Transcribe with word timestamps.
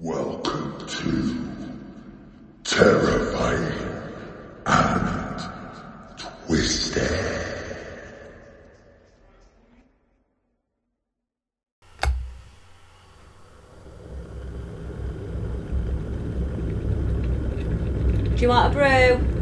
Welcome 0.00 0.86
to 0.88 1.38
Terrifying 2.64 3.72
and 4.66 5.40
Twisted. 6.18 7.10
Do 18.34 18.42
you 18.42 18.48
want 18.48 18.72
a 18.72 18.76
brew? 18.76 19.33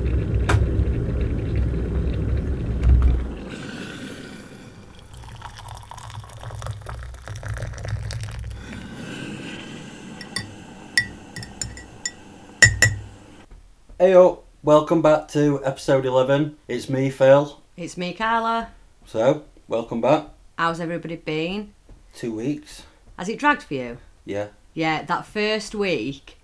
Heyo, 14.03 14.41
welcome 14.65 15.01
back 15.01 15.29
to 15.29 15.65
episode 15.65 16.05
11. 16.05 16.57
It's 16.67 16.89
me, 16.89 17.09
Phil. 17.09 17.63
It's 17.77 17.97
me, 17.97 18.13
Carla. 18.13 18.73
So, 19.07 19.45
welcome 19.69 20.01
back. 20.01 20.27
How's 20.59 20.81
everybody 20.81 21.15
been? 21.15 21.73
Two 22.13 22.35
weeks. 22.35 22.83
Has 23.17 23.29
it 23.29 23.39
dragged 23.39 23.63
for 23.63 23.75
you? 23.75 23.99
Yeah. 24.25 24.49
Yeah, 24.75 25.05
that 25.05 25.25
first 25.25 25.77
week, 25.77 26.39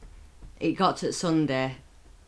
it 0.61 0.75
got 0.75 0.99
to 0.99 1.13
Sunday, 1.13 1.79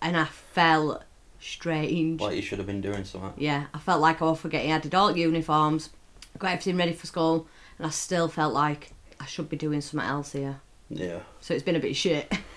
and 0.03 0.17
I 0.17 0.25
felt 0.25 1.05
strange. 1.39 2.21
Like 2.21 2.35
you 2.35 2.43
should 2.43 2.59
have 2.59 2.67
been 2.67 2.81
doing 2.81 3.05
something. 3.05 3.35
Yeah, 3.37 3.67
I 3.73 3.79
felt 3.79 4.01
like 4.01 4.21
oh, 4.21 4.27
I 4.27 4.31
was 4.31 4.41
forgetting. 4.41 4.73
I 4.73 4.81
did 4.81 4.97
all 4.97 5.13
the 5.13 5.21
uniforms, 5.21 5.91
got 6.41 6.55
everything 6.55 6.77
ready 6.77 6.93
for 6.93 7.07
school, 7.07 7.47
and 7.79 7.87
I 7.87 7.91
still 7.91 8.27
felt 8.27 8.53
like 8.53 8.91
I 9.21 9.27
should 9.27 9.49
be 9.49 9.57
doing 9.57 9.81
something 9.81 10.09
else 10.09 10.33
here. 10.33 10.61
Yeah. 10.89 11.21
So 11.41 11.55
it's 11.55 11.63
been 11.63 11.77
a 11.77 11.79
bit 11.79 11.95
shit. 11.95 12.37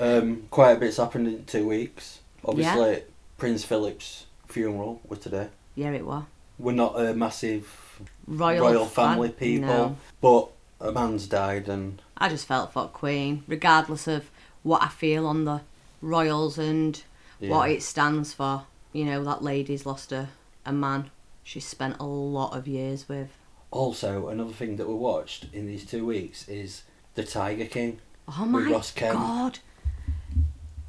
Um, 0.00 0.46
quite 0.50 0.72
a 0.72 0.76
bit's 0.80 0.96
happened 0.96 1.26
in 1.28 1.44
two 1.44 1.66
weeks. 1.66 2.20
Obviously, 2.44 3.02
Prince 3.38 3.64
Philip's 3.64 4.26
funeral 4.48 5.00
was 5.08 5.18
today. 5.18 5.48
yeah, 5.74 5.90
it 5.90 6.04
was. 6.06 6.24
We're 6.58 6.72
not 6.72 6.98
a 7.00 7.14
massive 7.14 8.00
Royal, 8.26 8.60
royal, 8.64 8.86
fan- 8.86 9.12
family 9.14 9.28
people, 9.30 9.66
No. 9.68 9.96
but 10.20 10.48
a 10.80 10.92
man's 10.92 11.26
died 11.26 11.68
and 11.68 12.00
I 12.16 12.28
just 12.28 12.46
felt 12.46 12.72
for 12.72 12.86
Queen, 12.88 13.44
regardless 13.46 14.06
of 14.06 14.30
what 14.62 14.82
I 14.82 14.88
feel 14.88 15.26
on 15.26 15.44
the 15.44 15.60
Royals 16.02 16.58
and 16.58 17.02
what 17.38 17.70
it 17.70 17.82
stands 17.82 18.32
for. 18.32 18.64
You 18.92 19.04
know, 19.06 19.22
that 19.24 19.42
lady's 19.42 19.86
lost 19.86 20.12
a, 20.12 20.28
a 20.66 20.72
man 20.72 21.10
she 21.42 21.60
spent 21.60 21.96
a 22.00 22.04
lot 22.04 22.56
of 22.56 22.66
years 22.68 23.08
with. 23.08 23.28
also 23.70 24.28
another 24.28 24.52
thing 24.52 24.76
that 24.76 24.88
we 24.88 24.94
watched 24.94 25.46
in 25.52 25.66
these 25.66 25.84
two 25.86 26.04
weeks 26.06 26.46
is 26.48 26.82
The 27.14 27.24
Tiger 27.24 27.64
King. 27.66 27.98
Oh 28.38 28.44
my 28.44 28.62
Ross 28.70 28.92
Kemp. 28.92 29.18
god. 29.18 29.58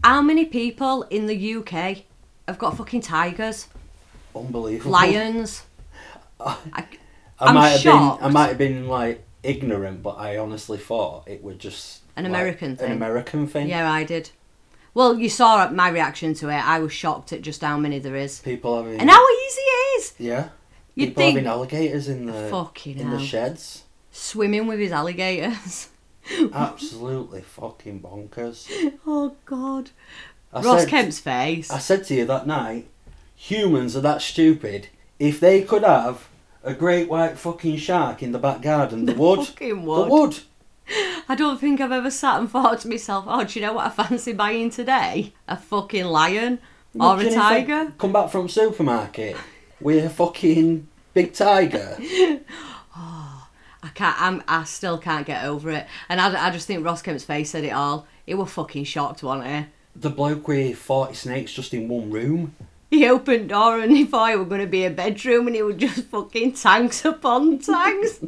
How 0.03 0.21
many 0.21 0.45
people 0.45 1.03
in 1.03 1.27
the 1.27 1.55
UK 1.55 2.03
have 2.47 2.57
got 2.57 2.77
fucking 2.77 3.01
tigers, 3.01 3.67
Unbelievable. 4.35 4.91
lions? 4.91 5.63
I, 6.39 6.55
I 6.73 6.85
I'm 7.39 7.55
might 7.55 7.69
have 7.69 7.81
shocked. 7.81 8.19
been 8.21 8.29
I 8.29 8.31
might 8.31 8.47
have 8.47 8.57
been 8.57 8.87
like 8.87 9.23
ignorant, 9.43 10.01
but 10.03 10.17
I 10.17 10.37
honestly 10.37 10.77
thought 10.77 11.27
it 11.27 11.43
was 11.43 11.57
just 11.57 12.01
An 12.15 12.23
like, 12.23 12.29
American 12.31 12.75
thing. 12.77 12.87
An 12.91 12.97
American 12.97 13.47
thing. 13.47 13.67
yeah, 13.69 13.91
I 13.91 14.03
did. 14.03 14.31
Well, 14.93 15.17
you 15.17 15.29
saw 15.29 15.69
my 15.69 15.89
reaction 15.89 16.33
to 16.35 16.49
it. 16.49 16.55
I 16.67 16.79
was 16.79 16.91
shocked 16.91 17.31
at 17.31 17.41
just 17.41 17.61
how 17.61 17.77
many 17.77 17.99
there 17.99 18.15
is. 18.15 18.39
People 18.39 18.77
having 18.83 18.99
And 18.99 19.09
how 19.09 19.25
easy 19.29 19.61
it 19.61 19.99
is. 19.99 20.13
yeah. 20.17 20.49
You'd 20.95 21.07
People 21.09 21.21
think 21.21 21.35
having 21.37 21.47
alligators 21.49 22.09
in 22.09 22.25
the 22.25 22.49
Fucking 22.49 22.99
in 22.99 23.09
the 23.11 23.17
hell. 23.17 23.25
sheds. 23.25 23.83
swimming 24.11 24.67
with 24.67 24.79
his 24.79 24.91
alligators. 24.91 25.87
Absolutely 26.53 27.41
fucking 27.41 28.01
bonkers. 28.01 28.67
Oh 29.05 29.35
God. 29.45 29.91
I 30.53 30.61
Ross 30.61 30.81
said, 30.81 30.89
Kemp's 30.89 31.19
face. 31.19 31.71
I 31.71 31.79
said 31.79 32.03
to 32.05 32.15
you 32.15 32.25
that 32.25 32.45
night, 32.45 32.87
humans 33.35 33.95
are 33.95 34.01
that 34.01 34.21
stupid. 34.21 34.87
If 35.19 35.39
they 35.39 35.61
could 35.61 35.83
have 35.83 36.27
a 36.63 36.73
great 36.73 37.09
white 37.09 37.37
fucking 37.37 37.77
shark 37.77 38.21
in 38.21 38.31
the 38.31 38.39
back 38.39 38.61
garden, 38.61 39.05
they 39.05 39.13
would. 39.15 39.47
fucking 39.47 39.67
They 39.67 39.73
would. 39.73 40.09
would. 40.09 40.39
I 41.29 41.35
don't 41.35 41.59
think 41.59 41.79
I've 41.79 41.91
ever 41.91 42.11
sat 42.11 42.39
and 42.39 42.49
thought 42.51 42.81
to 42.81 42.89
myself, 42.89 43.25
oh, 43.27 43.43
do 43.45 43.59
you 43.59 43.65
know 43.65 43.73
what 43.73 43.87
I 43.87 43.89
fancy 43.89 44.33
buying 44.33 44.69
today? 44.69 45.33
A 45.47 45.55
fucking 45.55 46.05
lion 46.05 46.59
or 46.99 47.13
Imagine 47.13 47.33
a 47.33 47.35
tiger? 47.35 47.93
Come 47.97 48.11
back 48.11 48.29
from 48.29 48.49
supermarket 48.49 49.37
with 49.79 50.03
a 50.03 50.09
fucking 50.09 50.87
big 51.13 51.33
tiger. 51.33 51.97
I 53.91 53.93
can't. 53.93 54.21
I'm, 54.21 54.43
I 54.47 54.63
still 54.63 54.97
can't 54.97 55.25
get 55.25 55.43
over 55.43 55.69
it. 55.69 55.85
And 56.07 56.21
I, 56.21 56.47
I 56.47 56.49
just 56.51 56.65
think 56.65 56.85
Ross 56.85 57.01
Kemp's 57.01 57.25
face 57.25 57.49
said 57.49 57.65
it 57.65 57.71
all. 57.71 58.07
He 58.25 58.33
was 58.33 58.49
fucking 58.51 58.85
shocked, 58.85 59.21
wasn't 59.21 59.47
he? 59.47 59.65
The 59.95 60.09
bloke 60.09 60.47
with 60.47 60.77
40 60.77 61.13
snakes 61.13 61.51
just 61.53 61.73
in 61.73 61.89
one 61.89 62.09
room. 62.09 62.55
He 62.89 63.07
opened 63.07 63.49
door 63.49 63.79
and 63.79 63.95
he 63.95 64.05
thought 64.05 64.31
it 64.31 64.39
was 64.39 64.47
going 64.47 64.61
to 64.61 64.67
be 64.67 64.85
a 64.85 64.89
bedroom 64.89 65.47
and 65.47 65.55
it 65.55 65.63
was 65.63 65.75
just 65.75 66.03
fucking 66.05 66.53
tanks 66.53 67.03
upon 67.03 67.59
tanks. 67.59 68.19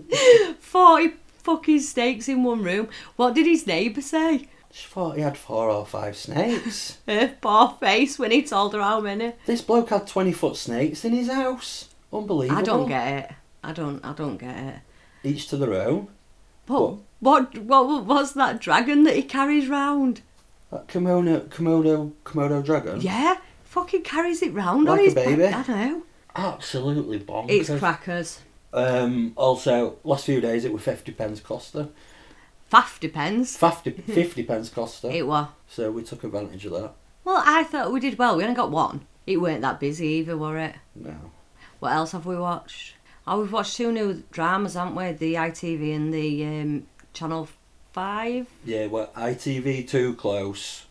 40 0.59 1.13
fucking 1.37 1.79
snakes 1.79 2.27
in 2.27 2.43
one 2.43 2.61
room. 2.63 2.89
What 3.15 3.35
did 3.35 3.45
his 3.45 3.65
neighbour 3.65 4.01
say? 4.01 4.47
She 4.71 4.87
thought 4.87 5.15
he 5.15 5.21
had 5.21 5.37
four 5.37 5.69
or 5.69 5.85
five 5.85 6.17
snakes. 6.17 6.97
Her 7.07 7.13
eh, 7.19 7.27
poor 7.39 7.77
face 7.79 8.19
when 8.19 8.31
he 8.31 8.41
told 8.43 8.73
her 8.73 8.81
how 8.81 8.99
many. 8.99 9.33
this 9.45 9.61
bloke 9.61 9.89
had 9.89 10.07
20 10.07 10.31
foot 10.33 10.57
snakes 10.57 11.05
in 11.05 11.13
his 11.13 11.29
house. 11.29 11.89
Unbelievable. 12.11 12.59
I 12.59 12.63
don't 12.63 12.87
get 12.87 13.23
it. 13.23 13.35
I 13.63 13.71
don't. 13.71 14.03
I 14.03 14.13
don't 14.13 14.37
get 14.37 14.57
it. 14.57 14.75
Each 15.23 15.47
to 15.47 15.57
their 15.57 15.73
own. 15.73 16.07
But 16.65 16.97
what? 17.19 17.57
What 17.57 18.05
was 18.05 18.33
that 18.33 18.59
dragon 18.59 19.03
that 19.03 19.15
he 19.15 19.23
carries 19.23 19.67
round? 19.67 20.21
That 20.71 20.87
Komodo, 20.87 21.47
Komodo, 21.49 22.11
Komodo 22.25 22.63
dragon. 22.63 23.01
Yeah, 23.01 23.37
fucking 23.63 24.03
carries 24.03 24.41
it 24.41 24.53
round 24.53 24.85
Like 24.85 24.93
on 24.93 24.99
a 24.99 25.03
his 25.03 25.13
baby. 25.13 25.43
back. 25.43 25.69
I 25.69 25.85
know. 25.85 26.03
Absolutely 26.35 27.19
bonkers. 27.19 27.49
It's 27.49 27.69
crackers. 27.79 28.39
Um, 28.73 29.33
also, 29.35 29.97
last 30.03 30.25
few 30.25 30.41
days 30.41 30.65
it 30.65 30.73
was 30.73 30.81
50 30.81 31.11
pence 31.11 31.39
Costa. 31.39 31.89
Fifty 32.69 33.07
pence. 33.07 33.55
50, 33.55 33.91
50 34.13 34.43
pence 34.43 34.69
Costa. 34.69 35.11
It 35.15 35.27
was. 35.27 35.47
So 35.67 35.91
we 35.91 36.01
took 36.01 36.23
advantage 36.23 36.65
of 36.65 36.71
that. 36.71 36.93
Well, 37.23 37.43
I 37.45 37.63
thought 37.63 37.91
we 37.93 37.99
did 37.99 38.17
well. 38.17 38.35
We 38.35 38.43
only 38.43 38.55
got 38.55 38.71
one. 38.71 39.05
It 39.27 39.37
weren't 39.37 39.61
that 39.61 39.79
busy 39.79 40.07
either, 40.07 40.35
were 40.35 40.57
it? 40.57 40.75
No. 40.95 41.15
What 41.79 41.93
else 41.93 42.13
have 42.13 42.25
we 42.25 42.35
watched? 42.35 42.95
Oh, 43.25 43.41
we've 43.41 43.51
watched 43.53 43.77
two 43.77 43.91
new 43.91 44.23
dramas, 44.31 44.73
haven't 44.73 44.95
we? 44.95 45.11
The 45.13 45.35
ITV 45.35 45.95
and 45.95 46.13
the 46.13 46.45
um, 46.45 46.87
Channel 47.13 47.47
5. 47.93 48.47
Yeah, 48.65 48.87
well, 48.87 49.07
ITV 49.15 49.87
too 49.87 50.13
close. 50.15 50.85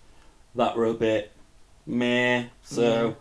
That 0.54 0.76
were 0.76 0.87
a 0.87 0.94
bit 0.94 1.32
meh. 1.87 2.44
So, 2.62 3.16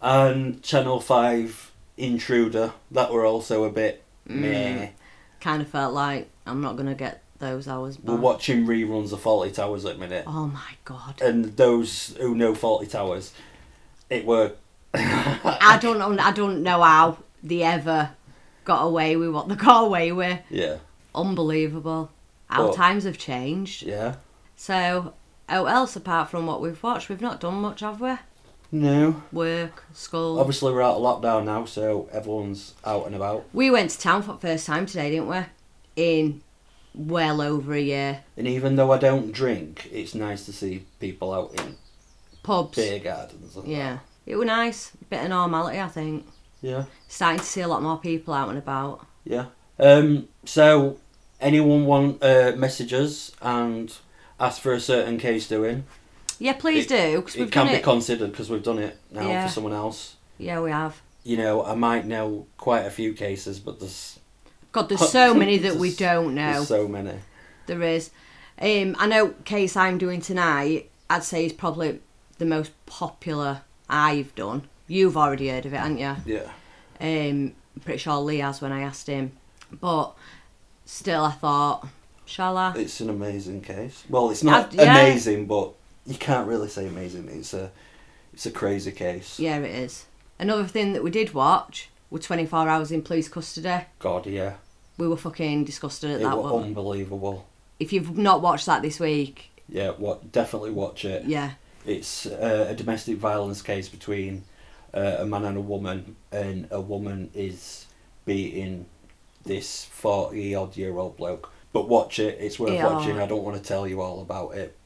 and 0.00 0.62
Channel 0.62 1.00
Five 1.00 1.72
Intruder. 1.96 2.72
That 2.90 3.12
were 3.12 3.24
also 3.24 3.64
a 3.64 3.70
bit 3.70 4.02
meh. 4.26 4.88
Kind 5.40 5.62
of 5.62 5.68
felt 5.68 5.92
like 5.94 6.28
I'm 6.46 6.60
not 6.60 6.76
going 6.76 6.88
to 6.88 6.94
get 6.94 7.22
those 7.38 7.66
hours 7.68 7.96
back. 7.96 8.08
We're 8.08 8.20
watching 8.20 8.66
reruns 8.66 9.12
of 9.12 9.20
Fawlty 9.22 9.52
Towers 9.54 9.84
at 9.84 9.94
the 9.94 10.00
minute, 10.00 10.24
Oh 10.26 10.46
my 10.46 10.72
god. 10.84 11.20
and 11.20 11.56
those 11.56 12.16
who 12.20 12.34
know 12.34 12.52
Fawlty 12.54 12.90
Towers, 12.90 13.32
it 14.08 14.24
were. 14.24 14.52
I 14.94 15.78
don't 15.80 15.98
know. 15.98 16.16
I 16.22 16.30
don't 16.32 16.62
know 16.62 16.80
how 16.82 17.18
they 17.44 17.62
ever 17.62 18.10
got 18.64 18.82
away 18.82 19.14
with 19.16 19.30
what 19.30 19.48
they 19.48 19.54
got 19.54 19.84
away 19.84 20.10
with. 20.10 20.40
Yeah, 20.50 20.78
Unbelievable. 21.14 22.10
Our 22.50 22.64
Well- 22.64 22.74
times 22.74 23.04
have 23.04 23.18
changed. 23.18 23.82
yeah. 23.82 24.16
So, 24.56 25.12
oh, 25.48 25.66
else 25.66 25.94
apart 25.96 26.28
from 26.30 26.46
what 26.46 26.60
we've 26.60 26.82
watched, 26.82 27.08
we've 27.08 27.20
not 27.20 27.40
done 27.40 27.54
much, 27.60 27.80
have 27.80 28.00
we? 28.00 28.14
No. 28.72 29.22
Work, 29.32 29.84
school. 29.92 30.40
Obviously, 30.40 30.72
we're 30.72 30.82
out 30.82 30.96
of 30.96 31.02
lockdown 31.02 31.44
now, 31.44 31.64
so 31.64 32.08
everyone's 32.12 32.74
out 32.84 33.06
and 33.06 33.14
about. 33.14 33.44
We 33.52 33.70
went 33.70 33.90
to 33.90 33.98
town 34.00 34.22
for 34.22 34.32
the 34.32 34.38
first 34.38 34.66
time 34.66 34.86
today, 34.86 35.10
didn't 35.10 35.28
we? 35.28 35.38
In 35.96 36.42
well 36.94 37.40
over 37.40 37.72
a 37.74 37.80
year. 37.80 38.22
And 38.36 38.46
even 38.48 38.76
though 38.76 38.90
I 38.92 38.98
don't 38.98 39.32
drink, 39.32 39.88
it's 39.92 40.14
nice 40.14 40.44
to 40.46 40.52
see 40.52 40.84
people 41.00 41.32
out 41.32 41.52
in 41.60 41.76
Pubs. 42.42 42.74
beer 42.76 42.98
gardens. 42.98 43.56
And 43.56 43.66
Yeah. 43.68 43.98
It 44.26 44.36
was 44.36 44.46
nice. 44.46 44.90
Bit 45.10 45.22
of 45.24 45.28
normality, 45.28 45.78
I 45.80 45.88
think. 45.88 46.26
Yeah. 46.64 46.84
Starting 47.08 47.40
to 47.40 47.44
see 47.44 47.60
a 47.60 47.68
lot 47.68 47.82
more 47.82 47.98
people 47.98 48.32
out 48.34 48.48
and 48.48 48.58
about. 48.58 49.06
Yeah. 49.24 49.46
Um. 49.78 50.28
So, 50.44 50.98
anyone 51.40 51.84
want 51.86 52.22
uh, 52.22 52.52
messages 52.56 53.32
and 53.42 53.94
ask 54.40 54.60
for 54.62 54.72
a 54.72 54.80
certain 54.80 55.18
case 55.18 55.46
doing? 55.46 55.84
Yeah, 56.38 56.54
please 56.54 56.86
It- 56.86 56.88
do, 56.88 57.16
because 57.20 57.36
we've 57.36 57.48
it 57.48 57.52
can 57.52 57.66
done 57.66 57.74
be 57.74 57.78
it. 57.78 57.84
considered 57.84 58.30
because 58.32 58.50
we've 58.50 58.62
done 58.62 58.78
it 58.78 58.98
now 59.10 59.28
Yeah. 59.28 59.46
for 59.46 59.52
someone 59.52 59.72
else. 59.72 60.16
yeah, 60.38 60.60
we 60.60 60.70
have. 60.70 61.00
You 61.22 61.36
know, 61.36 61.64
I 61.64 61.74
might 61.74 62.06
know 62.06 62.46
quite 62.58 62.84
a 62.86 62.90
few 62.90 63.12
cases, 63.14 63.58
but 63.60 63.78
there's 63.80 64.18
God, 64.72 64.88
there's 64.88 65.08
so 65.20 65.34
many 65.34 65.58
that 65.58 65.76
we 65.76 65.94
don't 65.94 66.34
know. 66.34 66.52
there's 66.54 66.68
so 66.68 66.88
many. 66.88 67.18
There 67.66 67.82
is. 67.82 68.10
Um, 68.60 68.96
I 68.98 69.06
know 69.06 69.28
case 69.44 69.76
I'm 69.76 69.98
doing 69.98 70.20
tonight. 70.20 70.90
I'd 71.10 71.24
say 71.24 71.46
is 71.46 71.52
probably 71.52 72.00
the 72.38 72.46
most 72.46 72.72
popular 72.86 73.62
I've 73.88 74.34
done. 74.34 74.68
You've 74.86 75.16
already 75.16 75.48
heard 75.48 75.66
of 75.66 75.72
it, 75.72 75.78
haven't 75.78 75.98
you? 75.98 76.16
Yeah. 76.26 76.50
Um, 77.00 77.54
I'm 77.76 77.80
pretty 77.84 77.98
sure 77.98 78.16
Lee 78.18 78.38
has 78.38 78.60
when 78.60 78.72
I 78.72 78.82
asked 78.82 79.06
him. 79.06 79.32
But 79.80 80.14
still, 80.84 81.24
I 81.24 81.32
thought 81.32 81.88
Shall 82.26 82.56
I? 82.56 82.72
It's 82.76 83.00
an 83.00 83.10
amazing 83.10 83.60
case. 83.60 84.02
Well, 84.08 84.30
it's 84.30 84.42
not 84.42 84.66
I've- 84.68 84.76
yeah. 84.78 84.96
amazing, 84.98 85.46
but 85.46 85.72
you 86.06 86.14
can't 86.16 86.48
really 86.48 86.68
say 86.68 86.86
amazing. 86.86 87.28
It's 87.30 87.52
a, 87.52 87.70
it's 88.32 88.46
a 88.46 88.50
crazy 88.50 88.92
case. 88.92 89.38
Yeah, 89.38 89.58
it 89.58 89.70
is. 89.74 90.06
Another 90.38 90.64
thing 90.64 90.94
that 90.94 91.02
we 91.04 91.10
did 91.10 91.34
watch 91.34 91.90
were 92.10 92.18
24 92.18 92.66
hours 92.68 92.90
in 92.90 93.02
police 93.02 93.28
custody. 93.28 93.84
God, 93.98 94.26
yeah, 94.26 94.54
We 94.96 95.06
were 95.06 95.18
fucking 95.18 95.64
disgusted 95.64 96.10
at 96.12 96.20
it 96.20 96.24
that 96.24 96.38
one. 96.38 96.62
unbelievable. 96.64 97.46
If 97.78 97.92
you've 97.92 98.16
not 98.16 98.40
watched 98.40 98.64
that 98.66 98.80
this 98.80 98.98
week, 98.98 99.50
Yeah, 99.68 99.90
what? 99.90 100.32
Definitely 100.32 100.70
watch 100.70 101.04
it. 101.04 101.24
yeah, 101.26 101.52
It's 101.84 102.24
uh, 102.24 102.68
a 102.70 102.74
domestic 102.74 103.18
violence 103.18 103.60
case 103.60 103.88
between 103.90 104.44
uh, 104.94 105.16
a 105.20 105.26
man 105.26 105.44
and 105.44 105.56
a 105.56 105.60
woman, 105.60 106.16
and 106.32 106.68
a 106.70 106.80
woman 106.80 107.30
is 107.34 107.86
beating 108.24 108.86
this 109.44 109.84
forty 109.84 110.54
odd 110.54 110.76
year 110.76 110.96
old 110.96 111.16
bloke. 111.16 111.50
But 111.72 111.88
watch 111.88 112.18
it; 112.18 112.38
it's 112.40 112.58
worth 112.58 112.72
Yeah. 112.74 112.92
watching. 112.92 113.18
I 113.18 113.26
don't 113.26 113.42
want 113.42 113.56
to 113.56 113.62
tell 113.62 113.86
you 113.88 114.00
all 114.00 114.20
about 114.22 114.50
it 114.56 114.76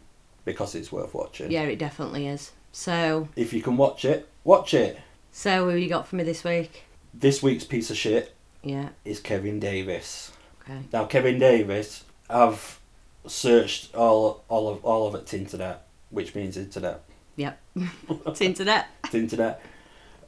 because 0.45 0.75
it's 0.75 0.91
worth 0.91 1.15
watching. 1.15 1.51
yeah, 1.51 1.63
it 1.65 1.79
definitely 1.79 2.27
is. 2.27 2.53
So, 2.73 3.29
If 3.37 3.53
you 3.53 3.61
can 3.63 3.77
watch 3.77 4.05
it, 4.05 4.29
watch 4.45 4.73
it. 4.75 4.99
so 5.33 5.71
who 5.71 5.77
you 5.77 5.89
got 5.89 6.07
for 6.07 6.17
me 6.17 6.23
this 6.25 6.45
week? 6.45 6.85
This 7.13 7.43
week's 7.43 7.65
piece 7.65 7.91
of 7.91 7.97
shit 7.97 8.35
Yeah, 8.63 8.91
is 9.05 9.21
Kevin 9.21 9.59
Davis. 9.61 10.33
okay. 10.63 10.81
Now, 10.93 11.05
Kevin 11.07 11.39
Davis, 11.39 12.05
I've 12.31 12.79
searched 13.27 13.95
all 13.95 14.45
all 14.49 14.69
of 14.69 14.85
all 14.85 15.07
of 15.07 15.15
its 15.15 15.35
internet, 15.35 15.87
which 16.11 16.35
means 16.35 16.57
internet. 16.57 17.03
Yep. 17.37 17.61
it's 18.27 18.41
internet. 18.41 18.87
It's 19.05 19.15
internet, 19.15 19.61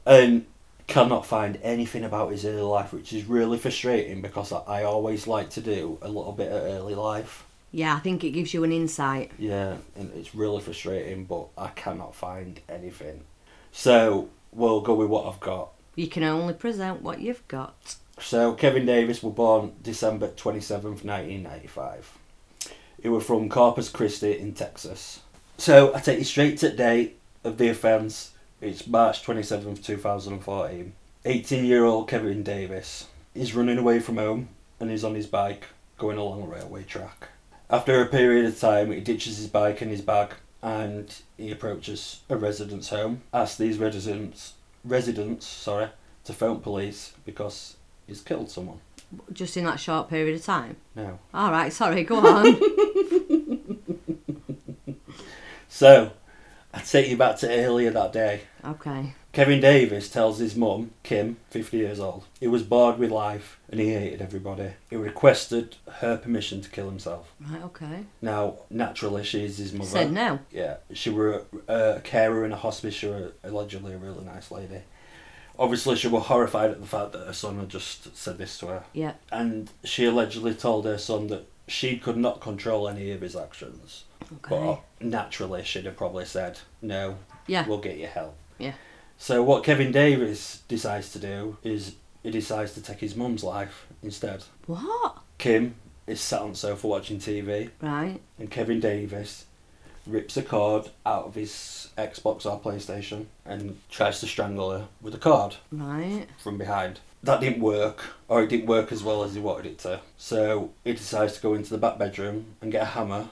and 0.05 0.45
cannot 0.87 1.25
find 1.25 1.57
anything 1.63 2.03
about 2.03 2.31
his 2.31 2.45
early 2.45 2.61
life, 2.61 2.91
which 2.91 3.13
is 3.13 3.25
really 3.25 3.57
frustrating 3.57 4.21
because 4.21 4.51
I, 4.51 4.59
I 4.59 4.83
always 4.83 5.27
like 5.27 5.49
to 5.51 5.61
do 5.61 5.97
a 6.01 6.07
little 6.07 6.33
bit 6.33 6.51
of 6.51 6.63
early 6.63 6.95
life. 6.95 7.45
Yeah, 7.71 7.95
I 7.95 7.99
think 7.99 8.25
it 8.25 8.31
gives 8.31 8.53
you 8.53 8.65
an 8.65 8.73
insight. 8.73 9.31
Yeah, 9.39 9.77
and 9.95 10.11
it's 10.15 10.35
really 10.35 10.61
frustrating, 10.61 11.23
but 11.23 11.47
I 11.57 11.69
cannot 11.69 12.13
find 12.13 12.59
anything. 12.67 13.23
So 13.71 14.29
we'll 14.51 14.81
go 14.81 14.93
with 14.93 15.07
what 15.07 15.25
I've 15.25 15.39
got. 15.39 15.69
You 15.95 16.07
can 16.07 16.23
only 16.23 16.53
present 16.53 17.01
what 17.01 17.21
you've 17.21 17.47
got. 17.47 17.95
So 18.19 18.53
Kevin 18.53 18.85
Davis 18.85 19.23
was 19.23 19.33
born 19.33 19.71
December 19.81 20.27
twenty 20.29 20.59
seventh, 20.59 21.05
nineteen 21.05 21.43
ninety 21.43 21.67
five. 21.67 22.17
He 23.01 23.07
was 23.07 23.23
from 23.23 23.49
Corpus 23.49 23.87
Christi 23.87 24.37
in 24.37 24.53
Texas. 24.53 25.21
So 25.57 25.95
I 25.95 25.99
take 25.99 26.19
you 26.19 26.25
straight 26.25 26.57
to 26.59 26.69
the 26.69 26.75
date 26.75 27.19
of 27.43 27.57
the 27.57 27.69
offence. 27.69 28.31
It's 28.61 28.85
March 28.85 29.23
twenty 29.23 29.41
seventh, 29.41 29.83
two 29.83 29.97
thousand 29.97 30.33
and 30.33 30.43
fourteen. 30.43 30.93
Eighteen 31.25 31.65
year 31.65 31.83
old 31.83 32.07
Kevin 32.07 32.43
Davis 32.43 33.07
is 33.33 33.55
running 33.55 33.79
away 33.79 33.99
from 33.99 34.17
home 34.17 34.49
and 34.79 34.91
is 34.91 35.03
on 35.03 35.15
his 35.15 35.25
bike 35.25 35.65
going 35.97 36.19
along 36.19 36.43
a 36.43 36.45
railway 36.45 36.83
track. 36.83 37.29
After 37.71 38.01
a 38.01 38.05
period 38.05 38.45
of 38.45 38.59
time, 38.59 38.91
he 38.91 38.99
ditches 38.99 39.37
his 39.37 39.47
bike 39.47 39.81
and 39.81 39.89
his 39.89 40.01
bag 40.01 40.33
and 40.61 41.11
he 41.37 41.51
approaches 41.51 42.21
a 42.29 42.37
resident's 42.37 42.89
home. 42.89 43.23
Asks 43.33 43.57
these 43.57 43.79
residents 43.79 44.53
residents, 44.85 45.47
sorry, 45.47 45.87
to 46.25 46.33
phone 46.33 46.59
police 46.59 47.13
because 47.25 47.77
he's 48.05 48.21
killed 48.21 48.51
someone. 48.51 48.79
Just 49.33 49.57
in 49.57 49.65
that 49.65 49.79
short 49.79 50.07
period 50.07 50.35
of 50.35 50.45
time. 50.45 50.75
No. 50.95 51.17
All 51.33 51.51
right, 51.51 51.73
sorry, 51.73 52.03
go 52.03 52.17
on. 52.19 52.57
So, 55.73 56.11
I 56.73 56.79
take 56.79 57.09
you 57.09 57.17
back 57.17 57.37
to 57.37 57.49
earlier 57.49 57.91
that 57.91 58.13
day. 58.13 58.41
okay. 58.63 59.13
Kevin 59.33 59.61
Davis 59.61 60.09
tells 60.09 60.39
his 60.39 60.57
mum, 60.57 60.91
Kim, 61.03 61.37
50 61.51 61.77
years 61.77 62.01
old, 62.01 62.25
he 62.41 62.49
was 62.49 62.63
bored 62.63 62.99
with 62.99 63.11
life 63.11 63.57
and 63.69 63.79
he 63.79 63.93
hated 63.93 64.21
everybody. 64.21 64.71
He 64.89 64.97
requested 64.97 65.77
her 65.99 66.17
permission 66.17 66.59
to 66.59 66.69
kill 66.69 66.89
himself. 66.89 67.31
Right, 67.39 67.61
okay. 67.63 68.03
Now, 68.21 68.55
naturally, 68.69 69.23
she's 69.23 69.57
his 69.57 69.71
mother. 69.71 69.89
Said 69.89 70.11
no. 70.11 70.39
Yeah, 70.51 70.77
she 70.91 71.09
were 71.09 71.45
a, 71.69 71.73
a 71.95 71.99
carer 72.01 72.43
in 72.43 72.51
a 72.51 72.57
hospice. 72.57 72.93
She 72.93 73.07
were 73.07 73.31
allegedly 73.41 73.93
a 73.93 73.97
really 73.97 74.25
nice 74.25 74.51
lady. 74.51 74.81
Obviously, 75.57 75.95
she 75.95 76.09
was 76.09 76.23
horrified 76.25 76.71
at 76.71 76.81
the 76.81 76.87
fact 76.87 77.13
that 77.13 77.25
her 77.25 77.33
son 77.33 77.57
had 77.57 77.69
just 77.69 78.17
said 78.17 78.37
this 78.37 78.57
to 78.59 78.67
her. 78.67 78.83
Yeah. 78.91 79.13
And 79.31 79.69
she 79.85 80.05
allegedly 80.05 80.55
told 80.55 80.83
her 80.83 80.97
son 80.97 81.27
that 81.27 81.47
she 81.69 81.97
could 81.97 82.17
not 82.17 82.41
control 82.41 82.89
any 82.89 83.11
of 83.11 83.21
his 83.21 83.37
actions. 83.37 84.03
Okay. 84.37 84.55
But 84.55 84.81
naturally, 85.05 85.63
she'd 85.63 85.85
have 85.85 85.97
probably 85.97 86.25
said, 86.25 86.59
no, 86.81 87.17
Yeah. 87.47 87.67
we'll 87.67 87.77
get 87.79 87.97
you 87.97 88.07
help. 88.07 88.35
Yeah. 88.57 88.73
So, 89.17 89.43
what 89.43 89.63
Kevin 89.63 89.91
Davis 89.91 90.61
decides 90.67 91.11
to 91.13 91.19
do 91.19 91.57
is 91.63 91.95
he 92.23 92.31
decides 92.31 92.73
to 92.73 92.81
take 92.81 92.99
his 92.99 93.15
mum's 93.15 93.43
life 93.43 93.85
instead. 94.01 94.43
What? 94.65 95.17
Kim 95.37 95.75
is 96.07 96.19
sat 96.21 96.41
on 96.41 96.51
the 96.51 96.57
sofa 96.57 96.87
watching 96.87 97.19
TV, 97.19 97.69
Right. 97.81 98.19
and 98.39 98.49
Kevin 98.49 98.79
Davis 98.79 99.45
rips 100.07 100.35
a 100.37 100.41
cord 100.41 100.89
out 101.05 101.25
of 101.25 101.35
his 101.35 101.89
Xbox 101.97 102.45
or 102.45 102.59
PlayStation 102.59 103.25
and 103.45 103.79
tries 103.91 104.19
to 104.19 104.27
strangle 104.27 104.71
her 104.71 104.87
with 105.01 105.13
a 105.13 105.19
cord 105.19 105.57
Right. 105.71 106.25
from 106.41 106.57
behind. 106.57 106.99
That 107.23 107.39
didn't 107.41 107.61
work, 107.61 108.03
or 108.27 108.41
it 108.41 108.47
didn't 108.49 108.65
work 108.65 108.91
as 108.91 109.03
well 109.03 109.23
as 109.23 109.35
he 109.35 109.39
wanted 109.39 109.67
it 109.67 109.77
to. 109.79 109.99
So 110.17 110.71
he 110.83 110.93
decides 110.93 111.33
to 111.33 111.41
go 111.41 111.53
into 111.53 111.69
the 111.69 111.77
back 111.77 111.99
bedroom 111.99 112.55
and 112.61 112.71
get 112.71 112.81
a 112.81 112.85
hammer 112.85 113.29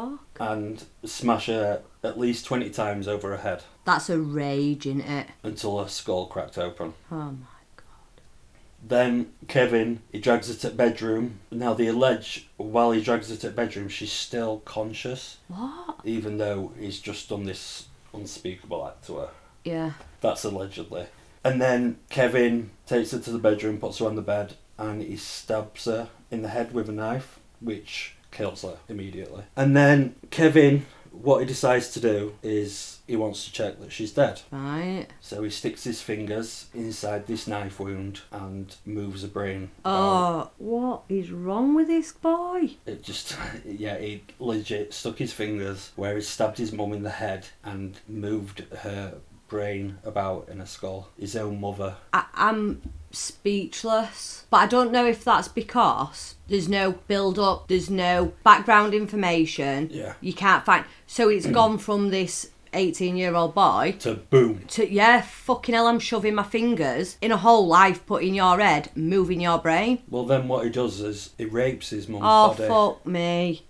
fuck? 0.00 0.20
and 0.40 0.84
smash 1.04 1.46
her 1.46 1.82
at 2.02 2.18
least 2.18 2.46
20 2.46 2.70
times 2.70 3.08
over 3.08 3.30
her 3.30 3.38
head 3.38 3.62
That's 3.84 4.08
a 4.10 4.18
rage, 4.20 4.86
in 4.86 5.00
it? 5.00 5.28
until 5.42 5.82
her 5.82 5.88
skull 5.88 6.26
cracked 6.26 6.58
open. 6.58 6.94
Oh 7.10 7.16
my 7.32 7.46
god. 7.76 8.22
Then 8.86 9.32
Kevin, 9.48 10.00
he 10.12 10.20
drags 10.20 10.48
her 10.48 10.54
to 10.54 10.70
the 10.70 10.74
bedroom. 10.76 11.40
Now 11.50 11.74
they 11.74 11.88
allege 11.88 12.48
while 12.56 12.92
he 12.92 13.02
drags 13.02 13.28
her 13.30 13.36
to 13.36 13.48
the 13.48 13.54
bedroom, 13.54 13.88
she's 13.88 14.12
still 14.12 14.58
conscious, 14.64 15.38
What? 15.48 16.00
even 16.04 16.38
though 16.38 16.72
he's 16.78 17.00
just 17.00 17.28
done 17.28 17.44
this 17.44 17.86
unspeakable 18.14 18.86
act 18.86 19.06
to 19.06 19.16
her. 19.18 19.28
Yeah. 19.64 19.92
That's 20.20 20.44
allegedly. 20.44 21.06
And 21.44 21.60
then 21.60 21.98
Kevin 22.10 22.70
takes 22.86 23.10
her 23.12 23.18
to 23.18 23.30
the 23.30 23.38
bedroom, 23.38 23.78
puts 23.78 23.98
her 23.98 24.06
on 24.06 24.16
the 24.16 24.22
bed, 24.22 24.54
and 24.78 25.02
he 25.02 25.16
stabs 25.16 25.84
her 25.86 26.08
in 26.30 26.42
the 26.42 26.48
head 26.48 26.72
with 26.72 26.88
a 26.88 26.92
knife, 26.92 27.38
which 27.60 28.14
kills 28.30 28.62
her 28.62 28.76
immediately. 28.88 29.44
And 29.56 29.76
then 29.76 30.16
Kevin, 30.30 30.86
what 31.10 31.40
he 31.40 31.46
decides 31.46 31.90
to 31.92 32.00
do 32.00 32.34
is 32.42 33.00
he 33.06 33.16
wants 33.16 33.44
to 33.44 33.52
check 33.52 33.80
that 33.80 33.90
she's 33.92 34.12
dead. 34.12 34.42
Right. 34.50 35.06
So 35.20 35.42
he 35.42 35.50
sticks 35.50 35.84
his 35.84 36.02
fingers 36.02 36.66
inside 36.74 37.26
this 37.26 37.46
knife 37.46 37.80
wound 37.80 38.20
and 38.30 38.74
moves 38.84 39.22
the 39.22 39.28
brain. 39.28 39.70
Uh, 39.84 39.88
out. 39.88 39.94
Oh, 39.94 40.50
what 40.58 41.02
is 41.08 41.30
wrong 41.30 41.74
with 41.74 41.88
this 41.88 42.12
boy? 42.12 42.76
It 42.86 43.02
just, 43.02 43.36
yeah, 43.64 43.98
he 43.98 44.24
legit 44.38 44.92
stuck 44.92 45.18
his 45.18 45.32
fingers 45.32 45.92
where 45.96 46.14
he 46.14 46.20
stabbed 46.20 46.58
his 46.58 46.72
mum 46.72 46.92
in 46.92 47.02
the 47.02 47.10
head 47.10 47.48
and 47.64 47.98
moved 48.06 48.64
her 48.80 49.14
brain 49.48 49.98
about 50.04 50.48
in 50.48 50.60
a 50.60 50.66
skull. 50.66 51.08
His 51.18 51.34
own 51.36 51.60
mother. 51.60 51.96
I, 52.12 52.24
I'm 52.34 52.82
speechless. 53.10 54.44
But 54.50 54.58
I 54.58 54.66
don't 54.66 54.92
know 54.92 55.06
if 55.06 55.24
that's 55.24 55.48
because 55.48 56.34
there's 56.48 56.68
no 56.68 56.92
build 56.92 57.38
up, 57.38 57.68
there's 57.68 57.90
no 57.90 58.32
background 58.44 58.94
information. 58.94 59.88
Yeah. 59.92 60.14
You 60.20 60.32
can't 60.32 60.64
find. 60.64 60.84
So 61.06 61.28
it's 61.28 61.46
gone 61.60 61.78
from 61.78 62.10
this 62.10 62.50
18 62.74 63.16
year 63.16 63.34
old 63.34 63.54
boy 63.54 63.96
To 64.00 64.14
boom. 64.14 64.62
to, 64.68 64.90
yeah, 64.92 65.22
fucking 65.22 65.74
hell, 65.74 65.86
I'm 65.86 65.98
shoving 65.98 66.34
my 66.34 66.42
fingers 66.42 67.16
in 67.22 67.32
a 67.32 67.36
hole 67.38 67.72
I've 67.72 68.04
put 68.06 68.22
in 68.22 68.34
your 68.34 68.58
head, 68.60 68.90
moving 68.94 69.40
your 69.40 69.58
brain. 69.58 70.02
Well, 70.10 70.26
then 70.26 70.48
what 70.48 70.64
he 70.64 70.70
does 70.70 71.00
is 71.00 71.30
he 71.38 71.46
rapes 71.46 71.88
his 71.90 72.08
mum's 72.08 72.24
Oh, 72.26 72.48
body 72.54 72.68
fuck 72.68 73.06
me. 73.06 73.64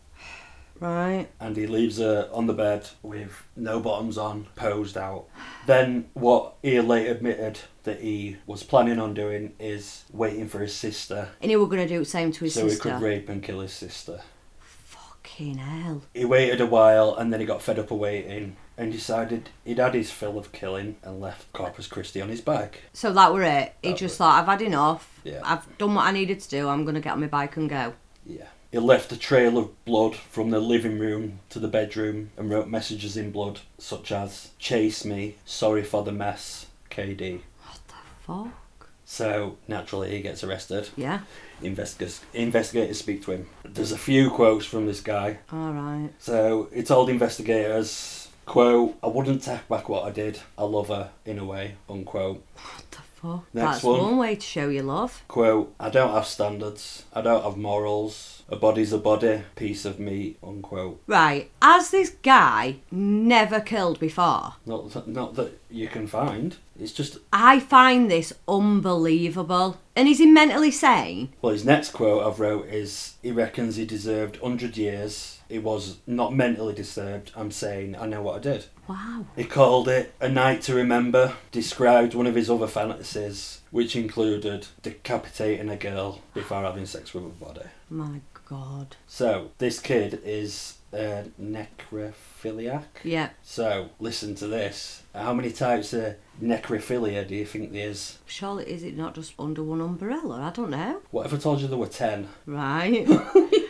Right. 0.80 1.28
and 1.40 1.56
he 1.56 1.66
leaves 1.66 1.98
her 1.98 2.28
on 2.32 2.46
the 2.46 2.52
bed 2.52 2.88
with 3.02 3.42
no 3.56 3.80
bottoms 3.80 4.16
on, 4.18 4.46
posed 4.56 4.96
out. 4.96 5.26
Then 5.66 6.08
what 6.14 6.54
he 6.62 6.80
later 6.80 7.10
admitted 7.12 7.60
that 7.84 8.00
he 8.00 8.36
was 8.46 8.62
planning 8.62 8.98
on 8.98 9.14
doing 9.14 9.54
is 9.58 10.04
waiting 10.12 10.48
for 10.48 10.60
his 10.60 10.74
sister 10.74 11.30
And 11.40 11.50
he 11.50 11.56
were 11.56 11.66
going 11.66 11.86
to 11.86 11.88
do 11.88 11.98
the 12.00 12.04
same 12.04 12.32
to 12.32 12.44
his 12.44 12.54
sister. 12.54 12.68
so 12.68 12.74
sister. 12.74 12.88
he 12.90 12.94
could 12.94 13.02
rape 13.04 13.28
and 13.28 13.42
kill 13.42 13.60
his 13.60 13.72
sister. 13.72 14.20
Fucking 14.60 15.58
hell. 15.58 16.02
He 16.14 16.24
waited 16.24 16.60
a 16.60 16.66
while 16.66 17.14
and 17.14 17.32
then 17.32 17.40
he 17.40 17.46
got 17.46 17.62
fed 17.62 17.78
up 17.78 17.90
of 17.90 17.98
waiting 17.98 18.56
and 18.76 18.92
decided 18.92 19.50
he'd 19.64 19.78
had 19.78 19.94
his 19.94 20.10
fill 20.10 20.38
of 20.38 20.52
killing 20.52 20.96
and 21.02 21.20
left 21.20 21.52
Corpus 21.52 21.86
Christi 21.88 22.20
on 22.22 22.28
his 22.28 22.40
bike. 22.40 22.82
So 22.92 23.12
that 23.12 23.32
were 23.32 23.42
it. 23.42 23.74
He 23.82 23.90
That 23.90 23.98
just 23.98 24.14
were- 24.20 24.24
thought, 24.26 24.40
I've 24.42 24.46
had 24.46 24.62
enough. 24.62 25.20
Yeah. 25.24 25.40
I've 25.44 25.78
done 25.78 25.94
what 25.94 26.06
I 26.06 26.12
needed 26.12 26.40
to 26.40 26.48
do. 26.48 26.68
I'm 26.68 26.84
going 26.84 26.94
to 26.94 27.00
get 27.00 27.12
on 27.12 27.20
my 27.20 27.26
bike 27.26 27.56
and 27.56 27.68
go. 27.68 27.94
Yeah. 28.24 28.44
He 28.70 28.78
left 28.78 29.12
a 29.12 29.16
trail 29.16 29.56
of 29.56 29.84
blood 29.86 30.14
from 30.14 30.50
the 30.50 30.60
living 30.60 30.98
room 30.98 31.40
to 31.48 31.58
the 31.58 31.68
bedroom 31.68 32.30
and 32.36 32.50
wrote 32.50 32.68
messages 32.68 33.16
in 33.16 33.30
blood 33.30 33.60
such 33.78 34.12
as 34.12 34.50
Chase 34.58 35.06
me, 35.06 35.36
sorry 35.46 35.82
for 35.82 36.04
the 36.04 36.12
mess, 36.12 36.66
KD. 36.90 37.40
What 37.62 37.80
the 37.88 37.94
fuck? 38.20 38.90
So 39.06 39.56
naturally 39.66 40.10
he 40.10 40.20
gets 40.20 40.44
arrested. 40.44 40.90
Yeah. 40.96 41.20
Investigators 41.62 42.20
investigators 42.34 42.98
speak 42.98 43.24
to 43.24 43.32
him. 43.32 43.48
There's 43.64 43.90
a 43.90 43.98
few 43.98 44.28
quotes 44.28 44.66
from 44.66 44.86
this 44.86 45.00
guy. 45.00 45.38
All 45.50 45.72
right. 45.72 46.10
So 46.18 46.68
he 46.74 46.82
told 46.82 47.08
investigators, 47.08 48.28
quote, 48.44 48.98
I 49.02 49.06
wouldn't 49.06 49.42
take 49.42 49.66
back 49.66 49.88
what 49.88 50.04
I 50.04 50.10
did. 50.10 50.40
I 50.58 50.64
love 50.64 50.88
her 50.88 51.08
in 51.24 51.38
a 51.38 51.44
way, 51.46 51.76
unquote. 51.88 52.44
What 52.54 52.90
the 52.90 52.98
fuck? 53.20 53.44
Next 53.52 53.70
That's 53.72 53.84
one. 53.84 54.00
one 54.00 54.16
way 54.18 54.36
to 54.36 54.40
show 54.46 54.68
your 54.68 54.84
love. 54.84 55.22
Quote, 55.28 55.74
I 55.78 55.90
don't 55.90 56.12
have 56.12 56.26
standards. 56.26 57.04
I 57.12 57.20
don't 57.20 57.42
have 57.44 57.56
morals. 57.56 58.42
A 58.50 58.56
body's 58.56 58.94
a 58.94 58.98
body, 58.98 59.42
piece 59.56 59.84
of 59.84 60.00
meat, 60.00 60.38
unquote. 60.42 61.02
Right, 61.06 61.50
has 61.60 61.90
this 61.90 62.10
guy 62.22 62.76
never 62.90 63.60
killed 63.60 64.00
before? 64.00 64.54
Not 64.64 64.90
that, 64.92 65.06
not 65.06 65.34
that 65.34 65.60
you 65.70 65.86
can 65.88 66.06
find. 66.06 66.56
It's 66.80 66.92
just 66.92 67.18
I 67.30 67.60
find 67.60 68.10
this 68.10 68.32
unbelievable. 68.46 69.78
And 69.94 70.08
is 70.08 70.18
he 70.18 70.26
mentally 70.26 70.70
sane? 70.70 71.30
well. 71.42 71.52
His 71.52 71.64
next 71.64 71.90
quote 71.90 72.24
I've 72.24 72.40
wrote 72.40 72.66
is 72.68 73.14
he 73.22 73.32
reckons 73.32 73.76
he 73.76 73.84
deserved 73.84 74.36
hundred 74.38 74.76
years. 74.76 75.40
He 75.48 75.58
was 75.58 75.98
not 76.06 76.34
mentally 76.34 76.74
disturbed. 76.74 77.32
I'm 77.36 77.50
saying 77.50 77.96
I 77.96 78.06
know 78.06 78.22
what 78.22 78.36
I 78.36 78.38
did. 78.40 78.66
Wow. 78.88 79.26
He 79.36 79.44
called 79.44 79.88
it 79.88 80.14
a 80.20 80.28
night 80.28 80.62
to 80.62 80.74
remember. 80.74 81.34
Described 81.52 82.14
one 82.14 82.26
of 82.26 82.34
his 82.34 82.48
other 82.50 82.66
fantasies, 82.66 83.60
which 83.70 83.94
included 83.94 84.66
decapitating 84.82 85.68
a 85.68 85.76
girl 85.76 86.20
before 86.34 86.62
having 86.62 86.86
sex 86.86 87.12
with 87.14 87.24
a 87.24 87.28
body. 87.28 87.66
My 87.90 88.20
God. 88.48 88.96
So 89.06 89.50
this 89.58 89.78
kid 89.78 90.20
is 90.24 90.78
a 90.92 91.24
necrophiliac. 91.38 92.84
Yeah, 93.04 93.30
So 93.42 93.90
listen 94.00 94.34
to 94.36 94.46
this. 94.46 95.02
How 95.14 95.34
many 95.34 95.50
types 95.50 95.92
of 95.92 96.14
necrophilia 96.42 97.26
do 97.28 97.34
you 97.34 97.44
think 97.44 97.72
there 97.72 97.88
is? 97.90 98.18
surely 98.26 98.64
is 98.64 98.82
it 98.82 98.96
not 98.96 99.14
just 99.14 99.34
under 99.38 99.62
one 99.62 99.82
umbrella? 99.82 100.40
I 100.40 100.50
don't 100.50 100.70
know. 100.70 101.02
What 101.10 101.26
if 101.26 101.34
I 101.34 101.36
told 101.36 101.60
you 101.60 101.68
there 101.68 101.76
were 101.76 101.86
ten? 101.88 102.28
Right. 102.46 103.06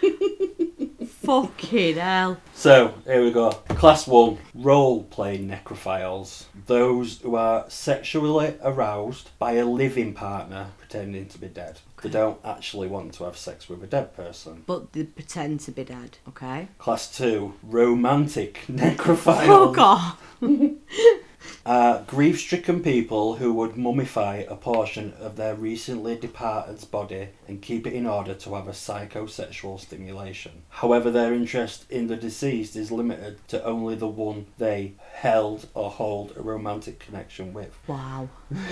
Fucking 1.28 1.96
hell. 1.96 2.38
So 2.54 2.94
here 3.04 3.22
we 3.22 3.30
go. 3.30 3.50
Class 3.50 4.06
one: 4.06 4.38
role 4.54 5.02
playing 5.02 5.46
necrophiles. 5.46 6.46
Those 6.64 7.18
who 7.18 7.34
are 7.34 7.68
sexually 7.68 8.54
aroused 8.62 9.28
by 9.38 9.52
a 9.52 9.66
living 9.66 10.14
partner 10.14 10.68
pretending 10.78 11.26
to 11.26 11.36
be 11.36 11.48
dead. 11.48 11.80
They 12.02 12.08
don't 12.08 12.40
actually 12.46 12.88
want 12.88 13.12
to 13.16 13.24
have 13.24 13.36
sex 13.36 13.68
with 13.68 13.82
a 13.82 13.86
dead 13.86 14.16
person. 14.16 14.62
But 14.66 14.94
they 14.94 15.04
pretend 15.04 15.60
to 15.60 15.70
be 15.70 15.84
dead, 15.84 16.16
okay? 16.28 16.68
Class 16.78 17.14
two: 17.14 17.52
romantic 17.62 18.64
necrophiles. 18.66 19.74
Fuck 19.74 19.78
off. 19.78 20.22
are 21.64 22.02
grief-stricken 22.06 22.82
people 22.82 23.36
who 23.36 23.52
would 23.52 23.72
mummify 23.72 24.50
a 24.50 24.56
portion 24.56 25.12
of 25.20 25.36
their 25.36 25.54
recently 25.54 26.16
departed's 26.16 26.84
body 26.84 27.28
and 27.46 27.62
keep 27.62 27.86
it 27.86 27.92
in 27.92 28.06
order 28.06 28.34
to 28.34 28.54
have 28.54 28.68
a 28.68 28.72
psychosexual 28.72 29.78
stimulation. 29.78 30.62
However, 30.68 31.10
their 31.10 31.34
interest 31.34 31.90
in 31.90 32.06
the 32.06 32.16
deceased 32.16 32.76
is 32.76 32.90
limited 32.90 33.38
to 33.48 33.62
only 33.64 33.94
the 33.94 34.08
one 34.08 34.46
they 34.58 34.94
held 35.12 35.66
or 35.74 35.90
hold 35.90 36.36
a 36.36 36.42
romantic 36.42 36.98
connection 36.98 37.52
with. 37.52 37.76
Wow. 37.86 38.28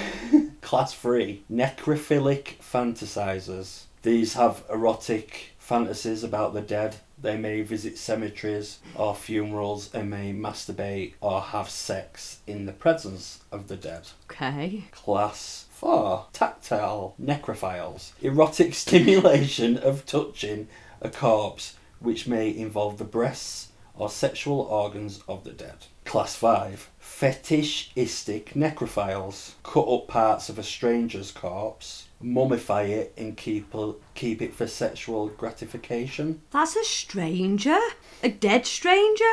Class 0.60 0.94
3 0.94 1.44
Necrophilic 1.50 2.56
fantasizers. 2.58 3.84
These 4.02 4.34
have 4.34 4.62
erotic 4.70 5.52
fantasies 5.58 6.22
about 6.22 6.54
the 6.54 6.60
dead. 6.60 6.96
They 7.18 7.36
may 7.36 7.62
visit 7.62 7.96
cemeteries 7.96 8.78
or 8.94 9.14
funerals 9.14 9.92
and 9.94 10.10
may 10.10 10.32
masturbate 10.32 11.14
or 11.20 11.40
have 11.40 11.70
sex 11.70 12.40
in 12.46 12.66
the 12.66 12.72
presence 12.72 13.40
of 13.50 13.68
the 13.68 13.76
dead. 13.76 14.08
Okay. 14.30 14.84
Class 14.92 15.66
4 15.70 16.26
Tactile 16.32 17.14
necrophiles. 17.22 18.12
Erotic 18.20 18.74
stimulation 18.84 19.78
of 19.78 20.04
touching 20.04 20.68
a 21.00 21.08
corpse 21.08 21.76
which 22.00 22.26
may 22.26 22.54
involve 22.54 22.98
the 22.98 23.04
breasts 23.04 23.72
or 23.94 24.10
sexual 24.10 24.60
organs 24.60 25.22
of 25.26 25.44
the 25.44 25.52
dead. 25.52 25.86
Class 26.06 26.34
5 26.36 26.90
Fetishistic 26.98 28.54
necrophiles. 28.54 29.52
Cut 29.62 29.88
up 29.88 30.08
parts 30.08 30.48
of 30.48 30.58
a 30.58 30.62
stranger's 30.62 31.30
corpse, 31.30 32.08
mummify 32.22 32.88
it 32.88 33.12
and 33.16 33.36
keep, 33.36 33.74
keep 34.14 34.40
it 34.40 34.54
for 34.54 34.66
sexual 34.66 35.28
gratification. 35.28 36.40
That's 36.50 36.76
a 36.76 36.84
stranger? 36.84 37.78
A 38.22 38.30
dead 38.30 38.66
stranger? 38.66 39.24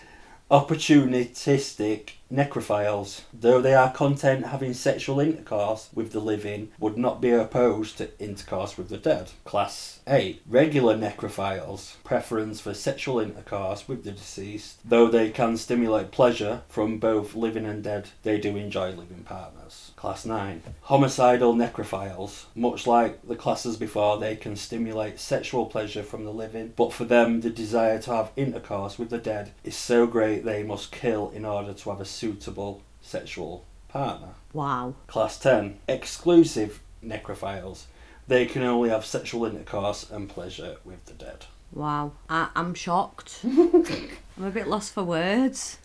Opportunistic 0.50 2.12
necrophiles, 2.32 3.22
though 3.32 3.60
they 3.60 3.74
are 3.74 3.92
content 3.92 4.46
having 4.46 4.74
sexual 4.74 5.20
intercourse 5.20 5.90
with 5.94 6.12
the 6.12 6.20
living, 6.20 6.70
would 6.78 6.96
not 6.96 7.20
be 7.20 7.30
opposed 7.30 7.98
to 7.98 8.18
intercourse 8.18 8.78
with 8.78 8.88
the 8.88 8.96
dead. 8.96 9.30
Class 9.44 10.00
8. 10.06 10.42
Regular 10.46 10.96
necrophiles, 10.96 11.96
preference 12.04 12.60
for 12.60 12.74
sexual 12.74 13.20
intercourse 13.20 13.88
with 13.88 14.04
the 14.04 14.12
deceased, 14.12 14.80
though 14.84 15.08
they 15.08 15.30
can 15.30 15.56
stimulate 15.56 16.10
pleasure 16.10 16.62
from 16.68 16.98
both 16.98 17.34
living 17.34 17.66
and 17.66 17.82
dead, 17.82 18.08
they 18.22 18.38
do 18.38 18.56
enjoy 18.56 18.90
living 18.90 19.24
partners. 19.24 19.92
Class 19.96 20.24
9. 20.24 20.62
Homicidal 20.82 21.54
necrophiles, 21.54 22.46
much 22.54 22.86
like 22.86 23.26
the 23.26 23.36
classes 23.36 23.76
before, 23.76 24.18
they 24.18 24.36
can 24.36 24.56
stimulate 24.56 25.20
sexual 25.20 25.66
pleasure 25.66 26.02
from 26.02 26.24
the 26.24 26.32
living, 26.32 26.72
but 26.76 26.92
for 26.92 27.04
them, 27.04 27.40
the 27.40 27.50
desire 27.50 28.00
to 28.00 28.14
have 28.14 28.32
intercourse 28.36 28.98
with 28.98 29.10
the 29.10 29.18
dead 29.18 29.52
is 29.64 29.76
so 29.76 30.06
great 30.06 30.44
they 30.44 30.62
must 30.62 30.92
kill 30.92 31.30
in 31.30 31.44
order 31.44 31.72
to 31.72 31.90
have 31.90 32.00
a 32.00 32.04
suitable 32.20 32.82
sexual 33.00 33.64
partner. 33.88 34.34
Wow. 34.52 34.94
Class 35.06 35.38
10. 35.38 35.78
Exclusive 35.88 36.82
necrophiles. 37.02 37.84
They 38.28 38.44
can 38.44 38.62
only 38.62 38.90
have 38.90 39.06
sexual 39.06 39.46
intercourse 39.46 40.08
and 40.10 40.28
pleasure 40.28 40.76
with 40.84 41.06
the 41.06 41.14
dead. 41.14 41.46
Wow. 41.72 42.12
I, 42.28 42.48
I'm 42.54 42.74
shocked. 42.74 43.40
I'm 43.44 44.44
a 44.44 44.50
bit 44.50 44.68
lost 44.68 44.92
for 44.92 45.02
words. 45.02 45.78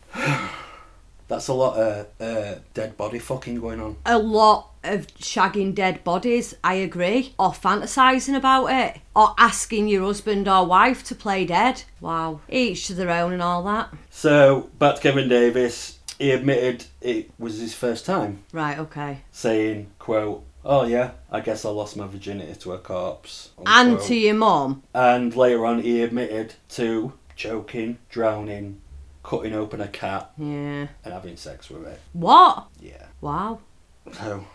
That's 1.27 1.47
a 1.47 1.53
lot 1.53 1.77
of 1.77 2.07
uh, 2.19 2.59
dead 2.73 2.97
body 2.97 3.17
fucking 3.17 3.61
going 3.61 3.79
on. 3.79 3.95
A 4.05 4.19
lot 4.19 4.71
of 4.83 5.07
shagging 5.15 5.73
dead 5.73 6.03
bodies, 6.03 6.53
I 6.65 6.75
agree. 6.75 7.33
Or 7.39 7.51
fantasising 7.51 8.35
about 8.35 8.67
it. 8.67 8.99
Or 9.15 9.33
asking 9.37 9.87
your 9.87 10.03
husband 10.03 10.49
or 10.49 10.65
wife 10.65 11.01
to 11.05 11.15
play 11.15 11.45
dead. 11.45 11.83
Wow. 12.01 12.41
Each 12.49 12.87
to 12.87 12.93
their 12.93 13.09
own 13.09 13.31
and 13.31 13.41
all 13.41 13.63
that. 13.63 13.93
So, 14.11 14.69
back 14.77 14.97
to 14.97 15.01
Kevin 15.01 15.29
Davis. 15.29 15.94
He 16.17 16.31
admitted 16.31 16.85
it 17.01 17.29
was 17.37 17.59
his 17.59 17.73
first 17.73 18.05
time, 18.05 18.43
Right, 18.53 18.77
okay. 18.79 19.21
saying, 19.31 19.87
quote, 19.99 20.43
Oh 20.63 20.85
yeah, 20.85 21.11
I 21.31 21.41
guess 21.41 21.63
I 21.65 21.69
lost 21.69 21.95
my 21.97 22.07
virginity 22.07 22.53
to 22.61 22.73
a 22.73 22.79
corpse. 22.79 23.51
And 23.57 23.67
unquote. 23.91 24.07
to 24.07 24.15
your 24.15 24.33
mom. 24.33 24.81
And 24.93 25.35
later 25.35 25.65
on, 25.65 25.81
he 25.83 26.01
admitted 26.01 26.55
to 26.69 27.13
choking, 27.35 27.99
drowning, 28.09 28.81
cutting 29.23 29.53
open 29.53 29.81
a 29.81 29.87
cat, 29.87 30.31
Yeah. 30.37 30.87
and 31.03 31.13
having 31.13 31.37
sex 31.37 31.69
with 31.69 31.85
it. 31.85 31.99
What? 32.13 32.67
Yeah. 32.81 33.07
Wow. 33.21 33.59
So, 34.13 34.45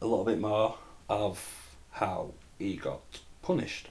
a 0.00 0.06
little 0.06 0.24
bit 0.24 0.38
more 0.40 0.76
of 1.08 1.68
how 1.92 2.32
he 2.58 2.76
got 2.76 3.00
punished. 3.42 3.88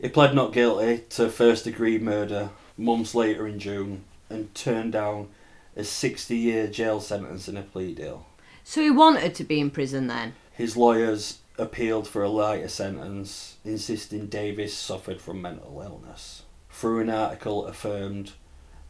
He 0.00 0.08
pled 0.08 0.34
not 0.34 0.52
guilty 0.52 1.04
to 1.10 1.28
first 1.28 1.64
degree 1.64 1.98
murder 1.98 2.50
months 2.76 3.14
later 3.14 3.46
in 3.46 3.58
June 3.60 4.04
and 4.28 4.52
turned 4.54 4.92
down 4.92 5.28
a 5.76 5.84
60 5.84 6.36
year 6.36 6.66
jail 6.66 7.00
sentence 7.00 7.48
in 7.48 7.56
a 7.56 7.62
plea 7.62 7.94
deal. 7.94 8.26
So 8.64 8.80
he 8.80 8.90
wanted 8.90 9.34
to 9.36 9.44
be 9.44 9.60
in 9.60 9.70
prison 9.70 10.06
then? 10.06 10.34
His 10.52 10.76
lawyers 10.76 11.38
appealed 11.58 12.08
for 12.08 12.22
a 12.22 12.28
lighter 12.28 12.68
sentence, 12.68 13.56
insisting 13.64 14.26
Davis 14.26 14.74
suffered 14.74 15.20
from 15.20 15.42
mental 15.42 15.80
illness. 15.80 16.42
Through 16.70 17.00
an 17.00 17.10
article 17.10 17.66
affirmed 17.66 18.32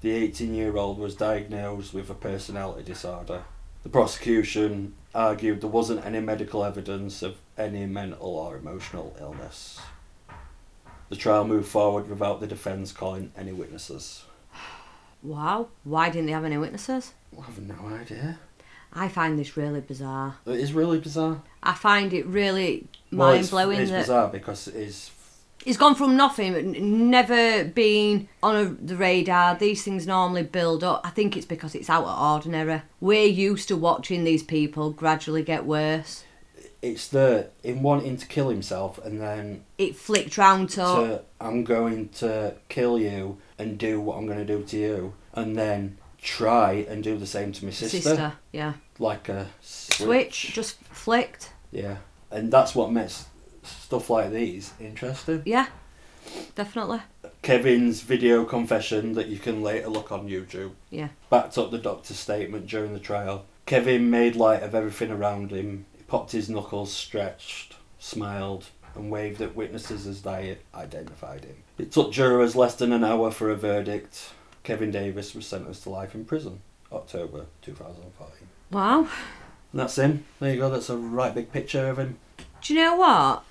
the 0.00 0.12
18 0.12 0.54
year 0.54 0.76
old 0.76 0.98
was 0.98 1.14
diagnosed 1.14 1.92
with 1.92 2.08
a 2.10 2.14
personality 2.14 2.84
disorder. 2.84 3.44
The 3.82 3.88
prosecution 3.88 4.94
argued 5.14 5.60
there 5.60 5.70
wasn't 5.70 6.04
any 6.04 6.20
medical 6.20 6.64
evidence 6.64 7.22
of 7.22 7.36
any 7.56 7.86
mental 7.86 8.36
or 8.36 8.56
emotional 8.56 9.16
illness. 9.20 9.80
The 11.08 11.16
trial 11.16 11.44
moved 11.44 11.68
forward 11.68 12.08
without 12.08 12.40
the 12.40 12.46
defence 12.46 12.92
calling 12.92 13.30
any 13.36 13.52
witnesses. 13.52 14.24
Wow. 15.26 15.68
Why 15.84 16.08
didn't 16.08 16.26
they 16.26 16.32
have 16.32 16.44
any 16.44 16.56
witnesses? 16.56 17.12
I 17.36 17.44
have 17.44 17.58
no 17.58 17.74
idea. 17.94 18.38
I 18.92 19.08
find 19.08 19.38
this 19.38 19.56
really 19.56 19.80
bizarre. 19.80 20.36
It 20.46 20.60
is 20.60 20.72
really 20.72 20.98
bizarre. 21.00 21.42
I 21.62 21.74
find 21.74 22.12
it 22.14 22.26
really 22.26 22.86
Well, 23.12 23.34
mind 23.34 23.50
blowing. 23.50 23.80
It's 23.80 23.90
that 23.90 24.02
bizarre 24.02 24.28
because 24.28 24.68
it 24.68 24.76
is 24.76 25.10
he's 25.64 25.76
gone 25.76 25.96
from 25.96 26.16
nothing, 26.16 27.10
never 27.10 27.64
been 27.64 28.28
on 28.42 28.56
a, 28.56 28.64
the 28.64 28.96
radar. 28.96 29.56
These 29.56 29.82
things 29.82 30.06
normally 30.06 30.44
build 30.44 30.84
up. 30.84 31.02
I 31.04 31.10
think 31.10 31.36
it's 31.36 31.44
because 31.44 31.74
it's 31.74 31.90
out 31.90 32.04
of 32.04 32.18
ordinary. 32.36 32.82
We're 33.00 33.26
used 33.26 33.68
to 33.68 33.76
watching 33.76 34.24
these 34.24 34.44
people 34.44 34.92
gradually 34.92 35.42
get 35.42 35.66
worse. 35.66 36.24
it's 36.80 37.08
the 37.08 37.50
in 37.64 37.82
wanting 37.82 38.16
to 38.16 38.26
kill 38.26 38.48
himself 38.48 38.98
and 39.04 39.20
then 39.20 39.64
It 39.76 39.96
flicked 39.96 40.38
round 40.38 40.70
to, 40.70 40.76
to 40.76 41.22
I'm 41.40 41.64
going 41.64 42.10
to 42.20 42.54
kill 42.68 42.98
you 42.98 43.38
and 43.58 43.78
do 43.78 44.00
what 44.00 44.16
I'm 44.18 44.26
going 44.26 44.38
to 44.38 44.44
do 44.44 44.62
to 44.62 44.76
you 44.78 45.14
and 45.32 45.56
then 45.56 45.98
try 46.20 46.84
and 46.88 47.02
do 47.02 47.16
the 47.16 47.26
same 47.26 47.52
to 47.52 47.64
my 47.64 47.70
sister, 47.70 47.98
sister. 48.00 48.32
Yeah. 48.52 48.74
like 48.98 49.28
a 49.28 49.48
switch. 49.60 49.96
Switch 50.06 50.54
just 50.54 50.78
flicked. 50.84 51.52
yeah 51.70 51.96
and 52.30 52.52
that's 52.52 52.74
what 52.74 52.90
makes 52.90 53.26
stuff 53.62 54.10
like 54.10 54.30
these 54.32 54.72
interesting 54.80 55.42
Yeah. 55.44 55.66
Definitely. 56.56 57.00
Kevin's 57.42 58.00
video 58.02 58.44
confession 58.44 59.12
that 59.14 59.28
you 59.28 59.38
can 59.38 59.62
later 59.62 59.88
look 59.88 60.10
on 60.10 60.28
YouTube 60.28 60.72
Yeah. 60.90 61.08
backed 61.30 61.56
up 61.56 61.70
the 61.70 61.78
doctor's 61.78 62.18
statement 62.18 62.66
during 62.66 62.92
the 62.92 62.98
trial. 62.98 63.44
Kevin 63.64 64.10
made 64.10 64.34
light 64.36 64.62
of 64.62 64.74
everything 64.74 65.10
around 65.10 65.50
him. 65.52 65.86
He 65.96 66.02
popped 66.04 66.32
his 66.32 66.48
knuckles, 66.48 66.92
stretched, 66.92 67.76
smiled, 67.98 68.66
and 68.96 69.10
waved 69.10 69.40
at 69.40 69.54
witnesses 69.54 70.06
as 70.06 70.22
they 70.22 70.58
identified 70.74 71.44
him. 71.44 71.56
It 71.78 71.92
took 71.92 72.12
jurors 72.12 72.56
less 72.56 72.74
than 72.74 72.92
an 72.92 73.04
hour 73.04 73.30
for 73.30 73.50
a 73.50 73.56
verdict. 73.56 74.30
Kevin 74.62 74.90
Davis 74.90 75.34
was 75.34 75.46
sentenced 75.46 75.84
to 75.84 75.90
life 75.90 76.14
in 76.14 76.24
prison, 76.24 76.60
October 76.92 77.46
2014. 77.62 78.48
Wow. 78.70 79.00
And 79.00 79.80
that's 79.80 79.96
him. 79.96 80.24
There 80.40 80.52
you 80.52 80.58
go. 80.58 80.70
That's 80.70 80.90
a 80.90 80.96
right 80.96 81.34
big 81.34 81.52
picture 81.52 81.88
of 81.88 81.98
him. 81.98 82.18
Do 82.62 82.74
you 82.74 82.80
know 82.80 82.96
what? 82.96 83.44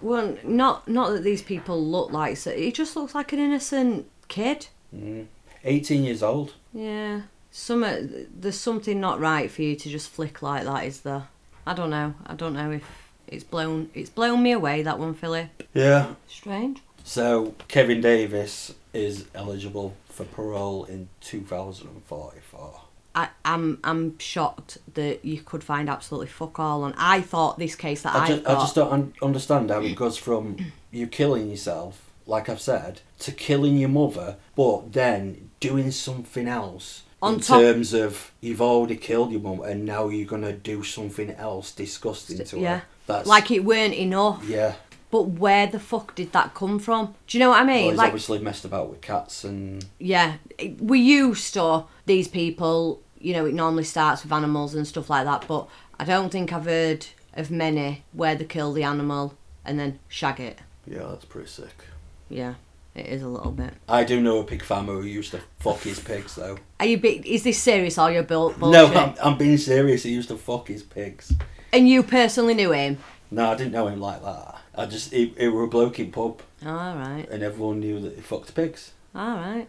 Well, 0.00 0.36
not 0.44 0.86
not 0.86 1.10
that 1.10 1.24
these 1.24 1.42
people 1.42 1.82
look 1.82 2.12
like. 2.12 2.36
So 2.36 2.52
he 2.52 2.70
just 2.70 2.94
looks 2.96 3.14
like 3.14 3.32
an 3.32 3.38
innocent 3.38 4.08
kid. 4.28 4.68
Mm. 4.94 5.26
18 5.64 6.04
years 6.04 6.22
old. 6.22 6.54
Yeah. 6.72 7.22
Some 7.50 7.80
there's 7.80 8.60
something 8.60 9.00
not 9.00 9.20
right 9.20 9.50
for 9.50 9.62
you 9.62 9.74
to 9.76 9.88
just 9.88 10.10
flick 10.10 10.42
like 10.42 10.64
that, 10.64 10.84
is 10.84 11.00
there? 11.00 11.28
I 11.66 11.74
don't 11.74 11.90
know. 11.90 12.14
I 12.26 12.34
don't 12.34 12.54
know 12.54 12.70
if 12.70 13.07
it's 13.28 13.44
blown 13.44 13.90
it's 13.94 14.10
blown 14.10 14.42
me 14.42 14.52
away 14.52 14.82
that 14.82 14.98
one, 14.98 15.14
Philip. 15.14 15.62
Yeah. 15.74 16.14
Strange. 16.26 16.80
So 17.04 17.54
Kevin 17.68 18.00
Davis 18.00 18.74
is 18.92 19.26
eligible 19.34 19.94
for 20.08 20.24
parole 20.24 20.84
in 20.84 21.08
2044. 21.20 22.80
I, 23.14 23.28
I'm 23.44 23.78
I'm 23.82 24.18
shocked 24.18 24.78
that 24.94 25.24
you 25.24 25.40
could 25.40 25.64
find 25.64 25.88
absolutely 25.88 26.28
fuck 26.28 26.58
all 26.58 26.84
on. 26.84 26.94
I 26.96 27.20
thought 27.20 27.58
this 27.58 27.74
case 27.74 28.02
that 28.02 28.14
I 28.14 28.24
I, 28.24 28.28
just, 28.28 28.46
I 28.46 28.54
just 28.54 28.74
don't 28.74 28.92
un- 28.92 29.14
understand 29.22 29.70
how 29.70 29.80
it 29.80 29.96
goes 29.96 30.16
from 30.16 30.56
you 30.90 31.06
killing 31.06 31.50
yourself, 31.50 32.10
like 32.26 32.48
I've 32.48 32.60
said, 32.60 33.00
to 33.20 33.32
killing 33.32 33.76
your 33.76 33.88
mother, 33.88 34.36
but 34.54 34.92
then 34.92 35.50
doing 35.60 35.90
something 35.90 36.46
else. 36.46 37.02
On 37.20 37.34
in 37.34 37.40
top- 37.40 37.60
terms 37.60 37.92
of 37.94 38.32
you've 38.40 38.62
already 38.62 38.96
killed 38.96 39.32
your 39.32 39.40
mum 39.40 39.60
and 39.62 39.84
now 39.84 40.08
you're 40.08 40.26
gonna 40.26 40.52
do 40.52 40.82
something 40.84 41.30
else 41.32 41.72
disgusting 41.72 42.44
to 42.44 42.58
yeah. 42.58 42.78
her. 42.78 42.82
That's 43.06 43.28
like 43.28 43.50
it 43.50 43.64
weren't 43.64 43.94
enough. 43.94 44.44
yeah. 44.46 44.74
But 45.10 45.22
where 45.22 45.66
the 45.66 45.80
fuck 45.80 46.14
did 46.14 46.32
that 46.32 46.52
come 46.52 46.78
from? 46.78 47.14
Do 47.26 47.38
you 47.38 47.42
know 47.42 47.50
what 47.50 47.62
I 47.62 47.64
mean? 47.64 47.82
Well, 47.84 47.90
he's 47.90 47.98
like 47.98 48.06
obviously 48.08 48.38
messed 48.40 48.64
about 48.66 48.90
with 48.90 49.00
cats 49.00 49.42
and 49.42 49.84
yeah, 49.98 50.34
we 50.78 51.00
used 51.00 51.54
to 51.54 51.84
these 52.06 52.28
people. 52.28 53.00
You 53.18 53.32
know, 53.32 53.46
it 53.46 53.54
normally 53.54 53.84
starts 53.84 54.22
with 54.22 54.32
animals 54.32 54.74
and 54.74 54.86
stuff 54.86 55.08
like 55.10 55.24
that. 55.24 55.46
But 55.48 55.66
I 55.98 56.04
don't 56.04 56.30
think 56.30 56.52
I've 56.52 56.66
heard 56.66 57.06
of 57.34 57.50
many 57.50 58.04
where 58.12 58.34
they 58.34 58.44
kill 58.44 58.72
the 58.72 58.82
animal 58.84 59.34
and 59.64 59.78
then 59.80 59.98
shag 60.08 60.40
it. 60.40 60.58
yeah, 60.86 61.06
that's 61.08 61.24
pretty 61.24 61.48
sick. 61.48 61.84
Yeah, 62.28 62.54
it 62.98 63.06
is 63.06 63.22
a 63.22 63.28
little 63.28 63.52
bit. 63.52 63.72
I 63.88 64.04
do 64.04 64.20
know 64.20 64.38
a 64.40 64.44
pig 64.44 64.62
farmer 64.62 64.94
who 64.94 65.02
used 65.02 65.30
to 65.32 65.40
fuck 65.58 65.80
his 65.80 65.98
pigs 66.00 66.34
though. 66.34 66.58
Are 66.80 66.86
you? 66.86 66.98
Be- 66.98 67.22
is 67.34 67.42
this 67.44 67.58
serious 67.58 67.98
or 67.98 68.10
you're 68.10 68.22
bull- 68.22 68.54
No. 68.58 68.86
I'm, 68.86 69.14
I'm 69.22 69.38
being 69.38 69.56
serious. 69.58 70.02
He 70.02 70.10
used 70.10 70.28
to 70.28 70.36
fuck 70.36 70.68
his 70.68 70.82
pigs. 70.82 71.32
And 71.72 71.88
you 71.88 72.02
personally 72.02 72.54
knew 72.54 72.72
him? 72.72 72.98
No, 73.30 73.50
I 73.50 73.54
didn't 73.54 73.72
know 73.72 73.88
him 73.88 74.00
like 74.00 74.22
that. 74.22 74.56
I 74.74 74.86
just 74.86 75.12
it, 75.12 75.32
he 75.38 75.48
were 75.48 75.64
a 75.64 75.68
bloke 75.68 75.98
in 75.98 76.10
pub, 76.12 76.40
All 76.64 76.72
right. 76.96 77.26
and 77.30 77.42
everyone 77.42 77.80
knew 77.80 78.00
that 78.00 78.14
he 78.14 78.20
fucked 78.22 78.54
pigs. 78.54 78.92
All 79.14 79.34
right. 79.36 79.68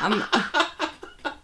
Um, 0.00 0.22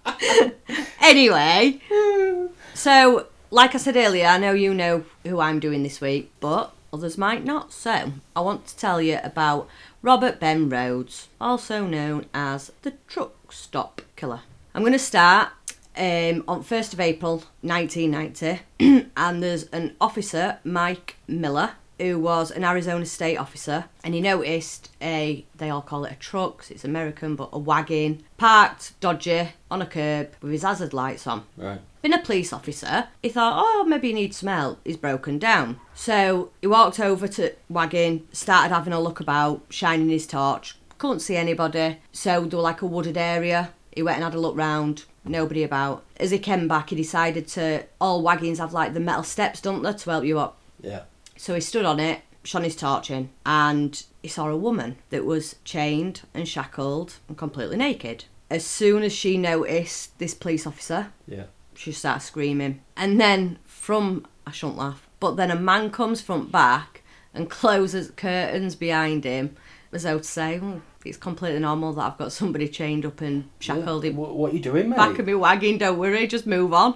anyway, 1.00 1.80
so 2.74 3.26
like 3.52 3.74
I 3.74 3.78
said 3.78 3.96
earlier, 3.96 4.26
I 4.26 4.38
know 4.38 4.54
you 4.54 4.72
know 4.72 5.04
who 5.24 5.38
I'm 5.38 5.60
doing 5.60 5.82
this 5.82 6.00
week, 6.00 6.32
but 6.40 6.72
others 6.90 7.18
might 7.18 7.44
not. 7.44 7.70
So 7.70 8.12
I 8.34 8.40
want 8.40 8.66
to 8.66 8.76
tell 8.76 9.00
you 9.00 9.18
about 9.22 9.68
Robert 10.00 10.40
Ben 10.40 10.70
Rhodes, 10.70 11.28
also 11.38 11.86
known 11.86 12.26
as 12.32 12.72
the 12.80 12.94
Truck 13.06 13.52
Stop 13.52 14.00
Killer. 14.16 14.40
I'm 14.74 14.80
going 14.80 14.94
to 14.94 14.98
start 14.98 15.50
um, 15.94 16.44
on 16.48 16.64
1st 16.64 16.94
of 16.94 17.00
April 17.00 17.44
1990, 17.60 19.10
and 19.16 19.42
there's 19.42 19.64
an 19.64 19.96
officer, 20.00 20.58
Mike 20.64 21.16
Miller, 21.28 21.72
who 22.02 22.18
was 22.18 22.50
an 22.50 22.64
Arizona 22.64 23.06
state 23.06 23.36
officer, 23.36 23.84
and 24.02 24.12
he 24.12 24.20
noticed 24.20 24.90
a, 25.00 25.46
they 25.56 25.70
all 25.70 25.82
call 25.82 26.04
it 26.04 26.12
a 26.12 26.16
truck, 26.16 26.58
'cause 26.58 26.70
it's 26.70 26.84
American, 26.84 27.36
but 27.36 27.50
a 27.52 27.58
wagon, 27.58 28.22
parked 28.36 28.98
dodgy 29.00 29.50
on 29.70 29.80
a 29.80 29.86
curb 29.86 30.30
with 30.42 30.52
his 30.52 30.62
hazard 30.62 30.92
lights 30.92 31.26
on. 31.26 31.44
Right. 31.56 31.80
Being 32.02 32.14
a 32.14 32.18
police 32.18 32.52
officer, 32.52 33.08
he 33.22 33.28
thought, 33.28 33.62
oh, 33.64 33.84
maybe 33.84 34.08
he 34.08 34.14
needs 34.14 34.38
some 34.38 34.48
help. 34.48 34.80
He's 34.84 34.96
broken 34.96 35.38
down. 35.38 35.78
So 35.94 36.50
he 36.60 36.66
walked 36.66 36.98
over 36.98 37.28
to 37.28 37.52
Wagon, 37.68 38.26
started 38.32 38.74
having 38.74 38.92
a 38.92 39.00
look 39.00 39.20
about, 39.20 39.62
shining 39.70 40.08
his 40.08 40.26
torch. 40.26 40.76
Couldn't 40.98 41.20
see 41.20 41.36
anybody. 41.36 41.98
So 42.10 42.40
there 42.40 42.56
was 42.58 42.64
like 42.64 42.82
a 42.82 42.86
wooded 42.86 43.16
area. 43.16 43.70
He 43.94 44.02
went 44.02 44.16
and 44.16 44.24
had 44.24 44.34
a 44.34 44.40
look 44.40 44.56
round. 44.56 45.04
Nobody 45.24 45.62
about. 45.62 46.02
As 46.16 46.32
he 46.32 46.40
came 46.40 46.66
back, 46.66 46.90
he 46.90 46.96
decided 46.96 47.46
to. 47.48 47.84
All 48.00 48.22
wagons 48.22 48.58
have 48.58 48.72
like 48.72 48.94
the 48.94 49.00
metal 49.00 49.22
steps, 49.22 49.60
don't 49.60 49.82
they, 49.82 49.92
to 49.92 50.10
help 50.10 50.24
you 50.24 50.40
up. 50.40 50.58
Yeah. 50.80 51.02
So 51.42 51.56
he 51.56 51.60
stood 51.60 51.84
on 51.84 51.98
it, 51.98 52.20
shone 52.44 52.62
his 52.62 52.76
torch 52.76 53.10
in, 53.10 53.30
and 53.44 54.00
he 54.22 54.28
saw 54.28 54.46
a 54.46 54.56
woman 54.56 54.98
that 55.10 55.24
was 55.24 55.56
chained 55.64 56.20
and 56.32 56.46
shackled 56.46 57.16
and 57.26 57.36
completely 57.36 57.76
naked. 57.76 58.26
As 58.48 58.64
soon 58.64 59.02
as 59.02 59.12
she 59.12 59.36
noticed 59.36 60.16
this 60.20 60.34
police 60.34 60.68
officer, 60.68 61.08
Yeah. 61.26 61.46
she 61.74 61.90
started 61.90 62.20
screaming. 62.20 62.80
And 62.96 63.20
then 63.20 63.58
from 63.64 64.24
I 64.46 64.52
shouldn't 64.52 64.78
laugh, 64.78 65.08
but 65.18 65.34
then 65.34 65.50
a 65.50 65.56
man 65.58 65.90
comes 65.90 66.20
front 66.20 66.52
back 66.52 67.02
and 67.34 67.50
closes 67.50 68.12
curtains 68.12 68.76
behind 68.76 69.24
him 69.24 69.56
as 69.90 70.04
though 70.04 70.18
to 70.18 70.24
say, 70.24 70.58
"Hmm, 70.58 70.76
it's 71.04 71.16
completely 71.16 71.58
normal 71.58 71.92
that 71.94 72.02
I've 72.06 72.18
got 72.18 72.30
somebody 72.30 72.68
chained 72.68 73.04
up 73.04 73.20
and 73.20 73.48
shackled 73.58 74.04
in 74.04 74.14
What, 74.14 74.36
what 74.36 74.52
are 74.52 74.54
you 74.54 74.62
doing, 74.62 74.90
mate? 74.90 74.96
back 74.96 75.18
of 75.18 75.26
me 75.26 75.34
wagging, 75.34 75.78
don't 75.78 75.98
worry, 75.98 76.24
just 76.28 76.46
move 76.46 76.72
on. 76.72 76.94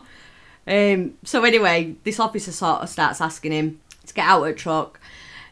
Um, 0.69 1.15
so 1.25 1.43
anyway, 1.45 1.97
this 2.05 2.19
officer 2.21 2.53
sort 2.53 2.83
of 2.83 2.89
starts 2.89 3.21
asking 3.21 3.51
him 3.53 3.81
to 4.07 4.15
get 4.15 4.27
out 4.27 4.43
of 4.43 4.47
the 4.49 4.55
truck. 4.55 5.01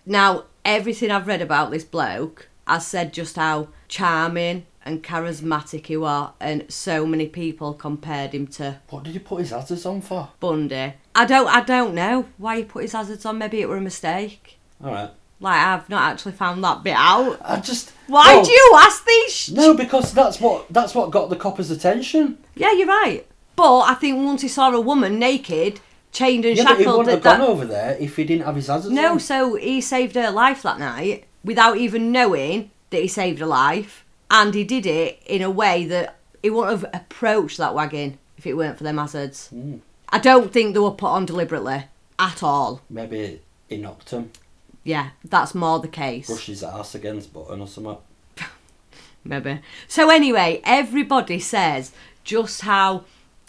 Now, 0.06 0.44
everything 0.64 1.10
I've 1.10 1.26
read 1.26 1.42
about 1.42 1.70
this 1.70 1.84
bloke 1.84 2.48
has 2.66 2.86
said 2.86 3.12
just 3.12 3.36
how 3.36 3.68
charming 3.88 4.66
and 4.86 5.02
charismatic 5.02 5.86
he 5.86 5.96
was, 5.96 6.32
and 6.40 6.70
so 6.70 7.06
many 7.06 7.26
people 7.26 7.72
compared 7.72 8.34
him 8.34 8.46
to 8.48 8.80
What 8.90 9.02
did 9.04 9.14
he 9.14 9.18
put 9.18 9.40
his 9.40 9.50
hazards 9.50 9.86
on 9.86 10.02
for? 10.02 10.28
Bundy. 10.40 10.94
I 11.14 11.24
don't, 11.24 11.48
I 11.48 11.62
don't 11.62 11.94
know 11.94 12.26
why 12.36 12.58
he 12.58 12.64
put 12.64 12.82
his 12.82 12.92
hazards 12.92 13.24
on. 13.24 13.38
Maybe 13.38 13.60
it 13.62 13.68
were 13.68 13.78
a 13.78 13.80
mistake. 13.80 14.58
All 14.82 14.92
right. 14.92 15.10
Like 15.40 15.56
I've 15.58 15.88
not 15.88 16.12
actually 16.12 16.32
found 16.32 16.62
that 16.64 16.82
bit 16.84 16.94
out. 16.96 17.38
I 17.42 17.60
just. 17.60 17.92
Why 18.06 18.34
no, 18.36 18.44
do 18.44 18.50
you 18.50 18.72
ask 18.76 19.04
these? 19.06 19.32
sh- 19.32 19.48
No, 19.50 19.74
because 19.74 20.12
that's 20.12 20.40
what 20.40 20.66
that's 20.70 20.94
what 20.94 21.10
got 21.10 21.28
the 21.28 21.36
copper's 21.36 21.70
attention. 21.70 22.38
Yeah, 22.54 22.72
you're 22.72 22.86
right. 22.86 23.26
But 23.56 23.80
I 23.82 23.94
think 23.94 24.24
once 24.24 24.42
he 24.42 24.48
saw 24.48 24.70
a 24.70 24.80
woman 24.80 25.18
naked, 25.18 25.80
chained 26.14 26.46
and 26.46 26.56
Yeah, 26.56 26.64
but 26.64 26.78
he 26.78 26.86
wouldn't 26.86 27.08
have 27.08 27.22
that, 27.22 27.38
gone 27.38 27.48
over 27.48 27.66
there 27.66 27.96
if 28.00 28.16
he 28.16 28.24
didn't 28.24 28.46
have 28.46 28.56
his 28.56 28.68
hazards 28.68 28.94
no, 28.94 29.12
on. 29.12 29.20
so 29.20 29.56
he 29.56 29.80
saved 29.82 30.14
her 30.14 30.30
life 30.30 30.62
that 30.62 30.78
night 30.78 31.24
without 31.44 31.76
even 31.76 32.10
knowing 32.10 32.70
that 32.90 33.02
he 33.02 33.08
saved 33.08 33.40
her 33.40 33.46
life, 33.46 34.04
and 34.30 34.54
he 34.54 34.64
did 34.64 34.86
it 34.86 35.20
in 35.26 35.42
a 35.42 35.50
way 35.50 35.84
that 35.84 36.16
he 36.42 36.48
wouldn't 36.48 36.80
have 36.80 36.90
approached 36.94 37.58
that 37.58 37.74
wagon 37.74 38.18
if 38.38 38.46
it 38.46 38.54
weren't 38.54 38.78
for 38.78 38.84
them 38.84 38.98
hazards. 38.98 39.50
Mm. 39.54 39.80
I 40.08 40.18
don't 40.18 40.52
think 40.52 40.72
they 40.72 40.80
were 40.80 40.92
put 40.92 41.08
on 41.08 41.26
deliberately 41.26 41.84
at 42.18 42.42
all. 42.42 42.80
Maybe 42.88 43.40
he 43.68 43.76
knocked 43.76 44.10
him, 44.10 44.30
Yeah, 44.84 45.10
that's 45.24 45.54
more 45.54 45.80
the 45.80 45.88
case. 45.88 46.28
Brush 46.28 46.46
his 46.46 46.62
ass 46.62 46.94
against 46.94 47.32
button 47.32 47.60
or 47.60 47.66
something. 47.66 47.96
maybe. 49.24 49.60
So 49.88 50.10
anyway, 50.10 50.60
everybody 50.64 51.40
says 51.40 51.92
just 52.22 52.62
how 52.62 53.04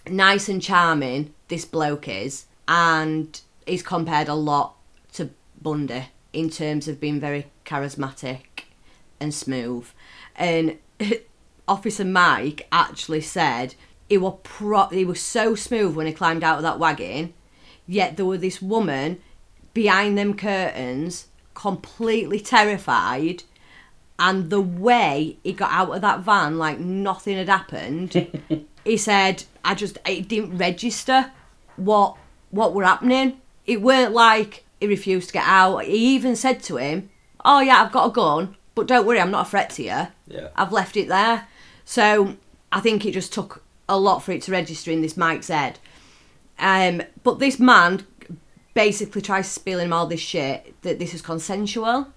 nice 0.10 0.50
and 0.50 0.62
charming 0.62 1.34
this 1.48 1.66
bloke 1.66 2.08
is, 2.08 2.46
and 2.68 3.42
he's 3.66 3.84
compared 3.84 4.28
a 4.28 4.34
lot 4.34 4.76
to 5.14 5.30
Bundy 5.62 6.10
in 6.34 6.50
terms 6.50 6.88
of 6.88 7.00
being 7.00 7.20
very 7.20 7.48
charismatic 7.66 8.66
and 9.20 9.34
smooth. 9.34 9.88
And 10.36 10.78
Officer 11.68 12.06
Mike 12.06 12.68
actually 12.72 13.22
said 13.22 13.76
he 14.10 14.18
was 14.18 14.38
pro- 14.44 14.88
he 14.88 15.06
was 15.06 15.22
so 15.22 15.56
smooth 15.56 15.96
when 15.96 16.08
he 16.08 16.14
climbed 16.14 16.44
out 16.44 16.58
of 16.58 16.64
that 16.64 16.80
wagon, 16.80 17.34
yet 17.88 18.18
there 18.18 18.26
was 18.26 18.42
this 18.42 18.62
woman 18.62 19.22
behind 19.74 20.18
them 20.18 20.36
curtains, 20.36 21.28
completely 21.54 22.40
terrified 22.40 23.44
and 24.20 24.50
the 24.50 24.62
way 24.62 25.38
he 25.44 25.52
got 25.54 25.72
out 25.72 25.94
of 25.94 26.02
that 26.02 26.20
van 26.22 26.58
like 26.58 26.80
nothing 26.80 27.38
had 27.38 27.50
happened 27.50 28.28
he 28.86 28.98
said 28.98 29.44
i 29.64 29.74
just 29.74 29.98
it 30.06 30.28
didn't 30.28 30.58
register 30.58 31.32
what 31.76 32.16
what 32.52 32.74
were 32.74 32.84
happening. 32.84 33.42
It 33.66 33.82
weren't 33.82 34.14
like 34.14 34.66
he 34.80 34.88
refused 34.88 35.28
to 35.28 35.34
get 35.34 35.48
out. 35.48 35.86
He 35.86 36.16
even 36.16 36.36
said 36.36 36.62
to 36.64 36.78
him 36.78 37.10
oh 37.46 37.60
yeah 37.60 37.82
i've 37.82 37.92
got 37.92 38.10
a 38.10 38.12
gun 38.12 38.56
but 38.74 38.88
don't 38.88 39.06
worry 39.06 39.22
i'm 39.22 39.32
not 39.32 39.48
a 39.48 39.50
threat 39.50 39.70
to 39.70 39.84
you. 39.84 40.08
Yeah. 40.28 40.50
i've 40.56 40.74
left 40.74 40.98
it 40.98 41.08
there. 41.08 41.48
So 41.86 42.36
i 42.72 42.80
think 42.82 43.06
it 43.06 43.14
just 43.14 43.32
took 43.32 43.64
a 43.88 43.98
lot 43.98 44.20
for 44.20 44.32
it 44.32 44.42
to 44.42 44.52
register 44.52 44.92
in 44.92 45.02
this 45.02 45.16
mike's 45.16 45.48
head. 45.48 45.80
Um, 46.58 47.04
but 47.24 47.40
this 47.40 47.60
man 47.60 48.06
basically 48.74 49.22
tries 49.22 49.48
spilling 49.48 49.86
him 49.86 49.94
all 49.94 50.08
this 50.08 50.20
shit 50.20 50.76
that 50.82 51.00
this 51.00 51.14
is 51.14 51.22
consensual. 51.22 52.08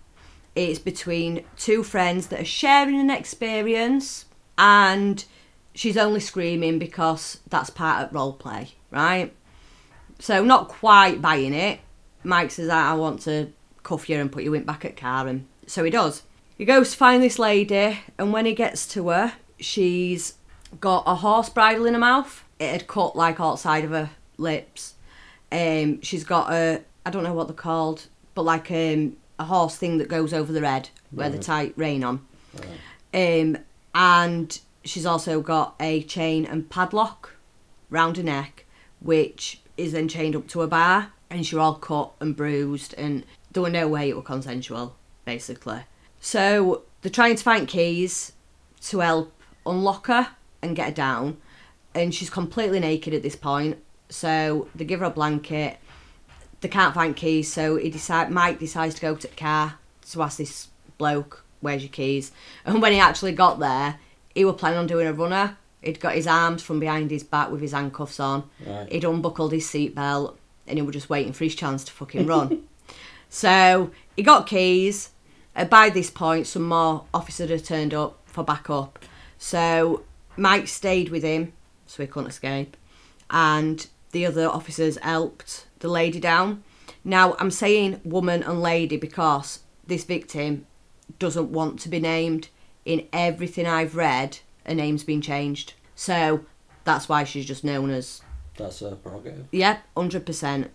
It's 0.54 0.78
between 0.78 1.44
two 1.56 1.82
friends 1.82 2.28
that 2.28 2.40
are 2.40 2.44
sharing 2.44 2.98
an 2.98 3.10
experience, 3.10 4.24
and 4.56 5.24
she's 5.74 5.96
only 5.96 6.20
screaming 6.20 6.78
because 6.78 7.40
that's 7.48 7.70
part 7.70 8.04
of 8.04 8.14
role 8.14 8.32
play, 8.32 8.70
right? 8.90 9.32
So 10.18 10.44
not 10.44 10.68
quite 10.68 11.22
buying 11.22 11.54
it. 11.54 11.80
Mike 12.24 12.50
says, 12.50 12.68
"I 12.68 12.94
want 12.94 13.20
to 13.22 13.52
cuff 13.82 14.08
you 14.08 14.18
and 14.18 14.32
put 14.32 14.42
you 14.42 14.54
in 14.54 14.64
back 14.64 14.84
at 14.84 14.96
car," 14.96 15.26
and 15.26 15.46
so 15.66 15.84
he 15.84 15.90
does. 15.90 16.22
He 16.56 16.64
goes 16.64 16.90
to 16.90 16.96
find 16.96 17.22
this 17.22 17.38
lady, 17.38 18.00
and 18.18 18.32
when 18.32 18.44
he 18.44 18.54
gets 18.54 18.86
to 18.88 19.08
her, 19.08 19.34
she's 19.60 20.34
got 20.80 21.04
a 21.06 21.16
horse 21.16 21.48
bridle 21.48 21.86
in 21.86 21.94
her 21.94 22.00
mouth. 22.00 22.44
It 22.58 22.72
had 22.72 22.86
cut 22.88 23.14
like 23.14 23.40
outside 23.40 23.84
of 23.84 23.90
her 23.90 24.10
lips. 24.36 24.94
Um, 25.52 26.02
she's 26.02 26.24
got 26.24 26.52
a 26.52 26.82
I 27.06 27.10
don't 27.10 27.24
know 27.24 27.32
what 27.32 27.46
they're 27.46 27.54
called, 27.54 28.06
but 28.34 28.42
like 28.42 28.70
um, 28.70 29.16
a 29.38 29.44
horse 29.44 29.76
thing 29.76 29.98
that 29.98 30.08
goes 30.08 30.34
over 30.34 30.52
the 30.52 30.66
head 30.66 30.90
where 31.10 31.30
they 31.30 31.38
tie 31.38 31.72
rein 31.76 32.04
on. 32.04 32.26
Um, 33.14 33.58
and 33.94 34.60
she's 34.84 35.06
also 35.06 35.40
got 35.40 35.74
a 35.80 36.02
chain 36.02 36.44
and 36.44 36.68
padlock 36.68 37.36
round 37.88 38.16
her 38.16 38.22
neck, 38.22 38.66
which 39.00 39.62
is 39.78 39.92
then 39.92 40.08
chained 40.08 40.36
up 40.36 40.46
to 40.48 40.60
a 40.60 40.66
bar, 40.66 41.12
and 41.30 41.46
she's 41.46 41.58
all 41.58 41.76
cut 41.76 42.12
and 42.20 42.36
bruised, 42.36 42.94
and 42.98 43.24
there 43.52 43.62
were 43.62 43.70
no 43.70 43.88
way 43.88 44.10
it 44.10 44.16
were 44.16 44.22
consensual, 44.22 44.96
basically. 45.24 45.80
So 46.20 46.82
they're 47.00 47.10
trying 47.10 47.36
to 47.36 47.42
find 47.42 47.66
keys 47.66 48.32
to 48.82 48.98
help 48.98 49.32
unlock 49.64 50.08
her 50.08 50.28
and 50.60 50.76
get 50.76 50.88
her 50.88 50.94
down, 50.94 51.38
and 51.94 52.14
she's 52.14 52.28
completely 52.28 52.80
naked 52.80 53.14
at 53.14 53.22
this 53.22 53.36
point. 53.36 53.78
So 54.08 54.68
they 54.74 54.84
give 54.84 55.00
her 55.00 55.06
a 55.06 55.10
blanket. 55.10 55.78
They 56.60 56.68
can't 56.68 56.94
find 56.94 57.14
keys, 57.14 57.52
so 57.52 57.76
he 57.76 57.88
decide 57.88 58.30
Mike 58.30 58.58
decides 58.58 58.96
to 58.96 59.00
go 59.00 59.14
to 59.14 59.28
the 59.28 59.34
car 59.34 59.78
to 60.10 60.22
ask 60.22 60.38
this 60.38 60.68
bloke, 60.96 61.44
"Where's 61.60 61.82
your 61.82 61.92
keys?" 61.92 62.32
And 62.64 62.82
when 62.82 62.92
he 62.92 62.98
actually 62.98 63.32
got 63.32 63.60
there, 63.60 64.00
he 64.34 64.44
were 64.44 64.52
planning 64.52 64.78
on 64.78 64.86
doing 64.86 65.06
a 65.06 65.12
runner. 65.12 65.56
He'd 65.88 66.00
got 66.00 66.14
his 66.14 66.26
arms 66.26 66.62
from 66.62 66.80
behind 66.80 67.10
his 67.10 67.24
back 67.24 67.50
with 67.50 67.62
his 67.62 67.72
handcuffs 67.72 68.20
on. 68.20 68.48
Right. 68.66 68.92
He'd 68.92 69.04
unbuckled 69.04 69.52
his 69.52 69.64
seatbelt, 69.66 70.36
and 70.66 70.78
he 70.78 70.82
was 70.82 70.92
just 70.92 71.08
waiting 71.08 71.32
for 71.32 71.44
his 71.44 71.54
chance 71.54 71.82
to 71.84 71.92
fucking 71.92 72.26
run. 72.34 72.64
so 73.30 73.90
he 74.14 74.22
got 74.22 74.46
keys. 74.46 75.10
Uh, 75.56 75.64
by 75.64 75.88
this 75.88 76.10
point, 76.10 76.46
some 76.46 76.68
more 76.68 77.06
officers 77.14 77.48
had 77.48 77.64
turned 77.64 77.94
up 77.94 78.18
for 78.26 78.44
backup. 78.44 78.98
So 79.38 80.02
Mike 80.36 80.68
stayed 80.68 81.08
with 81.08 81.22
him, 81.22 81.54
so 81.86 82.02
he 82.02 82.06
couldn't 82.06 82.28
escape, 82.28 82.76
and 83.30 83.86
the 84.12 84.26
other 84.26 84.46
officers 84.46 84.98
helped 84.98 85.66
the 85.78 85.88
lady 85.88 86.20
down. 86.20 86.62
Now 87.02 87.34
I'm 87.38 87.50
saying 87.50 88.02
woman 88.04 88.42
and 88.42 88.60
lady 88.60 88.98
because 88.98 89.60
this 89.86 90.04
victim 90.04 90.66
doesn't 91.18 91.50
want 91.50 91.80
to 91.80 91.88
be 91.88 91.98
named. 91.98 92.48
In 92.84 93.06
everything 93.12 93.66
I've 93.66 93.96
read, 93.96 94.38
her 94.66 94.74
name's 94.74 95.04
been 95.04 95.22
changed. 95.22 95.72
So 95.98 96.44
that's 96.84 97.08
why 97.08 97.24
she's 97.24 97.44
just 97.44 97.64
known 97.64 97.90
as 97.90 98.22
That's 98.56 98.80
a 98.82 98.94
prerogative. 98.94 99.46
yeah, 99.50 99.78
hundred 99.96 100.24
percent. 100.24 100.70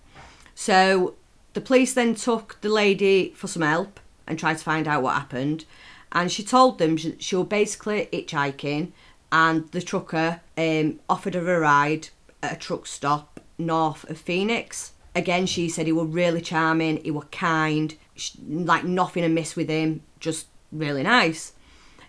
So 0.53 1.15
the 1.53 1.61
police 1.61 1.93
then 1.93 2.13
took 2.13 2.59
the 2.59 2.67
lady 2.67 3.31
for 3.33 3.47
some 3.47 3.61
help 3.61 4.01
and 4.27 4.37
tried 4.37 4.57
to 4.57 4.63
find 4.63 4.85
out 4.85 5.01
what 5.01 5.13
happened. 5.15 5.63
And 6.11 6.29
she 6.29 6.43
told 6.43 6.77
them 6.77 6.97
she, 6.97 7.15
she 7.19 7.37
was 7.37 7.47
basically 7.47 8.09
hitchhiking, 8.11 8.91
and 9.31 9.71
the 9.71 9.81
trucker 9.81 10.41
um, 10.57 10.99
offered 11.09 11.35
her 11.35 11.55
a 11.55 11.59
ride 11.61 12.09
at 12.43 12.53
a 12.53 12.59
truck 12.59 12.85
stop 12.85 13.39
north 13.57 14.03
of 14.09 14.17
Phoenix. 14.17 14.91
Again, 15.15 15.45
she 15.45 15.69
said 15.69 15.85
he 15.85 15.93
was 15.93 16.09
really 16.09 16.41
charming, 16.41 17.01
he 17.01 17.11
was 17.11 17.25
kind, 17.31 17.95
sh- 18.15 18.35
like 18.45 18.83
nothing 18.83 19.23
amiss 19.23 19.55
with 19.55 19.69
him, 19.69 20.01
just 20.19 20.47
really 20.71 21.03
nice. 21.03 21.53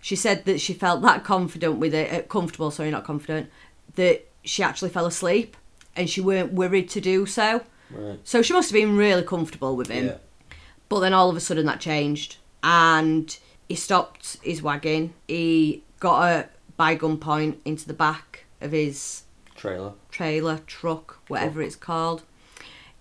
She 0.05 0.17
said 0.17 0.45
that 0.45 0.61
she 0.61 0.75
felt 0.75 1.01
that 1.01 1.25
confident 1.25 1.79
with 1.79 1.95
it, 1.95 2.13
uh, 2.13 2.27
comfortable, 2.27 2.71
sorry, 2.71 2.91
not 2.91 3.05
confident, 3.05 3.49
that 3.95 4.29
she 4.43 4.63
actually 4.63 4.91
fell 4.91 5.07
asleep 5.07 5.57
and 5.97 6.11
she 6.11 6.21
weren't 6.21 6.53
worried 6.53 6.91
to 6.91 7.01
do 7.01 7.25
so. 7.25 7.63
Right. 7.91 8.19
So 8.23 8.43
she 8.43 8.53
must 8.53 8.69
have 8.69 8.75
been 8.75 8.99
really 8.99 9.23
comfortable 9.23 9.77
with 9.77 9.89
him. 9.89 10.09
Yeah. 10.09 10.17
But 10.91 11.01
then 11.01 11.15
all 11.15 11.31
of 11.31 11.37
a 11.39 11.41
sudden 11.41 11.65
that 11.65 11.81
changed 11.81 12.37
and 12.63 13.35
he 13.67 13.77
stopped 13.77 14.37
his 14.43 14.61
wagon. 14.61 15.15
He 15.27 15.85
got 16.01 16.23
her 16.23 16.51
by 16.77 16.97
gunpoint 16.97 17.57
into 17.65 17.87
the 17.87 17.95
back 17.95 18.45
of 18.61 18.73
his 18.73 19.23
Trailer. 19.55 19.95
trailer, 20.11 20.61
truck, 20.67 21.23
whatever 21.29 21.63
it's 21.63 21.77
called. 21.77 22.25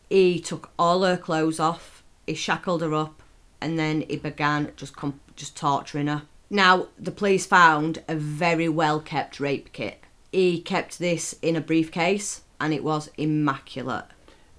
He 0.09 0.39
took 0.39 0.69
all 0.79 1.03
her 1.03 1.17
clothes 1.17 1.59
off, 1.59 2.01
he 2.25 2.33
shackled 2.33 2.81
her 2.81 2.93
up, 2.93 3.21
and 3.59 3.77
then 3.77 4.05
he 4.07 4.15
began 4.15 4.71
just 4.77 4.95
com- 4.95 5.19
just 5.35 5.57
torturing 5.57 6.07
her. 6.07 6.21
Now, 6.49 6.87
the 6.99 7.11
police 7.11 7.45
found 7.45 8.03
a 8.07 8.15
very 8.15 8.69
well 8.69 8.99
kept 8.99 9.39
rape 9.39 9.71
kit. 9.73 9.99
He 10.31 10.61
kept 10.61 10.99
this 10.99 11.35
in 11.41 11.55
a 11.55 11.61
briefcase 11.61 12.41
and 12.59 12.73
it 12.73 12.83
was 12.83 13.09
immaculate. 13.17 14.05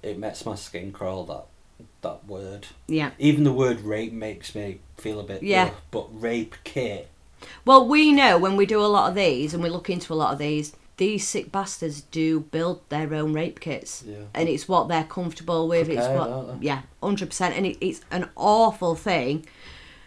It 0.03 0.19
makes 0.19 0.45
my 0.45 0.55
skin 0.55 0.93
crawl. 0.93 1.25
That 1.25 1.47
that 2.03 2.27
word. 2.27 2.69
Yeah. 2.87 3.11
Even 3.19 3.45
the 3.45 3.53
word 3.53 3.81
rape 3.81 4.13
makes 4.13 4.55
me 4.55 4.81
feel 4.97 5.19
a 5.19 5.25
bit. 5.25 5.43
Yeah. 5.43 5.71
but 5.91 6.07
rape 6.13 6.55
kit. 6.63 7.09
Well, 7.65 7.87
we 7.89 8.13
know 8.13 8.39
when 8.39 8.57
we 8.57 8.67
do 8.67 8.81
a 8.81 8.87
lot 8.87 9.09
of 9.09 9.15
these 9.15 9.53
and 9.53 9.63
we 9.63 9.69
look 9.69 9.91
into 9.91 10.13
a 10.13 10.15
lot 10.15 10.33
of 10.33 10.39
these, 10.39 10.75
these 10.97 11.27
sick 11.27 11.51
bastards 11.51 12.03
do 12.03 12.41
build 12.41 12.89
their 12.89 13.13
own 13.15 13.33
rape 13.33 13.61
kits. 13.61 14.05
Yeah. 14.07 14.25
And 14.35 14.49
it's 14.49 14.69
what 14.69 14.89
they're 14.89 15.05
comfortable 15.05 15.67
with. 15.67 15.89
it's 15.89 16.07
what, 16.07 16.63
yeah, 16.63 16.83
100%. 17.03 17.41
And 17.41 17.67
it, 17.67 17.79
it's 17.81 18.01
an 18.11 18.29
awful 18.37 18.95
thing. 18.95 19.47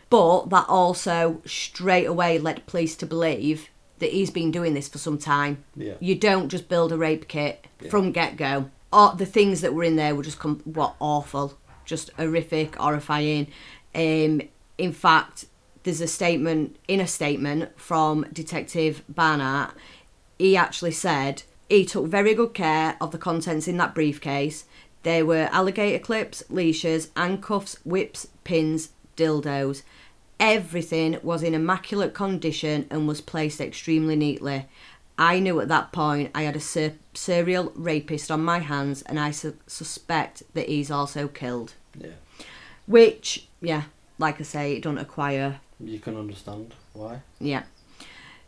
But 0.09 0.49
that 0.49 0.65
also 0.69 1.41
straight 1.45 2.05
away 2.05 2.39
led 2.39 2.65
police 2.65 2.95
to 2.97 3.05
believe 3.05 3.69
that 3.99 4.11
he's 4.11 4.29
been 4.31 4.51
doing 4.51 4.73
this 4.73 4.87
for 4.87 4.99
some 4.99 5.17
time. 5.17 5.63
Yeah. 5.75 5.95
You 5.99 6.15
don't 6.15 6.49
just 6.49 6.69
build 6.69 6.91
a 6.91 6.97
rape 6.97 7.27
kit 7.27 7.65
Yeah. 7.81 7.89
from 7.89 8.11
get 8.11 8.37
go. 8.37 8.69
Or 8.93 9.13
the 9.15 9.25
things 9.25 9.61
that 9.61 9.73
were 9.73 9.83
in 9.83 9.95
there 9.97 10.15
were 10.15 10.23
just 10.23 10.39
com- 10.39 10.61
what 10.65 10.95
awful, 10.99 11.57
just 11.83 12.09
horrific, 12.11 12.75
horrifying. 12.77 13.47
Um, 13.93 14.41
in 14.77 14.93
fact, 14.93 15.45
there's 15.83 15.99
a 16.01 16.07
statement 16.07 16.77
in 16.87 16.99
a 17.01 17.07
statement 17.07 17.77
from 17.79 18.25
Detective 18.31 19.03
Barnard. 19.09 19.71
He 20.37 20.55
actually 20.55 20.91
said 20.91 21.43
he 21.69 21.83
took 21.85 22.05
very 22.05 22.33
good 22.33 22.53
care 22.53 22.95
of 23.01 23.11
the 23.11 23.17
contents 23.17 23.67
in 23.67 23.77
that 23.77 23.95
briefcase. 23.95 24.65
There 25.03 25.25
were 25.25 25.49
alligator 25.51 25.99
clips, 25.99 26.43
leashes, 26.49 27.09
handcuffs, 27.15 27.77
whips, 27.83 28.27
pins, 28.43 28.89
dildos. 29.17 29.81
Everything 30.39 31.19
was 31.23 31.43
in 31.43 31.53
immaculate 31.53 32.13
condition 32.13 32.85
and 32.89 33.07
was 33.07 33.19
placed 33.21 33.59
extremely 33.59 34.15
neatly. 34.15 34.67
I 35.17 35.39
knew 35.39 35.59
at 35.59 35.67
that 35.69 35.91
point 35.91 36.29
I 36.35 36.43
had 36.43 36.55
a 36.55 36.59
ser- 36.59 36.93
serial 37.15 37.71
rapist 37.75 38.29
on 38.29 38.43
my 38.45 38.59
hands, 38.59 39.01
and 39.01 39.19
I 39.19 39.31
su- 39.31 39.57
suspect 39.65 40.43
that 40.53 40.69
he's 40.69 40.91
also 40.91 41.27
killed. 41.27 41.73
Yeah. 41.99 42.11
Which, 42.85 43.47
yeah, 43.59 43.83
like 44.19 44.39
I 44.39 44.43
say, 44.43 44.75
it 44.75 44.83
don't 44.83 44.99
acquire 44.99 45.59
You 45.79 45.99
can 45.99 46.15
understand 46.15 46.75
why. 46.93 47.21
yeah. 47.39 47.63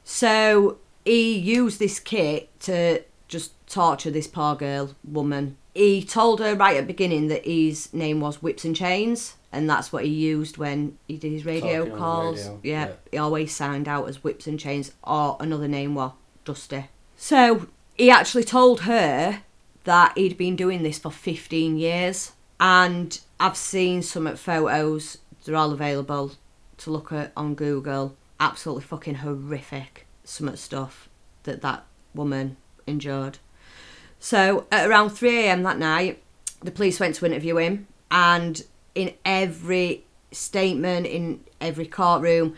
So 0.04 0.78
he 1.06 1.38
used 1.38 1.80
this 1.80 2.00
kit 2.00 2.50
to 2.62 3.04
just 3.28 3.52
torture 3.68 4.12
this 4.12 4.28
poor 4.28 4.56
girl 4.56 4.96
woman. 5.04 5.58
He 5.74 6.04
told 6.04 6.40
her 6.40 6.56
right 6.56 6.78
at 6.78 6.82
the 6.82 6.94
beginning 6.94 7.28
that 7.28 7.46
his 7.46 7.92
name 7.94 8.20
was 8.22 8.42
Whips 8.42 8.66
and 8.66 8.76
Chains, 8.76 9.36
and 9.52 9.70
that's 9.70 9.92
what 9.92 10.06
he 10.06 10.12
used 10.12 10.58
when 10.58 10.98
he 11.08 11.18
did 11.18 11.32
his 11.32 11.46
radio 11.46 11.86
Talking 11.86 11.98
calls. 11.98 12.38
radio, 12.40 12.60
Yeah, 12.64 12.86
yeah. 12.88 12.94
he 13.12 13.18
always 13.18 13.56
signed 13.56 13.88
out 13.88 14.08
as 14.08 14.24
Whips 14.24 14.48
and 14.48 14.60
Chains, 14.60 14.92
or 15.04 15.38
another 15.40 15.68
name 15.68 15.96
was 15.96 16.12
Dusty. 16.46 16.88
So 17.18 17.68
he 17.98 18.10
actually 18.12 18.44
told 18.44 18.82
her 18.82 19.42
that 19.86 20.18
he'd 20.18 20.38
been 20.38 20.56
doing 20.56 20.84
this 20.84 21.00
for 21.00 21.12
15 21.12 21.78
years, 21.78 22.34
and 22.60 23.20
I've 23.40 23.58
seen 23.58 24.02
some 24.02 24.28
of 24.28 24.40
photos. 24.40 25.18
They're 25.46 25.56
all 25.56 25.72
available 25.72 26.34
to 26.78 26.92
look 26.92 27.12
at 27.12 27.32
on 27.36 27.56
Google. 27.56 28.16
Absolutely 28.40 28.84
fucking 28.84 29.16
horrific 29.16 30.06
some 30.24 30.48
of 30.48 30.54
the 30.54 30.58
stuff 30.58 31.10
that 31.44 31.62
that 31.62 31.84
woman 32.14 32.56
endured. 32.86 33.40
So 34.20 34.66
at 34.72 34.88
around 34.88 35.10
3 35.12 35.40
a.m. 35.46 35.64
that 35.64 35.80
night, 35.80 36.22
the 36.62 36.72
police 36.72 37.00
went 37.00 37.16
to 37.16 37.26
interview 37.26 37.58
him, 37.58 37.88
and 38.12 38.62
in 39.00 39.14
every 39.24 40.04
statement, 40.32 41.06
in 41.06 41.40
every 41.62 41.86
courtroom, 41.86 42.56